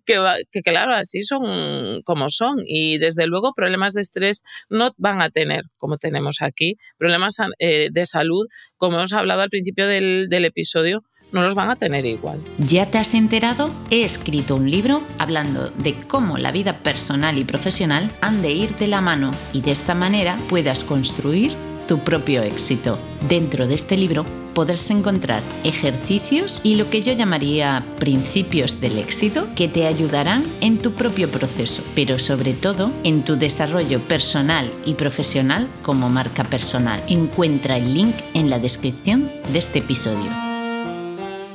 que, 0.04 0.18
que 0.50 0.62
claro, 0.62 0.94
así 0.94 1.22
son 1.22 2.02
como 2.02 2.28
son. 2.28 2.58
Y 2.66 2.98
desde 2.98 3.26
luego 3.26 3.52
problemas 3.54 3.94
de 3.94 4.00
estrés 4.00 4.42
no 4.68 4.92
van 4.96 5.22
a 5.22 5.30
tener, 5.30 5.64
como 5.76 5.98
tenemos 5.98 6.42
aquí, 6.42 6.76
problemas 6.96 7.36
eh, 7.58 7.88
de 7.90 8.06
salud, 8.06 8.46
como 8.76 8.98
hemos 8.98 9.12
hablado 9.12 9.42
al 9.42 9.50
principio 9.50 9.86
del, 9.86 10.26
del 10.28 10.44
episodio, 10.44 11.04
no 11.32 11.42
los 11.42 11.54
van 11.54 11.70
a 11.70 11.76
tener 11.76 12.06
igual. 12.06 12.42
¿Ya 12.58 12.90
te 12.90 12.98
has 12.98 13.14
enterado? 13.14 13.70
He 13.90 14.04
escrito 14.04 14.56
un 14.56 14.70
libro 14.70 15.02
hablando 15.18 15.70
de 15.70 15.94
cómo 15.94 16.38
la 16.38 16.52
vida 16.52 16.78
personal 16.78 17.38
y 17.38 17.44
profesional 17.44 18.10
han 18.20 18.42
de 18.42 18.52
ir 18.52 18.76
de 18.76 18.88
la 18.88 19.00
mano 19.00 19.32
y 19.52 19.60
de 19.60 19.72
esta 19.72 19.94
manera 19.94 20.38
puedas 20.48 20.84
construir 20.84 21.67
tu 21.88 21.98
propio 21.98 22.42
éxito. 22.42 22.96
Dentro 23.28 23.66
de 23.66 23.74
este 23.74 23.96
libro 23.96 24.24
podrás 24.54 24.90
encontrar 24.90 25.42
ejercicios 25.64 26.60
y 26.62 26.76
lo 26.76 26.90
que 26.90 27.02
yo 27.02 27.12
llamaría 27.14 27.82
principios 27.98 28.80
del 28.80 28.98
éxito 28.98 29.48
que 29.56 29.66
te 29.66 29.86
ayudarán 29.86 30.44
en 30.60 30.80
tu 30.80 30.92
propio 30.92 31.30
proceso, 31.30 31.82
pero 31.94 32.18
sobre 32.18 32.52
todo 32.52 32.92
en 33.02 33.24
tu 33.24 33.36
desarrollo 33.36 34.00
personal 34.00 34.70
y 34.84 34.94
profesional 34.94 35.66
como 35.82 36.08
marca 36.08 36.44
personal. 36.44 37.02
Encuentra 37.08 37.76
el 37.76 37.94
link 37.94 38.14
en 38.34 38.50
la 38.50 38.58
descripción 38.58 39.30
de 39.52 39.58
este 39.58 39.80
episodio. 39.80 40.30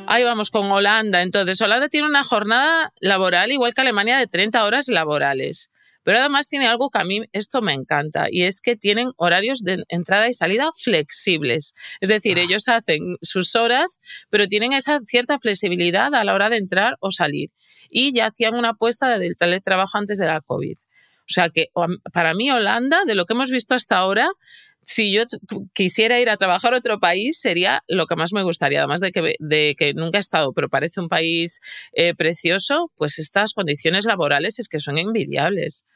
Ahí 0.08 0.24
vamos 0.24 0.50
con 0.50 0.72
Holanda. 0.72 1.22
Entonces, 1.22 1.60
Holanda 1.62 1.89
tiene 1.89 2.08
una 2.08 2.24
jornada 2.24 2.91
laboral 3.00 3.52
igual 3.52 3.74
que 3.74 3.82
Alemania 3.82 4.17
de 4.17 4.28
30 4.28 4.63
horas 4.63 4.88
laborales. 4.88 5.72
Pero 6.03 6.19
además 6.19 6.49
tiene 6.49 6.67
algo 6.67 6.89
que 6.89 6.99
a 6.99 7.03
mí 7.03 7.21
esto 7.31 7.61
me 7.61 7.73
encanta 7.73 8.27
y 8.29 8.43
es 8.43 8.61
que 8.61 8.75
tienen 8.75 9.11
horarios 9.17 9.63
de 9.63 9.83
entrada 9.89 10.27
y 10.29 10.33
salida 10.33 10.69
flexibles. 10.77 11.75
Es 12.01 12.09
decir, 12.09 12.37
ah. 12.37 12.41
ellos 12.41 12.67
hacen 12.67 13.17
sus 13.21 13.55
horas, 13.55 14.01
pero 14.29 14.47
tienen 14.47 14.73
esa 14.73 14.99
cierta 15.07 15.39
flexibilidad 15.39 16.13
a 16.13 16.23
la 16.23 16.33
hora 16.33 16.49
de 16.49 16.57
entrar 16.57 16.97
o 16.99 17.11
salir. 17.11 17.51
Y 17.89 18.13
ya 18.13 18.27
hacían 18.27 18.55
una 18.55 18.69
apuesta 18.69 19.17
del 19.17 19.37
teletrabajo 19.37 19.97
antes 19.97 20.17
de 20.17 20.25
la 20.25 20.41
COVID. 20.41 20.77
O 20.77 21.33
sea 21.33 21.49
que 21.49 21.67
para 22.11 22.33
mí 22.33 22.51
Holanda, 22.51 23.05
de 23.05 23.15
lo 23.15 23.25
que 23.25 23.33
hemos 23.33 23.49
visto 23.49 23.75
hasta 23.75 23.97
ahora, 23.97 24.29
si 24.85 25.13
yo 25.13 25.23
quisiera 25.73 26.19
ir 26.19 26.29
a 26.29 26.37
trabajar 26.37 26.73
a 26.73 26.77
otro 26.77 26.99
país, 26.99 27.39
sería 27.39 27.83
lo 27.87 28.05
que 28.05 28.15
más 28.15 28.33
me 28.33 28.43
gustaría. 28.43 28.79
Además 28.79 28.99
de 28.99 29.11
que, 29.11 29.35
de 29.39 29.75
que 29.77 29.93
nunca 29.93 30.17
he 30.17 30.19
estado, 30.19 30.53
pero 30.53 30.69
parece 30.69 30.99
un 30.99 31.07
país 31.07 31.61
eh, 31.93 32.13
precioso, 32.13 32.91
pues 32.97 33.19
estas 33.19 33.53
condiciones 33.53 34.05
laborales 34.05 34.59
es 34.59 34.67
que 34.67 34.79
son 34.79 34.97
envidiables. 34.97 35.87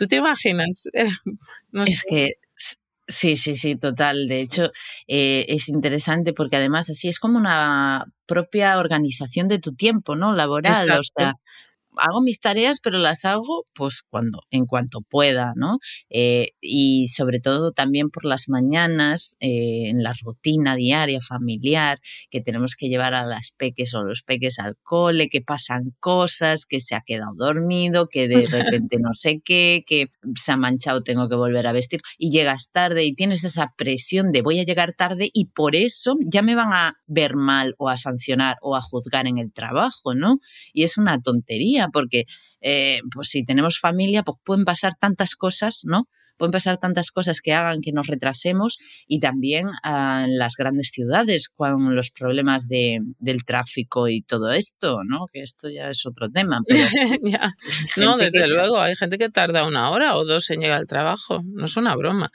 ¿Tú 0.00 0.06
te 0.06 0.16
imaginas? 0.16 0.88
es 1.84 2.04
que 2.08 2.30
sí, 3.06 3.36
sí, 3.36 3.54
sí, 3.54 3.76
total. 3.76 4.28
De 4.28 4.40
hecho, 4.40 4.72
eh, 5.06 5.44
es 5.46 5.68
interesante 5.68 6.32
porque 6.32 6.56
además 6.56 6.88
así 6.88 7.08
es 7.08 7.18
como 7.18 7.36
una 7.36 8.06
propia 8.24 8.78
organización 8.78 9.46
de 9.46 9.58
tu 9.58 9.74
tiempo, 9.74 10.16
¿no? 10.16 10.34
Laboral. 10.34 10.90
O 10.92 11.02
sea, 11.02 11.34
hago 12.00 12.20
mis 12.22 12.40
tareas, 12.40 12.80
pero 12.80 12.98
las 12.98 13.24
hago 13.24 13.66
pues 13.74 14.02
cuando, 14.08 14.42
en 14.50 14.66
cuanto 14.66 15.00
pueda, 15.00 15.52
¿no? 15.56 15.78
Eh, 16.08 16.52
y 16.60 17.08
sobre 17.08 17.40
todo 17.40 17.72
también 17.72 18.10
por 18.10 18.24
las 18.24 18.48
mañanas, 18.48 19.36
eh, 19.40 19.88
en 19.88 20.02
la 20.02 20.14
rutina 20.22 20.76
diaria 20.76 21.20
familiar, 21.20 22.00
que 22.30 22.40
tenemos 22.40 22.76
que 22.76 22.88
llevar 22.88 23.14
a 23.14 23.24
las 23.24 23.52
peques 23.56 23.94
o 23.94 24.02
los 24.02 24.22
peques 24.22 24.58
al 24.58 24.76
cole, 24.82 25.28
que 25.28 25.40
pasan 25.40 25.94
cosas, 26.00 26.66
que 26.66 26.80
se 26.80 26.94
ha 26.94 27.02
quedado 27.02 27.32
dormido, 27.36 28.08
que 28.08 28.28
de 28.28 28.42
repente 28.42 28.98
no 28.98 29.14
sé 29.14 29.40
qué, 29.44 29.84
que 29.86 30.08
se 30.36 30.52
ha 30.52 30.56
manchado, 30.56 31.02
tengo 31.02 31.28
que 31.28 31.36
volver 31.36 31.66
a 31.66 31.72
vestir, 31.72 32.00
y 32.18 32.30
llegas 32.30 32.70
tarde 32.72 33.04
y 33.04 33.14
tienes 33.14 33.44
esa 33.44 33.74
presión 33.76 34.32
de 34.32 34.42
voy 34.42 34.58
a 34.60 34.64
llegar 34.64 34.92
tarde 34.92 35.30
y 35.32 35.46
por 35.46 35.76
eso 35.76 36.16
ya 36.20 36.42
me 36.42 36.54
van 36.54 36.72
a 36.72 36.96
ver 37.06 37.36
mal 37.36 37.74
o 37.78 37.88
a 37.88 37.96
sancionar 37.96 38.56
o 38.62 38.76
a 38.76 38.82
juzgar 38.82 39.26
en 39.26 39.38
el 39.38 39.52
trabajo, 39.52 40.14
¿no? 40.14 40.38
Y 40.72 40.84
es 40.84 40.98
una 40.98 41.20
tontería 41.20 41.88
porque 41.90 42.24
eh, 42.60 43.00
pues 43.12 43.28
si 43.28 43.44
tenemos 43.44 43.78
familia, 43.78 44.22
pues 44.22 44.38
pueden 44.44 44.64
pasar 44.64 44.94
tantas 44.94 45.34
cosas, 45.34 45.82
¿no? 45.84 46.08
Pueden 46.36 46.52
pasar 46.52 46.78
tantas 46.78 47.10
cosas 47.10 47.42
que 47.42 47.52
hagan 47.52 47.82
que 47.82 47.92
nos 47.92 48.06
retrasemos 48.06 48.78
y 49.06 49.20
también 49.20 49.68
en 49.84 50.38
las 50.38 50.56
grandes 50.56 50.88
ciudades 50.88 51.50
con 51.50 51.94
los 51.94 52.10
problemas 52.10 52.66
de, 52.66 53.00
del 53.18 53.44
tráfico 53.44 54.08
y 54.08 54.22
todo 54.22 54.50
esto, 54.50 55.04
¿no? 55.04 55.26
Que 55.30 55.42
esto 55.42 55.68
ya 55.68 55.90
es 55.90 56.06
otro 56.06 56.30
tema. 56.30 56.60
No, 57.98 58.16
desde 58.16 58.46
luego, 58.48 58.80
hay 58.80 58.96
gente 58.96 59.18
que 59.18 59.28
tarda 59.28 59.66
una 59.66 59.90
hora 59.90 60.16
o 60.16 60.24
dos 60.24 60.48
en 60.50 60.60
llegar 60.60 60.78
al 60.78 60.86
trabajo, 60.86 61.42
no 61.44 61.66
es 61.66 61.76
una 61.76 61.94
broma. 61.94 62.30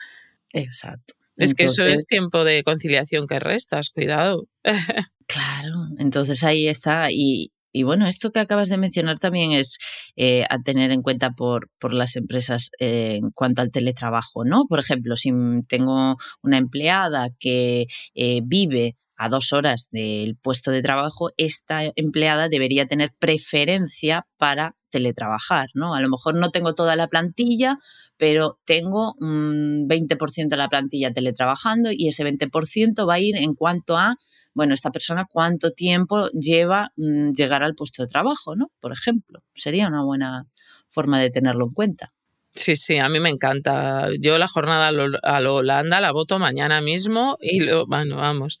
Exacto. 0.52 1.14
Es 1.36 1.54
que 1.54 1.64
eso 1.64 1.84
es 1.84 2.06
tiempo 2.06 2.44
de 2.44 2.62
conciliación 2.62 3.26
que 3.26 3.40
restas, 3.40 3.90
cuidado. 3.90 4.48
Claro, 5.28 5.88
entonces 5.98 6.44
ahí 6.44 6.68
está. 6.68 7.10
Y, 7.10 7.50
y 7.76 7.82
bueno, 7.82 8.06
esto 8.06 8.32
que 8.32 8.40
acabas 8.40 8.70
de 8.70 8.78
mencionar 8.78 9.18
también 9.18 9.52
es 9.52 9.78
eh, 10.16 10.44
a 10.48 10.60
tener 10.60 10.92
en 10.92 11.02
cuenta 11.02 11.32
por, 11.32 11.68
por 11.78 11.92
las 11.92 12.16
empresas 12.16 12.70
eh, 12.80 13.16
en 13.16 13.30
cuanto 13.32 13.60
al 13.60 13.70
teletrabajo, 13.70 14.46
¿no? 14.46 14.64
Por 14.66 14.78
ejemplo, 14.78 15.14
si 15.14 15.30
tengo 15.68 16.16
una 16.42 16.56
empleada 16.56 17.28
que 17.38 17.86
eh, 18.14 18.40
vive 18.42 18.96
a 19.18 19.28
dos 19.28 19.52
horas 19.52 19.88
del 19.92 20.36
puesto 20.36 20.70
de 20.70 20.80
trabajo, 20.80 21.30
esta 21.36 21.82
empleada 21.96 22.48
debería 22.48 22.86
tener 22.86 23.12
preferencia 23.18 24.26
para 24.38 24.74
teletrabajar, 24.88 25.68
¿no? 25.74 25.94
A 25.94 26.00
lo 26.00 26.08
mejor 26.08 26.34
no 26.34 26.50
tengo 26.50 26.74
toda 26.74 26.96
la 26.96 27.08
plantilla, 27.08 27.76
pero 28.16 28.58
tengo 28.64 29.12
un 29.20 29.86
20% 29.86 30.48
de 30.48 30.56
la 30.56 30.68
plantilla 30.68 31.12
teletrabajando 31.12 31.90
y 31.92 32.08
ese 32.08 32.24
20% 32.24 33.06
va 33.06 33.14
a 33.14 33.20
ir 33.20 33.36
en 33.36 33.52
cuanto 33.52 33.98
a 33.98 34.16
bueno, 34.56 34.72
esta 34.72 34.90
persona 34.90 35.26
cuánto 35.30 35.72
tiempo 35.72 36.30
lleva 36.30 36.90
mm, 36.96 37.32
llegar 37.32 37.62
al 37.62 37.74
puesto 37.74 38.02
de 38.02 38.08
trabajo, 38.08 38.56
¿no? 38.56 38.72
Por 38.80 38.90
ejemplo, 38.90 39.42
sería 39.54 39.86
una 39.86 40.02
buena 40.02 40.46
forma 40.88 41.20
de 41.20 41.28
tenerlo 41.28 41.66
en 41.66 41.72
cuenta. 41.74 42.14
Sí, 42.54 42.74
sí, 42.74 42.96
a 42.96 43.10
mí 43.10 43.20
me 43.20 43.28
encanta. 43.28 44.08
Yo 44.18 44.38
la 44.38 44.46
jornada 44.46 44.88
a 44.88 45.40
lo 45.40 45.56
Holanda 45.56 46.00
la 46.00 46.10
voto 46.12 46.38
mañana 46.38 46.80
mismo 46.80 47.36
y 47.38 47.60
lo, 47.60 47.86
bueno, 47.86 48.16
vamos. 48.16 48.60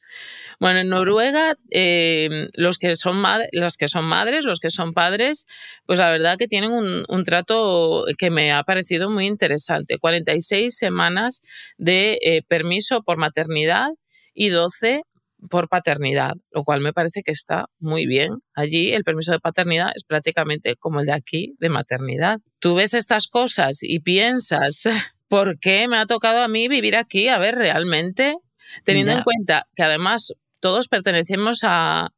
Bueno, 0.60 0.80
en 0.80 0.90
Noruega, 0.90 1.54
eh, 1.70 2.46
los, 2.58 2.76
que 2.76 2.94
son 2.94 3.22
los 3.52 3.78
que 3.78 3.88
son 3.88 4.04
madres, 4.04 4.44
los 4.44 4.60
que 4.60 4.68
son 4.68 4.92
padres, 4.92 5.46
pues 5.86 5.98
la 5.98 6.10
verdad 6.10 6.36
que 6.36 6.46
tienen 6.46 6.72
un, 6.72 7.24
trato 7.24 8.04
que 8.18 8.28
me 8.28 8.52
ha 8.52 8.62
parecido 8.64 9.08
muy 9.08 9.24
interesante. 9.24 9.96
46 9.96 10.76
semanas 10.76 11.42
de 11.78 12.18
eh, 12.20 12.42
permiso 12.46 13.02
por 13.02 13.16
maternidad 13.16 13.88
y 14.34 14.50
12 14.50 15.04
por 15.50 15.68
paternidad, 15.68 16.34
lo 16.50 16.64
cual 16.64 16.80
me 16.80 16.92
parece 16.92 17.22
que 17.22 17.30
está 17.30 17.66
muy 17.78 18.06
bien. 18.06 18.38
Allí 18.54 18.92
el 18.92 19.04
permiso 19.04 19.32
de 19.32 19.40
paternidad 19.40 19.92
es 19.94 20.04
prácticamente 20.04 20.76
como 20.76 21.00
el 21.00 21.06
de 21.06 21.12
aquí 21.12 21.54
de 21.58 21.68
maternidad. 21.68 22.40
Tú 22.58 22.74
ves 22.74 22.94
estas 22.94 23.28
cosas 23.28 23.78
y 23.82 24.00
piensas, 24.00 24.84
¿por 25.28 25.58
qué 25.58 25.88
me 25.88 25.98
ha 25.98 26.06
tocado 26.06 26.40
a 26.40 26.48
mí 26.48 26.68
vivir 26.68 26.96
aquí? 26.96 27.28
A 27.28 27.38
ver, 27.38 27.54
realmente, 27.54 28.36
teniendo 28.84 29.12
en 29.12 29.22
cuenta 29.22 29.66
que 29.74 29.82
además 29.82 30.32
todos 30.60 30.88
pertenecemos 30.88 31.60
a, 31.62 32.08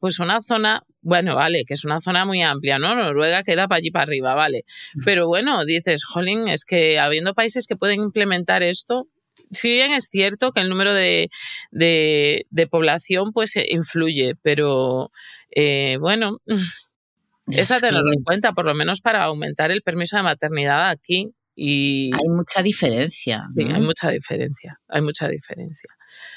pues 0.00 0.18
una 0.18 0.40
zona, 0.40 0.82
bueno, 1.02 1.36
vale, 1.36 1.64
que 1.66 1.74
es 1.74 1.84
una 1.84 2.00
zona 2.00 2.24
muy 2.24 2.42
amplia, 2.42 2.78
¿no? 2.78 2.94
Noruega 2.94 3.42
queda 3.42 3.68
para 3.68 3.78
allí 3.78 3.90
para 3.90 4.04
arriba, 4.04 4.34
vale. 4.34 4.64
Pero 5.04 5.28
bueno, 5.28 5.64
dices, 5.64 6.04
jolín, 6.04 6.48
es 6.48 6.64
que 6.64 6.98
habiendo 6.98 7.34
países 7.34 7.66
que 7.66 7.76
pueden 7.76 8.00
implementar 8.00 8.62
esto, 8.62 9.08
si 9.50 9.70
bien 9.70 9.92
es 9.92 10.08
cierto 10.10 10.52
que 10.52 10.60
el 10.60 10.68
número 10.68 10.94
de, 10.94 11.28
población 12.70 13.32
pues 13.32 13.56
eh, 13.56 13.66
influye, 13.68 14.34
pero 14.42 15.10
eh, 15.54 15.96
bueno, 16.00 16.40
es 17.46 17.70
a 17.70 17.80
tenerlo 17.80 18.12
en 18.12 18.22
cuenta, 18.22 18.52
por 18.52 18.66
lo 18.66 18.74
menos 18.74 19.00
para 19.00 19.24
aumentar 19.24 19.70
el 19.70 19.82
permiso 19.82 20.16
de 20.16 20.22
maternidad 20.22 20.88
aquí. 20.88 21.32
Y 21.62 22.10
hay 22.14 22.28
mucha 22.28 22.62
diferencia. 22.62 23.42
Sí, 23.54 23.64
hay 23.64 23.82
mucha 23.82 24.08
diferencia, 24.08 24.80
hay 24.88 25.02
mucha 25.02 25.28
diferencia. 25.28 25.90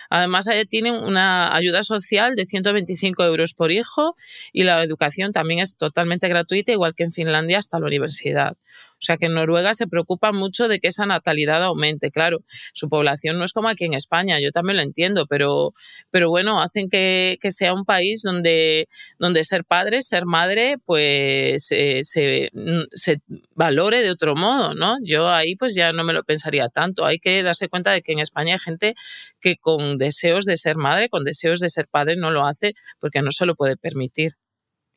Además, 0.10 0.50
tienen 0.70 0.96
una 0.96 1.56
ayuda 1.56 1.84
social 1.84 2.36
de 2.36 2.46
125 2.46 3.24
euros 3.24 3.54
por 3.54 3.72
hijo 3.72 4.18
y 4.52 4.64
la 4.64 4.84
educación 4.84 5.32
también 5.32 5.62
es 5.62 5.78
totalmente 5.78 6.28
gratuita, 6.28 6.74
igual 6.74 6.94
que 6.94 7.04
en 7.04 7.14
Finlandia 7.14 7.60
hasta 7.60 7.80
la 7.80 7.86
universidad. 7.86 8.58
O 9.04 9.06
sea 9.06 9.18
que 9.18 9.26
en 9.26 9.34
Noruega 9.34 9.74
se 9.74 9.86
preocupa 9.86 10.32
mucho 10.32 10.70
de 10.70 10.80
que 10.80 10.88
esa 10.88 11.06
natalidad 11.06 11.62
aumente. 11.62 12.10
Claro, 12.10 12.40
su 12.72 12.88
población 12.88 13.38
no 13.38 13.44
es 13.44 13.52
como 13.52 13.68
aquí 13.68 13.84
en 13.84 13.94
España, 13.94 14.40
yo 14.40 14.52
también 14.52 14.78
lo 14.78 14.84
entiendo, 14.84 15.26
pero, 15.28 15.74
pero 16.10 16.30
bueno, 16.30 16.62
hacen 16.62 16.88
que, 16.88 17.38
sea 17.50 17.74
un 17.74 17.84
país 17.84 18.22
donde, 18.24 18.88
donde 19.20 19.44
ser 19.44 19.66
padre, 19.66 20.04
ser 20.04 20.26
madre, 20.26 20.78
pues 20.86 21.70
eh, 21.72 22.00
se, 22.04 22.50
se, 22.94 23.22
valore 23.54 24.02
de 24.04 24.10
otro 24.10 24.36
modo, 24.36 24.74
¿no? 24.74 24.96
Yo 25.04 25.30
ahí 25.30 25.58
pues 25.58 25.76
ya 25.76 25.92
no 25.92 26.06
me 26.06 26.14
lo 26.14 26.24
pensaría 26.24 26.70
tanto. 26.70 27.06
Hay 27.06 27.20
que 27.20 27.44
darse 27.44 27.68
cuenta 27.68 27.92
de 27.92 28.04
que 28.04 28.14
en 28.14 28.20
España 28.20 28.54
hay 28.54 28.60
gente 28.60 28.96
que 29.42 29.58
con 29.58 29.98
deseos 29.98 30.46
de 30.46 30.56
ser 30.56 30.78
madre, 30.78 31.10
con 31.10 31.26
deseos 31.26 31.60
de 31.60 31.68
ser 31.68 31.90
padre, 31.90 32.16
no 32.16 32.32
lo 32.32 32.48
hace 32.48 32.74
porque 33.00 33.22
no 33.22 33.32
se 33.32 33.46
lo 33.46 33.56
puede 33.56 33.76
permitir. 33.76 34.32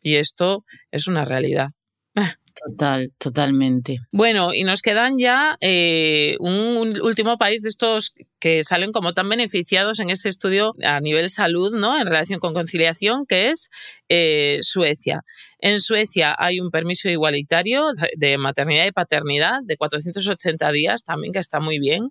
Y 0.00 0.14
esto 0.14 0.64
es 0.92 1.08
una 1.08 1.24
realidad. 1.24 1.66
Total, 2.64 3.08
totalmente. 3.18 3.98
Bueno, 4.12 4.54
y 4.54 4.64
nos 4.64 4.80
quedan 4.80 5.18
ya 5.18 5.58
eh, 5.60 6.36
un, 6.40 6.98
último 7.02 7.36
país 7.36 7.62
de 7.62 7.68
estos 7.68 8.14
que 8.40 8.64
salen 8.64 8.92
como 8.92 9.12
tan 9.12 9.28
beneficiados 9.28 9.98
en 10.00 10.08
ese 10.08 10.28
estudio 10.28 10.74
a 10.82 11.00
nivel 11.00 11.28
salud, 11.28 11.74
¿no? 11.74 11.98
En 11.98 12.06
relación 12.06 12.40
con 12.40 12.54
conciliación, 12.54 13.26
que 13.26 13.50
es 13.50 13.70
eh, 14.08 14.58
Suecia. 14.62 15.22
En 15.58 15.80
Suecia 15.80 16.36
hay 16.38 16.60
un 16.60 16.70
permiso 16.70 17.08
igualitario 17.08 17.92
de 18.16 18.36
maternidad 18.36 18.86
y 18.86 18.92
paternidad 18.92 19.60
de 19.62 19.76
480 19.76 20.70
días, 20.72 21.04
también 21.04 21.32
que 21.32 21.38
está 21.38 21.60
muy 21.60 21.78
bien, 21.78 22.10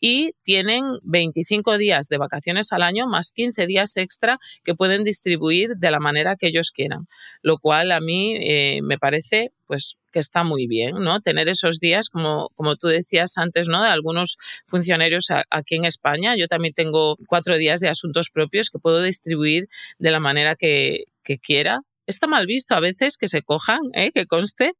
y 0.00 0.32
tienen 0.42 0.84
25 1.04 1.78
días 1.78 2.08
de 2.08 2.18
vacaciones 2.18 2.72
al 2.72 2.82
año 2.82 3.06
más 3.06 3.30
15 3.32 3.66
días 3.66 3.96
extra 3.96 4.38
que 4.64 4.74
pueden 4.74 5.04
distribuir 5.04 5.76
de 5.76 5.90
la 5.90 6.00
manera 6.00 6.34
que 6.36 6.48
ellos 6.48 6.72
quieran, 6.72 7.06
lo 7.42 7.58
cual 7.58 7.92
a 7.92 8.00
mí 8.00 8.36
eh, 8.40 8.80
me 8.82 8.98
parece 8.98 9.52
pues 9.66 9.98
que 10.10 10.18
está 10.18 10.42
muy 10.42 10.66
bien, 10.66 10.96
¿no? 10.96 11.20
Tener 11.20 11.48
esos 11.48 11.78
días, 11.78 12.08
como, 12.08 12.48
como 12.56 12.74
tú 12.74 12.88
decías 12.88 13.38
antes, 13.38 13.68
¿no? 13.68 13.84
De 13.84 13.88
algunos 13.88 14.36
funcionarios 14.66 15.28
aquí 15.48 15.76
en 15.76 15.84
España. 15.84 16.34
Yo 16.36 16.48
también 16.48 16.74
tengo 16.74 17.16
cuatro 17.28 17.56
días 17.56 17.78
de 17.78 17.88
asuntos 17.88 18.30
propios 18.30 18.70
que 18.70 18.80
puedo 18.80 19.00
distribuir 19.00 19.68
de 20.00 20.10
la 20.10 20.18
manera 20.18 20.56
que, 20.56 21.04
que 21.22 21.38
quiera. 21.38 21.82
Está 22.10 22.26
mal 22.26 22.46
visto 22.46 22.74
a 22.74 22.80
veces 22.80 23.16
que 23.16 23.28
se 23.28 23.42
cojan, 23.42 23.78
¿eh? 23.94 24.10
que 24.10 24.26
conste, 24.26 24.72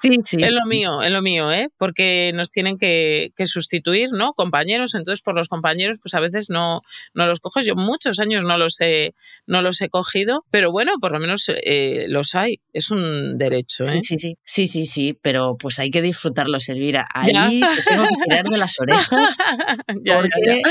Sí, 0.00 0.10
sí. 0.22 0.36
Es 0.40 0.52
lo 0.52 0.64
mío, 0.66 1.02
es 1.02 1.10
lo 1.10 1.22
mío, 1.22 1.50
¿eh? 1.50 1.70
Porque 1.76 2.30
nos 2.32 2.52
tienen 2.52 2.78
que, 2.78 3.32
sustituir, 3.44 4.10
¿no? 4.12 4.32
Compañeros, 4.32 4.94
entonces 4.94 5.22
por 5.22 5.34
los 5.34 5.48
compañeros, 5.48 5.98
pues 6.00 6.14
a 6.14 6.20
veces 6.20 6.50
no, 6.50 6.82
no 7.14 7.26
los 7.26 7.40
coges. 7.40 7.66
Yo 7.66 7.74
muchos 7.74 8.20
años 8.20 8.44
no 8.44 8.58
los 8.58 8.80
he, 8.80 9.14
no 9.46 9.60
los 9.60 9.80
he 9.80 9.88
cogido, 9.88 10.44
pero 10.50 10.70
bueno, 10.70 10.92
por 11.00 11.12
lo 11.12 11.18
menos 11.18 11.48
eh, 11.48 12.04
los 12.08 12.36
hay. 12.36 12.60
Es 12.72 12.92
un 12.92 13.38
derecho, 13.38 13.84
¿eh? 13.84 14.00
Sí, 14.02 14.16
sí, 14.16 14.18
sí, 14.18 14.36
sí, 14.44 14.66
sí, 14.66 14.86
sí, 14.86 15.18
pero 15.20 15.56
pues 15.58 15.80
hay 15.80 15.90
que 15.90 16.00
disfrutarlos, 16.00 16.68
Elvira. 16.68 17.08
Ahí 17.12 17.60
te 17.60 17.90
tengo 17.90 18.04
que 18.04 18.24
tirar 18.24 18.44
de 18.44 18.58
las 18.58 18.78
orejas. 18.78 19.36
porque 19.86 20.52
eh, 20.52 20.62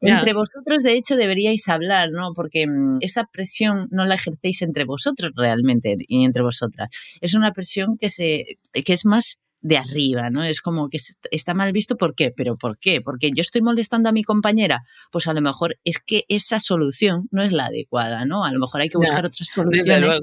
entre 0.00 0.32
vosotros, 0.32 0.82
de 0.82 0.94
hecho, 0.94 1.16
deberíais 1.16 1.68
hablar, 1.68 2.08
¿no? 2.10 2.32
Porque 2.34 2.66
mm, 2.66 2.98
esa 3.02 3.26
presión 3.26 3.88
no 3.90 4.06
la 4.06 4.14
ejercéis 4.14 4.62
entre 4.62 4.84
vosotros 4.84 5.32
realmente 5.36 5.96
y 6.08 6.24
entre 6.24 6.42
vosotras. 6.42 6.88
Es 7.20 7.34
una 7.34 7.52
presión 7.52 7.98
que 7.98 8.08
se 8.08 8.58
que 8.72 8.92
es 8.92 9.04
más 9.04 9.38
de 9.62 9.76
arriba, 9.76 10.28
¿no? 10.28 10.42
Es 10.42 10.60
como 10.60 10.88
que 10.88 10.98
está 11.30 11.54
mal 11.54 11.72
visto, 11.72 11.96
¿por 11.96 12.14
qué? 12.14 12.32
¿Pero 12.36 12.56
por 12.56 12.78
qué? 12.78 13.00
Porque 13.00 13.30
yo 13.30 13.40
estoy 13.40 13.62
molestando 13.62 14.08
a 14.08 14.12
mi 14.12 14.24
compañera, 14.24 14.82
pues 15.10 15.28
a 15.28 15.34
lo 15.34 15.40
mejor 15.40 15.78
es 15.84 15.98
que 16.00 16.24
esa 16.28 16.58
solución 16.58 17.28
no 17.30 17.42
es 17.42 17.52
la 17.52 17.66
adecuada, 17.66 18.24
¿no? 18.24 18.44
A 18.44 18.52
lo 18.52 18.58
mejor 18.58 18.80
hay 18.80 18.88
que 18.88 18.98
buscar 18.98 19.24
otras 19.24 19.48
soluciones 19.48 20.18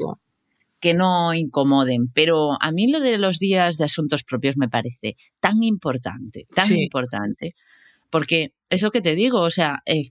que 0.80 0.94
no 0.94 1.34
incomoden, 1.34 2.10
pero 2.14 2.58
a 2.62 2.72
mí 2.72 2.90
lo 2.90 3.00
de 3.00 3.18
los 3.18 3.40
días 3.40 3.78
de 3.78 3.86
asuntos 3.86 4.24
propios 4.24 4.56
me 4.58 4.70
parece 4.70 5.18
tan 5.40 5.64
importante, 5.64 6.48
tan 6.54 6.76
importante, 6.76 7.56
porque 8.10 8.54
es 8.70 8.82
lo 8.82 8.92
que 8.92 9.02
te 9.02 9.16
digo, 9.16 9.42
o 9.42 9.50
sea, 9.50 9.82
eh, 9.86 10.04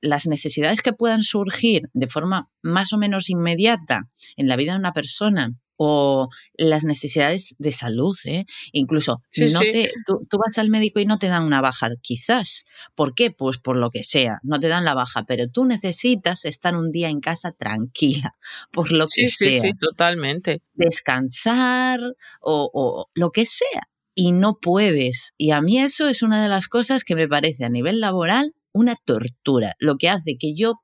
las 0.00 0.26
necesidades 0.26 0.80
que 0.80 0.92
puedan 0.92 1.22
surgir 1.22 1.88
de 1.92 2.06
forma 2.06 2.50
más 2.62 2.92
o 2.92 2.98
menos 2.98 3.30
inmediata 3.30 4.08
en 4.36 4.48
la 4.48 4.56
vida 4.56 4.72
de 4.72 4.78
una 4.78 4.92
persona 4.92 5.54
o 5.76 6.28
las 6.54 6.84
necesidades 6.84 7.54
de 7.58 7.72
salud. 7.72 8.16
¿eh? 8.24 8.44
Incluso 8.72 9.22
no 9.36 9.60
Te, 9.60 9.92
tú, 10.06 10.38
vas 10.38 10.58
al 10.58 10.70
médico 10.70 11.00
y 11.00 11.06
no 11.06 11.18
te 11.18 11.28
dan 11.28 11.44
una 11.44 11.60
baja, 11.60 11.90
quizás. 12.02 12.64
¿Por 12.94 13.14
qué? 13.14 13.30
Pues 13.30 13.58
por 13.58 13.76
lo 13.76 13.90
que 13.90 14.02
sea, 14.02 14.38
no 14.42 14.58
te 14.60 14.68
dan 14.68 14.84
la 14.84 14.94
baja, 14.94 15.24
pero 15.26 15.48
tú 15.48 15.64
necesitas 15.64 16.44
estar 16.44 16.76
un 16.76 16.90
día 16.90 17.08
en 17.08 17.20
casa 17.20 17.52
tranquila, 17.52 18.36
por 18.72 18.92
lo 18.92 19.06
que 19.06 19.28
sea. 19.28 19.52
Sí, 19.52 19.58
sí, 19.58 19.70
totalmente. 19.78 20.62
Descansar 20.74 22.00
o, 22.40 22.70
o 22.72 23.10
lo 23.14 23.30
que 23.30 23.46
sea. 23.46 23.88
Y 24.18 24.32
no 24.32 24.54
puedes. 24.60 25.34
Y 25.36 25.50
a 25.50 25.60
mí 25.60 25.78
eso 25.78 26.08
es 26.08 26.22
una 26.22 26.42
de 26.42 26.48
las 26.48 26.68
cosas 26.68 27.04
que 27.04 27.14
me 27.14 27.28
parece 27.28 27.66
a 27.66 27.68
nivel 27.68 28.00
laboral 28.00 28.54
una 28.76 28.94
tortura, 28.94 29.74
lo 29.78 29.96
que 29.96 30.10
hace 30.10 30.36
que 30.38 30.54
yo 30.54 30.74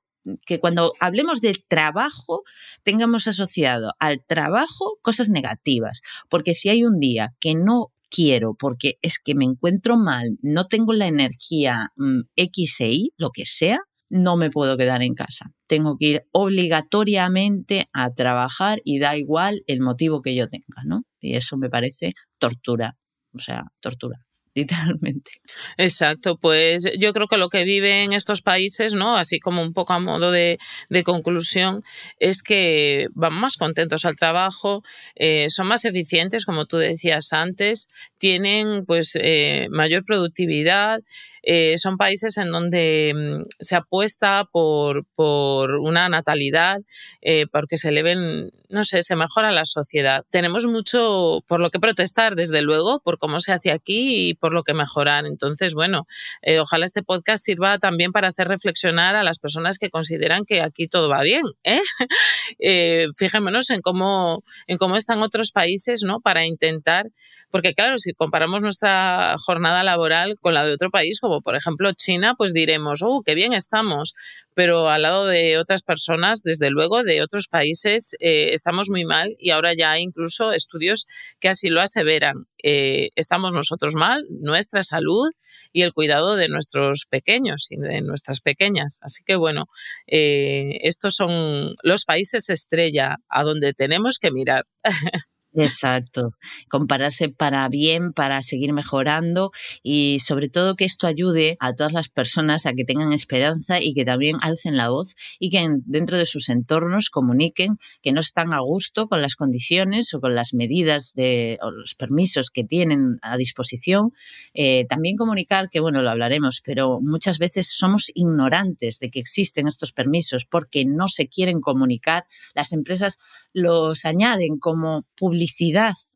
que 0.47 0.61
cuando 0.61 0.93
hablemos 1.01 1.41
del 1.41 1.65
trabajo 1.67 2.43
tengamos 2.83 3.27
asociado 3.27 3.93
al 3.99 4.25
trabajo 4.25 4.99
cosas 5.03 5.29
negativas, 5.29 6.01
porque 6.29 6.55
si 6.55 6.69
hay 6.69 6.85
un 6.85 6.99
día 7.01 7.35
que 7.41 7.55
no 7.55 7.93
quiero 8.11 8.55
porque 8.55 8.99
es 9.03 9.19
que 9.19 9.35
me 9.35 9.45
encuentro 9.45 9.97
mal, 9.97 10.39
no 10.43 10.67
tengo 10.67 10.93
la 10.93 11.07
energía 11.07 11.89
mm, 11.97 12.21
X 12.37 12.81
e 12.81 12.91
Y, 12.91 13.13
lo 13.17 13.31
que 13.31 13.45
sea, 13.47 13.79
no 14.11 14.37
me 14.37 14.51
puedo 14.51 14.77
quedar 14.77 15.03
en 15.03 15.15
casa. 15.15 15.53
Tengo 15.67 15.97
que 15.97 16.07
ir 16.07 16.23
obligatoriamente 16.33 17.89
a 17.95 18.13
trabajar 18.13 18.83
y 18.85 18.99
da 18.99 19.17
igual 19.17 19.63
el 19.67 19.81
motivo 19.81 20.21
que 20.21 20.35
yo 20.35 20.49
tenga, 20.49 20.85
¿no? 20.85 21.05
Y 21.19 21.35
eso 21.37 21.57
me 21.57 21.71
parece 21.71 22.13
tortura, 22.39 22.99
o 23.33 23.39
sea, 23.39 23.65
tortura. 23.81 24.19
literalmente. 24.55 25.33
Exacto, 25.77 26.37
pues 26.37 26.89
yo 26.99 27.13
creo 27.13 27.27
que 27.27 27.37
lo 27.37 27.49
que 27.49 27.65
viven 27.65 28.13
estos 28.13 28.43
países, 28.43 28.95
¿no? 28.95 29.17
Así 29.17 29.41
como 29.41 29.63
un 29.63 29.73
poco 29.73 29.95
a 29.95 29.99
modo 29.99 30.31
de, 30.31 30.59
conclusión, 31.05 31.83
es 32.19 32.43
que 32.43 33.07
van 33.15 33.35
más 33.35 33.57
contentos 33.57 34.05
al 34.05 34.17
trabajo, 34.17 34.83
eh, 35.15 35.49
son 35.51 35.67
más 35.69 35.85
eficientes, 35.85 36.45
como 36.45 36.67
tú 36.67 36.77
decías 36.77 37.33
antes, 37.33 37.89
tienen 38.19 38.85
pues 38.87 39.19
eh, 39.21 39.69
mayor 39.71 40.05
productividad, 40.05 41.01
eh, 41.43 41.75
son 41.77 41.97
países 41.97 42.39
en 42.39 42.51
donde 42.51 43.13
mm, 43.15 43.47
se 43.59 43.77
apuesta 43.77 44.49
por, 44.51 45.07
por 45.15 45.77
una 45.77 46.09
natalidad, 46.09 46.79
eh, 47.21 47.47
porque 47.51 47.77
se 47.77 47.89
eleven, 47.89 48.51
no 48.69 48.85
sé, 48.85 49.03
se 49.03 49.17
mejora 49.17 49.51
la 49.51 49.65
sociedad. 49.65 50.25
Tenemos 50.31 50.67
mucho 50.67 51.43
por 51.49 51.61
lo 51.61 51.71
que 51.71 51.81
protestar, 51.81 52.37
desde 52.37 52.63
luego, 52.63 53.01
por 53.01 53.19
cómo 53.19 53.41
se 53.41 53.53
hace 53.53 53.73
aquí 53.73 54.29
y 54.31 54.35
por 54.35 54.55
lo 54.55 54.63
que 54.63 54.75
mejorar. 54.75 55.27
Entonces, 55.27 55.75
bueno, 55.75 56.07
eh, 56.43 56.61
ojalá 56.61 56.85
este 56.85 57.03
podcast 57.03 57.45
sirva 57.45 57.79
también 57.79 58.13
para 58.13 58.29
hacer 58.29 58.49
reflexionar 58.49 59.17
a 59.17 59.25
las 59.25 59.39
personas 59.39 59.79
que 59.79 59.91
consideran 59.91 60.45
que 60.45 60.63
aquí 60.63 60.87
todo 60.87 61.09
va 61.09 61.23
bien. 61.23 61.43
fijémonos 63.17 63.71
en 63.71 63.81
cómo, 63.81 64.45
en 64.67 64.79
cómo 64.79 64.97
están 64.97 65.23
otros 65.23 65.51
países, 65.51 66.03
¿no? 66.05 66.21
Para 66.21 66.45
intentar, 66.45 67.07
porque 67.51 67.75
claro, 67.75 67.99
si 67.99 68.15
comparamos 68.15 68.63
nuestra 68.63 69.35
jornada 69.39 69.83
laboral 69.83 70.37
con 70.41 70.55
la 70.55 70.65
de 70.65 70.73
otro 70.73 70.91
país, 70.91 71.21
como 71.21 71.32
por 71.41 71.57
ejemplo 71.57 71.93
China, 71.93 72.35
pues 72.37 72.53
diremos, 72.53 73.01
oh, 73.03 73.23
qué 73.25 73.35
bien 73.35 73.53
estamos, 73.53 74.15
pero 74.55 74.89
al 74.89 75.03
lado 75.03 75.27
de 75.27 75.59
otras 75.59 75.83
personas, 75.83 76.43
desde 76.43 76.71
luego, 76.71 77.03
de 77.03 77.23
otros 77.23 77.49
países, 77.49 78.15
eh, 78.21 78.51
estamos 78.53 78.91
muy 78.91 79.05
mal 79.05 79.35
y 79.39 79.51
ahora 79.51 79.75
ya 79.75 79.93
hay 79.93 80.03
incluso 80.03 80.53
estudios 80.53 81.07
que 81.41 81.49
así 81.49 81.71
lo 81.71 81.81
aseveran. 81.81 82.47
Eh, 82.63 83.11
estamos 83.17 83.55
nosotros 83.55 83.95
mal, 83.95 84.27
nuestra 84.31 84.83
salud 84.83 85.31
y 85.73 85.83
el 85.83 85.93
cuidado 85.93 86.37
de 86.37 86.49
nuestros 86.49 87.07
pequeños 87.07 87.69
y 87.71 87.77
de 87.77 88.03
nuestras 88.03 88.41
pequeñas. 88.41 89.01
Así 89.03 89.23
que 89.25 89.37
bueno, 89.37 89.67
eh, 90.07 90.79
estos 90.83 91.15
son 91.15 91.75
los 91.83 92.05
países 92.05 92.51
estrella 92.51 93.17
a 93.29 93.43
donde 93.43 93.73
tenemos 93.73 94.19
que 94.19 94.31
mirar. 94.31 94.65
Exacto, 95.55 96.33
compararse 96.71 97.29
para 97.29 97.69
bien, 97.69 98.15
para 98.15 98.43
seguir 98.43 98.73
mejorando 98.73 99.51
y 99.83 100.19
sobre 100.21 100.49
todo 100.49 100.77
que 100.77 100.87
esto 100.87 101.07
ayude 101.07 101.59
a 101.61 101.75
todas 101.75 101.93
las 101.93 102.09
personas 102.09 102.65
a 102.65 102.73
que 102.73 102.85
tengan 102.87 103.13
esperanza 103.13 103.79
y 103.83 103.93
que 103.93 104.07
también 104.07 104.39
alcen 104.41 104.79
la 104.79 104.89
voz 104.89 105.15
y 105.39 105.51
que 105.51 105.69
dentro 105.85 106.17
de 106.17 106.25
sus 106.25 106.49
entornos 106.49 107.11
comuniquen 107.11 107.77
que 108.01 108.13
no 108.13 108.21
están 108.21 108.53
a 108.55 108.61
gusto 108.61 109.09
con 109.09 109.21
las 109.21 109.37
condiciones 109.37 110.15
o 110.15 110.21
con 110.23 110.35
las 110.35 110.55
medidas 110.55 111.13
de, 111.15 111.59
o 111.61 111.71
los 111.71 111.95
permisos 111.95 112.49
que 112.51 112.65
tienen 112.65 113.19
a 113.21 113.37
disposición. 113.37 114.13
Eh, 114.55 114.87
también 114.89 115.17
comunicar 115.17 115.69
que, 115.71 115.81
bueno, 115.81 116.01
lo 116.03 116.11
hablaremos, 116.11 116.63
pero 116.65 116.99
muchas 117.01 117.39
veces 117.39 117.69
somos 117.77 118.11
ignorantes 118.15 118.99
de 119.01 119.11
que 119.11 119.21
existen 119.21 119.69
estos 119.69 119.93
permisos 119.93 120.47
porque 120.47 120.85
no 120.87 121.09
se 121.09 121.29
quieren 121.29 121.61
comunicar. 121.61 122.25
Las 122.55 122.73
empresas 122.73 123.19
los 123.53 124.05
añaden 124.05 124.59
como 124.59 125.05
publicidad, 125.17 125.42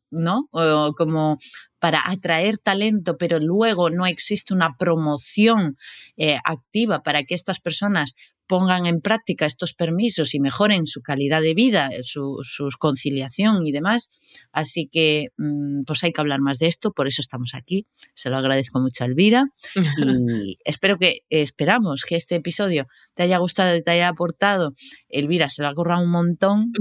¿no? 0.09 0.47
O 0.51 0.93
como 0.95 1.37
para 1.79 2.09
atraer 2.09 2.57
talento, 2.57 3.17
pero 3.17 3.39
luego 3.39 3.89
no 3.89 4.05
existe 4.05 4.53
una 4.53 4.75
promoción 4.77 5.75
eh, 6.15 6.37
activa 6.43 7.03
para 7.03 7.23
que 7.23 7.35
estas 7.35 7.59
personas 7.59 8.15
pongan 8.47 8.85
en 8.85 9.01
práctica 9.01 9.45
estos 9.45 9.73
permisos 9.73 10.33
y 10.33 10.39
mejoren 10.39 10.87
su 10.87 11.01
calidad 11.01 11.41
de 11.41 11.53
vida, 11.53 11.89
su, 12.01 12.39
conciliación 12.79 13.65
y 13.67 13.71
demás. 13.71 14.11
Así 14.51 14.89
que 14.91 15.27
mm, 15.37 15.83
pues 15.85 16.03
hay 16.03 16.13
que 16.13 16.21
hablar 16.21 16.39
más 16.39 16.57
de 16.57 16.67
esto, 16.67 16.91
por 16.91 17.07
eso 17.07 17.21
estamos 17.21 17.53
aquí. 17.53 17.85
Se 18.15 18.29
lo 18.29 18.37
agradezco 18.37 18.79
mucho 18.79 19.03
a 19.03 19.07
Elvira 19.07 19.45
y 19.75 20.57
espero 20.65 20.97
que, 20.97 21.19
esperamos 21.29 22.03
que 22.05 22.15
este 22.15 22.35
episodio 22.35 22.87
te 23.13 23.23
haya 23.23 23.37
gustado 23.37 23.75
y 23.75 23.83
te 23.83 23.91
haya 23.91 24.07
aportado. 24.07 24.73
Elvira 25.09 25.49
se 25.49 25.61
lo 25.61 25.67
ha 25.67 25.75
currado 25.75 26.01
un 26.01 26.11
montón. 26.11 26.71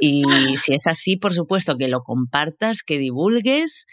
Y 0.00 0.22
si 0.58 0.74
es 0.74 0.86
así, 0.86 1.16
por 1.16 1.32
supuesto, 1.32 1.76
que 1.76 1.88
lo 1.88 2.02
compartas, 2.02 2.82
que 2.82 2.98
divulgues 2.98 3.86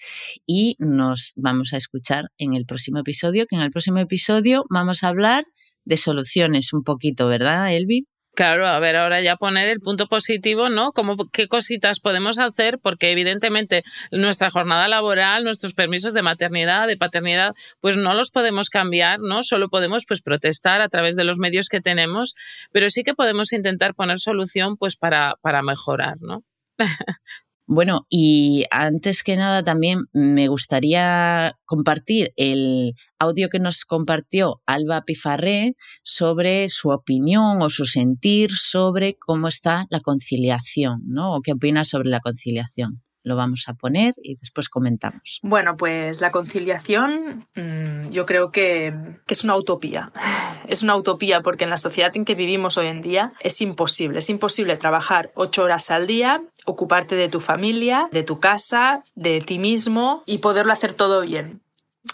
y 0.46 0.76
nos 0.80 1.34
vamos 1.36 1.74
a 1.74 1.78
escuchar 1.78 2.26
en 2.38 2.54
el 2.54 2.66
próximo 2.66 3.00
episodio, 3.00 3.46
que 3.48 3.56
en 3.56 3.62
el 3.64 3.72
próximo 3.72 3.98
episodio 3.98 4.66
vamos 4.70 5.04
a 5.04 5.08
hablar 5.08 5.46
de 5.84 5.98
soluciones 5.98 6.74
un 6.74 6.84
poquito, 6.84 7.28
¿verdad, 7.28 7.74
Elvi? 7.74 8.08
Claro, 8.36 8.68
a 8.68 8.78
ver, 8.80 8.98
ahora 8.98 9.22
ya 9.22 9.38
poner 9.38 9.70
el 9.70 9.80
punto 9.80 10.08
positivo, 10.08 10.68
¿no? 10.68 10.92
Como 10.92 11.16
qué 11.32 11.48
cositas 11.48 12.02
podemos 12.02 12.38
hacer, 12.38 12.80
porque 12.80 13.12
evidentemente 13.12 13.84
nuestra 14.12 14.50
jornada 14.50 14.90
laboral, 14.90 15.46
nuestros 15.46 15.74
permisos 15.74 16.12
de 16.14 16.22
maternidad, 16.22 16.86
de 16.88 16.98
paternidad, 16.98 17.54
pues 17.80 17.96
no 17.96 18.14
los 18.14 18.32
podemos 18.32 18.70
cambiar, 18.70 19.22
¿no? 19.22 19.42
Solo 19.42 19.70
podemos 19.70 20.04
pues 20.06 20.22
protestar 20.22 20.82
a 20.82 20.90
través 20.90 21.16
de 21.16 21.24
los 21.24 21.40
medios 21.40 21.70
que 21.70 21.80
tenemos, 21.80 22.36
pero 22.74 22.90
sí 22.90 23.04
que 23.04 23.14
podemos 23.14 23.54
intentar 23.54 23.94
poner 23.96 24.20
solución 24.20 24.76
pues 24.76 24.98
para, 24.98 25.36
para 25.42 25.62
mejorar, 25.62 26.18
¿no? 26.20 26.44
Bueno, 27.68 28.06
y 28.10 28.66
antes 28.70 29.24
que 29.24 29.36
nada 29.36 29.64
también 29.64 30.06
me 30.14 30.48
gustaría 30.48 31.58
compartir 31.66 32.32
el 32.36 32.94
audio 33.18 33.50
que 33.50 33.60
nos 33.60 33.86
compartió 33.86 34.62
Alba 34.68 35.02
Pifarré 35.02 35.76
sobre 36.04 36.70
su 36.70 36.90
opinión 36.92 37.64
o 37.64 37.70
su 37.72 37.86
sentir 37.86 38.52
sobre 38.52 39.16
cómo 39.18 39.48
está 39.48 39.88
la 39.90 40.00
conciliación, 40.00 41.02
¿no? 41.08 41.34
O 41.36 41.42
qué 41.42 41.54
opina 41.54 41.86
sobre 41.86 42.10
la 42.10 42.20
conciliación 42.20 43.05
lo 43.26 43.36
vamos 43.36 43.66
a 43.68 43.74
poner 43.74 44.14
y 44.24 44.36
después 44.36 44.70
comentamos. 44.70 45.40
Bueno, 45.42 45.76
pues 45.76 46.22
la 46.22 46.32
conciliación 46.32 47.48
mm, 47.56 48.10
yo 48.10 48.26
creo 48.26 48.52
que, 48.52 48.94
es 49.28 49.44
una 49.44 49.58
utopía. 49.58 50.12
Es 50.68 50.82
una 50.82 50.96
utopía 50.96 51.42
porque 51.42 51.64
en 51.64 51.70
la 51.70 51.78
sociedad 51.78 52.12
en 52.18 52.26
que 52.26 52.34
vivimos 52.34 52.80
hoy 52.80 52.88
en 52.88 53.04
día 53.04 53.34
es 53.40 53.62
imposible. 53.62 54.18
Es 54.18 54.32
imposible 54.32 54.76
trabajar 54.78 55.32
ocho 55.36 55.62
horas 55.62 55.92
al 55.92 56.08
día, 56.08 56.42
ocuparte 56.66 57.14
de 57.14 57.30
tu 57.30 57.40
familia, 57.40 58.10
de 58.12 58.24
tu 58.24 58.40
casa, 58.40 59.04
de 59.14 59.42
ti 59.42 59.60
mismo 59.60 60.24
y 60.26 60.40
poderlo 60.40 60.74
hacer 60.74 60.94
todo 60.94 61.22
bien 61.22 61.62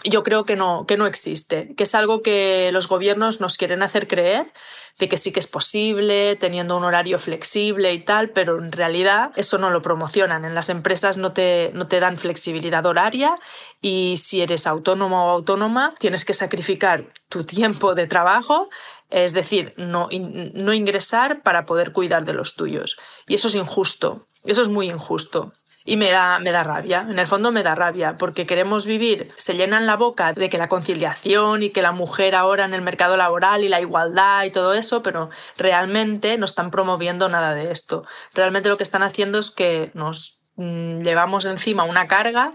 yo 0.04 0.22
creo 0.22 0.44
que 0.44 0.56
no, 0.56 0.86
que 0.86 0.96
no 0.96 1.06
existe, 1.06 1.74
que 1.76 1.84
es 1.84 1.94
algo 1.94 2.22
que 2.22 2.70
los 2.72 2.88
gobiernos 2.88 3.40
nos 3.40 3.56
quieren 3.56 3.82
hacer 3.82 4.08
creer, 4.08 4.52
de 4.98 5.08
que 5.08 5.16
sí 5.16 5.32
que 5.32 5.40
es 5.40 5.46
posible, 5.46 6.36
teniendo 6.36 6.76
un 6.76 6.84
horario 6.84 7.18
flexible 7.18 7.92
y 7.92 8.00
tal, 8.00 8.30
pero 8.30 8.58
en 8.58 8.72
realidad 8.72 9.32
eso 9.36 9.58
no 9.58 9.70
lo 9.70 9.82
promocionan. 9.82 10.44
En 10.44 10.54
las 10.54 10.68
empresas 10.68 11.16
no 11.16 11.32
te, 11.32 11.70
no 11.74 11.88
te 11.88 12.00
dan 12.00 12.18
flexibilidad 12.18 12.84
horaria 12.84 13.36
y 13.80 14.16
si 14.18 14.42
eres 14.42 14.66
autónomo 14.66 15.26
o 15.26 15.30
autónoma, 15.30 15.94
tienes 15.98 16.24
que 16.24 16.34
sacrificar 16.34 17.06
tu 17.28 17.44
tiempo 17.44 17.94
de 17.94 18.06
trabajo, 18.06 18.68
es 19.10 19.32
decir, 19.32 19.74
no, 19.76 20.08
no 20.10 20.72
ingresar 20.72 21.42
para 21.42 21.66
poder 21.66 21.92
cuidar 21.92 22.24
de 22.24 22.34
los 22.34 22.54
tuyos. 22.54 22.98
Y 23.26 23.34
eso 23.34 23.48
es 23.48 23.54
injusto, 23.54 24.26
eso 24.44 24.62
es 24.62 24.68
muy 24.68 24.88
injusto. 24.88 25.52
Y 25.84 25.96
me 25.96 26.10
da, 26.10 26.38
me 26.38 26.52
da 26.52 26.62
rabia, 26.62 27.06
en 27.08 27.18
el 27.18 27.26
fondo 27.26 27.50
me 27.50 27.62
da 27.62 27.74
rabia, 27.74 28.16
porque 28.16 28.46
queremos 28.46 28.86
vivir, 28.86 29.32
se 29.36 29.54
llenan 29.54 29.86
la 29.86 29.96
boca 29.96 30.32
de 30.32 30.48
que 30.48 30.58
la 30.58 30.68
conciliación 30.68 31.62
y 31.62 31.70
que 31.70 31.82
la 31.82 31.92
mujer 31.92 32.34
ahora 32.34 32.64
en 32.64 32.74
el 32.74 32.82
mercado 32.82 33.16
laboral 33.16 33.64
y 33.64 33.68
la 33.68 33.80
igualdad 33.80 34.44
y 34.44 34.50
todo 34.50 34.74
eso, 34.74 35.02
pero 35.02 35.30
realmente 35.56 36.38
no 36.38 36.44
están 36.44 36.70
promoviendo 36.70 37.28
nada 37.28 37.54
de 37.54 37.72
esto. 37.72 38.04
Realmente 38.34 38.68
lo 38.68 38.76
que 38.76 38.84
están 38.84 39.02
haciendo 39.02 39.38
es 39.38 39.50
que 39.50 39.90
nos 39.94 40.40
mm, 40.56 41.00
llevamos 41.00 41.44
encima 41.46 41.84
una 41.84 42.06
carga, 42.06 42.52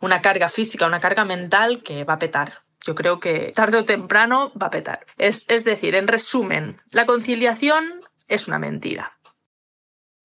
una 0.00 0.22
carga 0.22 0.48
física, 0.48 0.86
una 0.86 1.00
carga 1.00 1.24
mental 1.24 1.82
que 1.82 2.04
va 2.04 2.14
a 2.14 2.18
petar. 2.18 2.62
Yo 2.84 2.94
creo 2.94 3.18
que 3.18 3.52
tarde 3.54 3.78
o 3.78 3.84
temprano 3.84 4.52
va 4.60 4.68
a 4.68 4.70
petar. 4.70 5.04
Es, 5.18 5.48
es 5.50 5.64
decir, 5.64 5.94
en 5.94 6.06
resumen, 6.06 6.80
la 6.92 7.06
conciliación 7.06 8.00
es 8.28 8.46
una 8.46 8.58
mentira. 8.58 9.17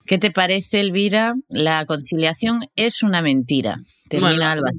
¿Qué 0.05 0.17
te 0.17 0.31
parece, 0.31 0.81
Elvira? 0.81 1.33
La 1.47 1.85
conciliación 1.85 2.61
es 2.75 3.03
una 3.03 3.21
mentira. 3.21 3.79
Termina 4.09 4.51
Alba. 4.51 4.71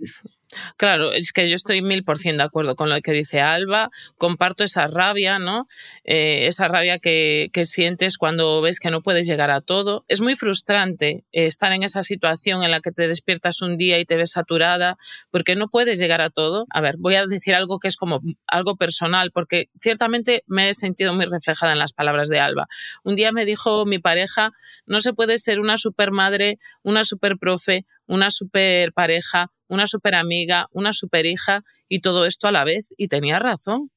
Claro, 0.76 1.12
es 1.12 1.32
que 1.32 1.48
yo 1.48 1.56
estoy 1.56 1.82
mil 1.82 2.04
por 2.04 2.18
cien 2.18 2.36
de 2.36 2.44
acuerdo 2.44 2.76
con 2.76 2.88
lo 2.88 3.00
que 3.00 3.12
dice 3.12 3.40
Alba, 3.40 3.90
comparto 4.18 4.64
esa 4.64 4.86
rabia, 4.86 5.38
¿no? 5.38 5.66
Eh, 6.04 6.46
esa 6.46 6.68
rabia 6.68 6.98
que, 6.98 7.50
sientes 7.64 8.18
cuando 8.18 8.60
ves 8.60 8.78
que 8.78 8.90
no 8.90 9.02
puedes 9.02 9.26
llegar 9.26 9.50
a 9.50 9.60
todo. 9.60 10.04
Es 10.08 10.20
muy 10.20 10.34
frustrante 10.36 11.24
eh, 11.32 11.46
estar 11.46 11.72
en 11.72 11.82
esa 11.82 12.02
situación 12.02 12.62
en 12.62 12.70
la 12.70 12.80
que 12.80 12.92
te 12.92 13.08
despiertas 13.08 13.62
un 13.62 13.78
día 13.78 13.98
y 13.98 14.04
te 14.04 14.16
ves 14.16 14.32
saturada 14.32 14.96
porque 15.30 15.56
no 15.56 15.68
puedes 15.68 15.98
llegar 15.98 16.20
a 16.20 16.30
todo. 16.30 16.66
A 16.70 16.80
ver, 16.80 16.96
voy 16.98 17.14
a 17.14 17.26
decir 17.26 17.54
algo 17.54 17.78
que 17.78 17.88
es 17.88 17.96
como 17.96 18.20
algo 18.46 18.76
personal 18.76 19.30
porque 19.32 19.70
ciertamente 19.80 20.44
me 20.46 20.68
he 20.68 20.74
sentido 20.74 21.14
muy 21.14 21.24
reflejada 21.24 21.72
en 21.72 21.78
las 21.78 21.92
palabras 21.92 22.28
de 22.28 22.40
Alba. 22.40 22.66
Un 23.02 23.16
día 23.16 23.32
me 23.32 23.44
dijo 23.44 23.86
mi 23.86 23.98
pareja, 23.98 24.52
no 24.86 25.00
se 25.00 25.14
puede 25.14 25.38
ser 25.38 25.60
una 25.60 25.78
super 25.78 26.10
madre, 26.10 26.58
una 26.82 27.04
super 27.04 27.36
profe, 27.38 27.84
una 28.06 28.30
super 28.30 28.92
pareja, 28.92 29.50
una 29.68 29.86
super 29.86 30.14
amiga, 30.14 30.68
una 30.72 30.92
super 30.92 31.26
hija 31.26 31.62
y 31.88 32.00
todo 32.00 32.26
esto 32.26 32.48
a 32.48 32.52
la 32.52 32.64
vez. 32.64 32.88
Y 32.96 33.08
tenía 33.08 33.38
razón. 33.38 33.90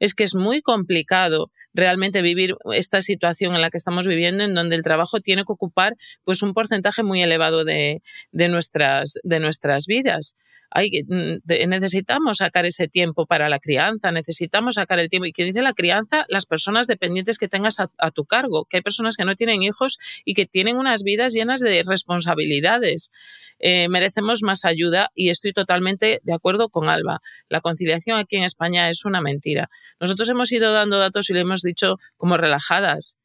Es 0.00 0.14
que 0.14 0.24
es 0.24 0.34
muy 0.34 0.62
complicado 0.62 1.50
realmente 1.74 2.22
vivir 2.22 2.56
esta 2.72 3.00
situación 3.00 3.54
en 3.54 3.60
la 3.60 3.70
que 3.70 3.76
estamos 3.76 4.06
viviendo, 4.06 4.44
en 4.44 4.54
donde 4.54 4.76
el 4.76 4.82
trabajo 4.82 5.20
tiene 5.20 5.44
que 5.44 5.52
ocupar 5.52 5.94
pues 6.24 6.42
un 6.42 6.54
porcentaje 6.54 7.02
muy 7.02 7.22
elevado 7.22 7.64
de, 7.64 8.00
nuestras, 8.32 9.18
de 9.22 9.40
nuestras 9.40 9.86
vidas. 9.86 10.38
Mm, 10.74 11.68
necesitamos 11.68 12.38
sacar 12.38 12.66
ese 12.66 12.88
tiempo 12.88 13.26
para 13.26 13.48
la 13.48 13.58
crianza, 13.58 14.10
necesitamos 14.10 14.74
sacar 14.74 14.98
el 14.98 15.08
tiempo. 15.08 15.26
Y 15.26 15.32
que 15.32 15.44
dice 15.44 15.62
la 15.62 15.72
crianza, 15.72 16.24
las 16.28 16.46
personas 16.46 16.86
dependientes 16.86 17.38
que 17.38 17.48
tengas 17.48 17.78
a, 17.80 18.10
tu 18.10 18.24
cargo, 18.24 18.64
que 18.64 18.78
hay 18.78 18.82
personas 18.82 19.16
que 19.16 19.24
no 19.24 19.34
tienen 19.34 19.62
hijos 19.62 19.98
y 20.24 20.34
que 20.34 20.46
tienen 20.46 20.76
unas 20.76 21.02
vidas 21.02 21.32
llenas 21.32 21.60
de 21.60 21.82
responsabilidades. 21.86 23.12
Eh, 23.60 23.88
merecemos 23.88 24.42
más 24.42 24.64
ayuda 24.64 25.10
y 25.14 25.30
estoy 25.30 25.52
totalmente 25.52 26.20
de 26.22 26.32
acuerdo 26.32 26.68
con 26.68 26.88
Alba. 26.88 27.20
La 27.48 27.60
conciliación 27.60 28.18
aquí 28.18 28.36
en 28.36 28.42
España 28.42 28.90
es 28.90 29.04
una 29.04 29.20
mentira. 29.20 29.70
Nosotros 30.00 30.28
hemos 30.28 30.50
ido 30.52 30.72
dando 30.72 30.98
datos 30.98 31.30
y 31.30 31.34
le 31.34 31.40
hemos 31.40 31.62
dicho 31.62 31.96
como 32.16 32.36
relajadas, 32.36 33.20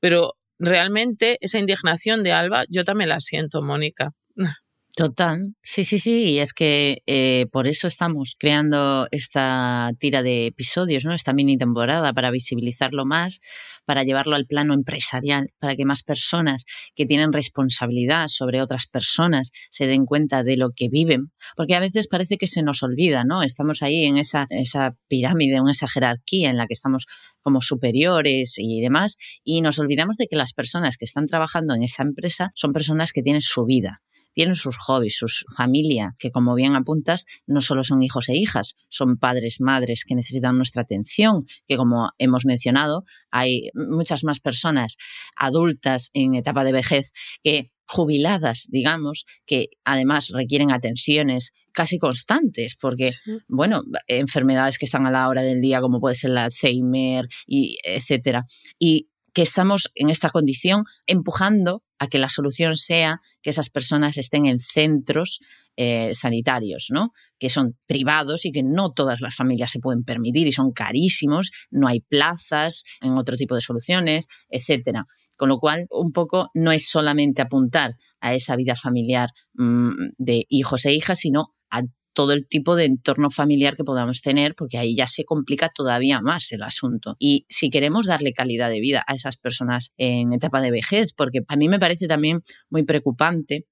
pero 0.00 0.34
realmente 0.58 1.38
esa 1.40 1.58
indignación 1.58 2.22
de 2.22 2.32
Alba 2.32 2.64
yo 2.68 2.84
también 2.84 3.10
la 3.10 3.20
siento, 3.20 3.62
Mónica. 3.62 4.14
Total, 4.96 5.56
sí, 5.60 5.82
sí, 5.82 5.98
sí, 5.98 6.34
y 6.34 6.38
es 6.38 6.52
que 6.52 7.02
eh, 7.06 7.46
por 7.50 7.66
eso 7.66 7.88
estamos 7.88 8.36
creando 8.38 9.08
esta 9.10 9.90
tira 9.98 10.22
de 10.22 10.46
episodios, 10.46 11.04
¿no? 11.04 11.12
Esta 11.12 11.32
mini 11.32 11.58
temporada 11.58 12.12
para 12.12 12.30
visibilizarlo 12.30 13.04
más, 13.04 13.40
para 13.86 14.04
llevarlo 14.04 14.36
al 14.36 14.46
plano 14.46 14.72
empresarial, 14.72 15.52
para 15.58 15.74
que 15.74 15.84
más 15.84 16.04
personas 16.04 16.64
que 16.94 17.06
tienen 17.06 17.32
responsabilidad 17.32 18.28
sobre 18.28 18.62
otras 18.62 18.86
personas 18.86 19.50
se 19.68 19.88
den 19.88 20.06
cuenta 20.06 20.44
de 20.44 20.56
lo 20.56 20.70
que 20.70 20.88
viven, 20.88 21.32
porque 21.56 21.74
a 21.74 21.80
veces 21.80 22.06
parece 22.06 22.38
que 22.38 22.46
se 22.46 22.62
nos 22.62 22.84
olvida, 22.84 23.24
¿no? 23.24 23.42
Estamos 23.42 23.82
ahí 23.82 24.04
en 24.04 24.16
esa, 24.16 24.46
esa 24.50 24.96
pirámide, 25.08 25.56
en 25.56 25.68
esa 25.68 25.88
jerarquía 25.88 26.50
en 26.50 26.56
la 26.56 26.68
que 26.68 26.74
estamos 26.74 27.06
como 27.42 27.62
superiores 27.62 28.54
y 28.58 28.80
demás, 28.80 29.16
y 29.42 29.60
nos 29.60 29.80
olvidamos 29.80 30.18
de 30.18 30.28
que 30.28 30.36
las 30.36 30.52
personas 30.52 30.98
que 30.98 31.04
están 31.04 31.26
trabajando 31.26 31.74
en 31.74 31.82
esa 31.82 32.04
empresa 32.04 32.52
son 32.54 32.72
personas 32.72 33.10
que 33.10 33.22
tienen 33.22 33.42
su 33.42 33.64
vida 33.64 34.00
tienen 34.34 34.54
sus 34.54 34.76
hobbies, 34.76 35.16
su 35.16 35.26
familia, 35.56 36.14
que 36.18 36.30
como 36.30 36.54
bien 36.54 36.74
apuntas, 36.74 37.26
no 37.46 37.60
solo 37.60 37.84
son 37.84 38.02
hijos 38.02 38.28
e 38.28 38.34
hijas, 38.34 38.74
son 38.88 39.16
padres, 39.16 39.60
madres 39.60 40.04
que 40.04 40.14
necesitan 40.14 40.56
nuestra 40.56 40.82
atención, 40.82 41.38
que 41.66 41.76
como 41.76 42.10
hemos 42.18 42.44
mencionado, 42.44 43.04
hay 43.30 43.70
muchas 43.74 44.24
más 44.24 44.40
personas 44.40 44.96
adultas 45.36 46.10
en 46.12 46.34
etapa 46.34 46.64
de 46.64 46.72
vejez 46.72 47.12
que 47.42 47.70
jubiladas, 47.86 48.68
digamos, 48.70 49.26
que 49.46 49.68
además 49.84 50.30
requieren 50.30 50.72
atenciones 50.72 51.52
casi 51.72 51.98
constantes, 51.98 52.76
porque, 52.76 53.12
bueno, 53.48 53.82
enfermedades 54.06 54.78
que 54.78 54.86
están 54.86 55.06
a 55.06 55.10
la 55.10 55.28
hora 55.28 55.42
del 55.42 55.60
día, 55.60 55.80
como 55.80 56.00
puede 56.00 56.14
ser 56.14 56.30
el 56.30 56.38
Alzheimer, 56.38 57.26
y 57.46 57.76
etcétera. 57.84 58.46
Y 58.78 59.08
que 59.34 59.42
estamos 59.42 59.90
en 59.94 60.08
esta 60.08 60.30
condición 60.30 60.84
empujando 61.06 61.82
a 61.98 62.08
que 62.08 62.18
la 62.18 62.28
solución 62.28 62.76
sea 62.76 63.20
que 63.42 63.50
esas 63.50 63.68
personas 63.68 64.16
estén 64.16 64.46
en 64.46 64.60
centros 64.60 65.40
eh, 65.76 66.14
sanitarios, 66.14 66.86
¿no? 66.90 67.10
que 67.36 67.50
son 67.50 67.76
privados 67.86 68.44
y 68.44 68.52
que 68.52 68.62
no 68.62 68.92
todas 68.92 69.20
las 69.20 69.34
familias 69.34 69.72
se 69.72 69.80
pueden 69.80 70.04
permitir 70.04 70.46
y 70.46 70.52
son 70.52 70.70
carísimos, 70.70 71.50
no 71.70 71.88
hay 71.88 72.00
plazas 72.00 72.84
en 73.00 73.18
otro 73.18 73.36
tipo 73.36 73.56
de 73.56 73.60
soluciones, 73.60 74.28
etc. 74.50 75.00
Con 75.36 75.48
lo 75.48 75.58
cual, 75.58 75.86
un 75.90 76.12
poco 76.12 76.50
no 76.54 76.70
es 76.70 76.88
solamente 76.88 77.42
apuntar 77.42 77.96
a 78.20 78.34
esa 78.34 78.54
vida 78.54 78.76
familiar 78.76 79.30
mm, 79.54 80.12
de 80.16 80.46
hijos 80.48 80.86
e 80.86 80.92
hijas, 80.92 81.18
sino 81.18 81.48
a 81.70 81.82
todo 82.14 82.32
el 82.32 82.46
tipo 82.46 82.76
de 82.76 82.84
entorno 82.84 83.30
familiar 83.30 83.76
que 83.76 83.84
podamos 83.84 84.22
tener, 84.22 84.54
porque 84.54 84.78
ahí 84.78 84.96
ya 84.96 85.06
se 85.06 85.24
complica 85.24 85.68
todavía 85.68 86.20
más 86.20 86.50
el 86.52 86.62
asunto. 86.62 87.16
Y 87.18 87.44
si 87.48 87.68
queremos 87.68 88.06
darle 88.06 88.32
calidad 88.32 88.70
de 88.70 88.80
vida 88.80 89.04
a 89.06 89.14
esas 89.14 89.36
personas 89.36 89.92
en 89.98 90.32
etapa 90.32 90.60
de 90.60 90.70
vejez, 90.70 91.12
porque 91.12 91.40
a 91.46 91.56
mí 91.56 91.68
me 91.68 91.78
parece 91.78 92.08
también 92.08 92.40
muy 92.70 92.84
preocupante 92.84 93.66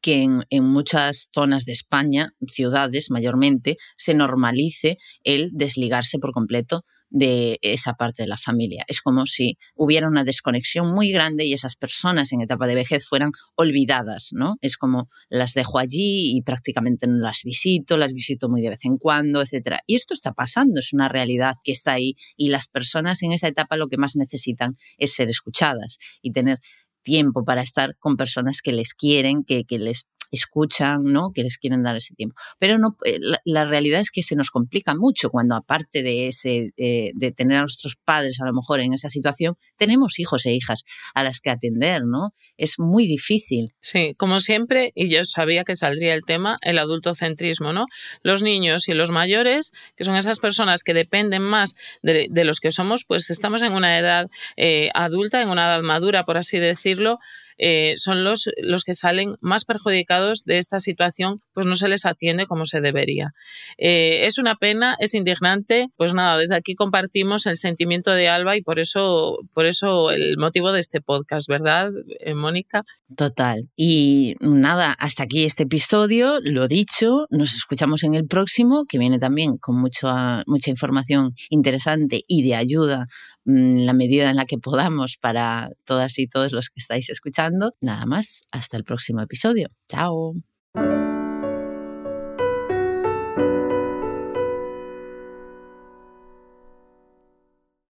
que 0.00 0.22
en, 0.22 0.44
en, 0.50 0.64
muchas 0.64 1.30
zonas 1.32 1.64
de 1.64 1.72
España, 1.72 2.34
ciudades 2.48 3.10
mayormente, 3.10 3.76
se 3.96 4.14
normalice 4.14 4.98
el 5.22 5.50
desligarse 5.52 6.18
por 6.18 6.32
completo 6.32 6.84
de 7.12 7.58
esa 7.60 7.92
parte 7.92 8.22
de 8.22 8.28
la 8.28 8.38
familia. 8.38 8.84
Es 8.88 9.02
como 9.02 9.26
si 9.26 9.58
hubiera 9.74 10.08
una 10.08 10.24
desconexión 10.24 10.92
muy 10.92 11.12
grande 11.12 11.44
y 11.44 11.52
esas 11.52 11.76
personas 11.76 12.32
en 12.32 12.40
etapa 12.40 12.66
de 12.66 12.74
vejez 12.74 13.06
fueran 13.06 13.32
olvidadas, 13.54 14.30
¿no? 14.32 14.56
Es 14.62 14.78
como 14.78 15.10
las 15.28 15.52
dejo 15.52 15.78
allí 15.78 16.34
y 16.34 16.42
prácticamente 16.42 17.06
no 17.06 17.18
las 17.18 17.42
visito, 17.44 17.98
las 17.98 18.14
visito 18.14 18.48
muy 18.48 18.62
de 18.62 18.70
vez 18.70 18.84
en 18.86 18.96
cuando, 18.96 19.42
etc. 19.42 19.80
Y 19.86 19.94
esto 19.94 20.14
está 20.14 20.32
pasando, 20.32 20.80
es 20.80 20.94
una 20.94 21.08
realidad 21.08 21.56
que 21.62 21.72
está 21.72 21.92
ahí 21.92 22.14
y 22.34 22.48
las 22.48 22.66
personas 22.66 23.22
en 23.22 23.32
esa 23.32 23.48
etapa 23.48 23.76
lo 23.76 23.88
que 23.88 23.98
más 23.98 24.16
necesitan 24.16 24.78
es 24.96 25.12
ser 25.12 25.28
escuchadas 25.28 25.98
y 26.22 26.32
tener 26.32 26.60
tiempo 27.02 27.44
para 27.44 27.60
estar 27.60 27.96
con 27.98 28.16
personas 28.16 28.62
que 28.62 28.72
les 28.72 28.94
quieren, 28.94 29.44
que, 29.44 29.64
que 29.64 29.78
les 29.78 30.06
escuchan, 30.32 31.04
¿no? 31.04 31.30
que 31.32 31.42
les 31.42 31.58
quieren 31.58 31.82
dar 31.82 31.96
ese 31.96 32.14
tiempo. 32.14 32.34
Pero 32.58 32.78
no, 32.78 32.96
eh, 33.04 33.20
la, 33.44 33.64
realidad 33.64 34.00
es 34.00 34.10
que 34.10 34.22
se 34.22 34.34
nos 34.34 34.50
complica 34.50 34.94
mucho 34.94 35.30
cuando 35.30 35.54
aparte 35.54 36.02
de, 36.02 36.28
ese, 36.28 36.72
eh, 36.76 37.12
de 37.14 37.32
tener 37.32 37.58
a 37.58 37.60
nuestros 37.60 37.96
padres 37.96 38.40
a 38.40 38.46
lo 38.46 38.52
mejor 38.52 38.80
en 38.80 38.94
esa 38.94 39.08
situación, 39.08 39.56
tenemos 39.76 40.18
hijos 40.18 40.46
e 40.46 40.54
hijas 40.54 40.84
a 41.14 41.22
las 41.22 41.40
que 41.40 41.50
atender, 41.50 42.02
¿no? 42.04 42.34
Es 42.56 42.78
muy 42.78 43.06
difícil. 43.06 43.72
Sí, 43.80 44.14
como 44.16 44.40
siempre, 44.40 44.92
y 44.94 45.08
yo 45.08 45.24
sabía 45.24 45.64
que 45.64 45.76
saldría 45.76 46.14
el 46.14 46.22
tema, 46.24 46.58
el 46.62 46.78
adultocentrismo, 46.78 47.72
¿no? 47.72 47.86
Los 48.22 48.42
niños 48.42 48.88
y 48.88 48.94
los 48.94 49.10
mayores, 49.10 49.72
que 49.96 50.04
son 50.04 50.16
esas 50.16 50.40
personas 50.40 50.82
que 50.82 50.94
dependen 50.94 51.42
más 51.42 51.76
de, 52.02 52.28
los 52.44 52.60
que 52.60 52.70
somos, 52.70 53.04
pues 53.06 53.30
estamos 53.30 53.62
en 53.62 53.74
una 53.74 53.98
edad 53.98 54.28
eh, 54.56 54.90
adulta, 54.94 55.42
en 55.42 55.50
una 55.50 55.66
edad 55.66 55.82
madura, 55.82 56.24
por 56.24 56.38
así 56.38 56.58
decirlo, 56.58 57.18
eh, 57.58 57.94
son 57.96 58.24
los, 58.24 58.50
los 58.58 58.84
que 58.84 58.94
salen 58.94 59.32
más 59.40 59.64
perjudicados 59.64 60.44
de 60.44 60.58
esta 60.58 60.80
situación, 60.80 61.40
pues 61.52 61.66
no 61.66 61.74
se 61.74 61.88
les 61.88 62.06
atiende 62.06 62.46
como 62.46 62.66
se 62.66 62.80
debería. 62.80 63.32
Eh, 63.78 64.26
es 64.26 64.38
una 64.38 64.56
pena, 64.56 64.96
es 64.98 65.14
indignante, 65.14 65.88
pues 65.96 66.14
nada, 66.14 66.38
desde 66.38 66.56
aquí 66.56 66.74
compartimos 66.74 67.46
el 67.46 67.56
sentimiento 67.56 68.12
de 68.12 68.28
Alba 68.28 68.56
y 68.56 68.62
por 68.62 68.78
eso, 68.78 69.38
por 69.54 69.66
eso 69.66 70.10
el 70.10 70.36
motivo 70.38 70.72
de 70.72 70.80
este 70.80 71.00
podcast, 71.00 71.48
¿verdad, 71.48 71.90
eh, 72.20 72.34
Mónica? 72.34 72.84
Total. 73.16 73.68
Y 73.76 74.36
nada, 74.40 74.92
hasta 74.92 75.24
aquí 75.24 75.44
este 75.44 75.64
episodio, 75.64 76.40
lo 76.42 76.68
dicho, 76.68 77.26
nos 77.30 77.54
escuchamos 77.54 78.02
en 78.04 78.14
el 78.14 78.26
próximo, 78.26 78.84
que 78.88 78.98
viene 78.98 79.18
también 79.18 79.58
con 79.58 79.76
mucho, 79.76 80.08
mucha 80.46 80.70
información 80.70 81.34
interesante 81.50 82.22
y 82.26 82.42
de 82.42 82.54
ayuda 82.54 83.06
la 83.44 83.92
medida 83.92 84.30
en 84.30 84.36
la 84.36 84.44
que 84.44 84.58
podamos 84.58 85.16
para 85.18 85.70
todas 85.84 86.18
y 86.18 86.28
todos 86.28 86.52
los 86.52 86.70
que 86.70 86.80
estáis 86.80 87.10
escuchando. 87.10 87.74
Nada 87.80 88.06
más, 88.06 88.42
hasta 88.52 88.76
el 88.76 88.84
próximo 88.84 89.22
episodio. 89.22 89.68
Chao. 89.88 90.51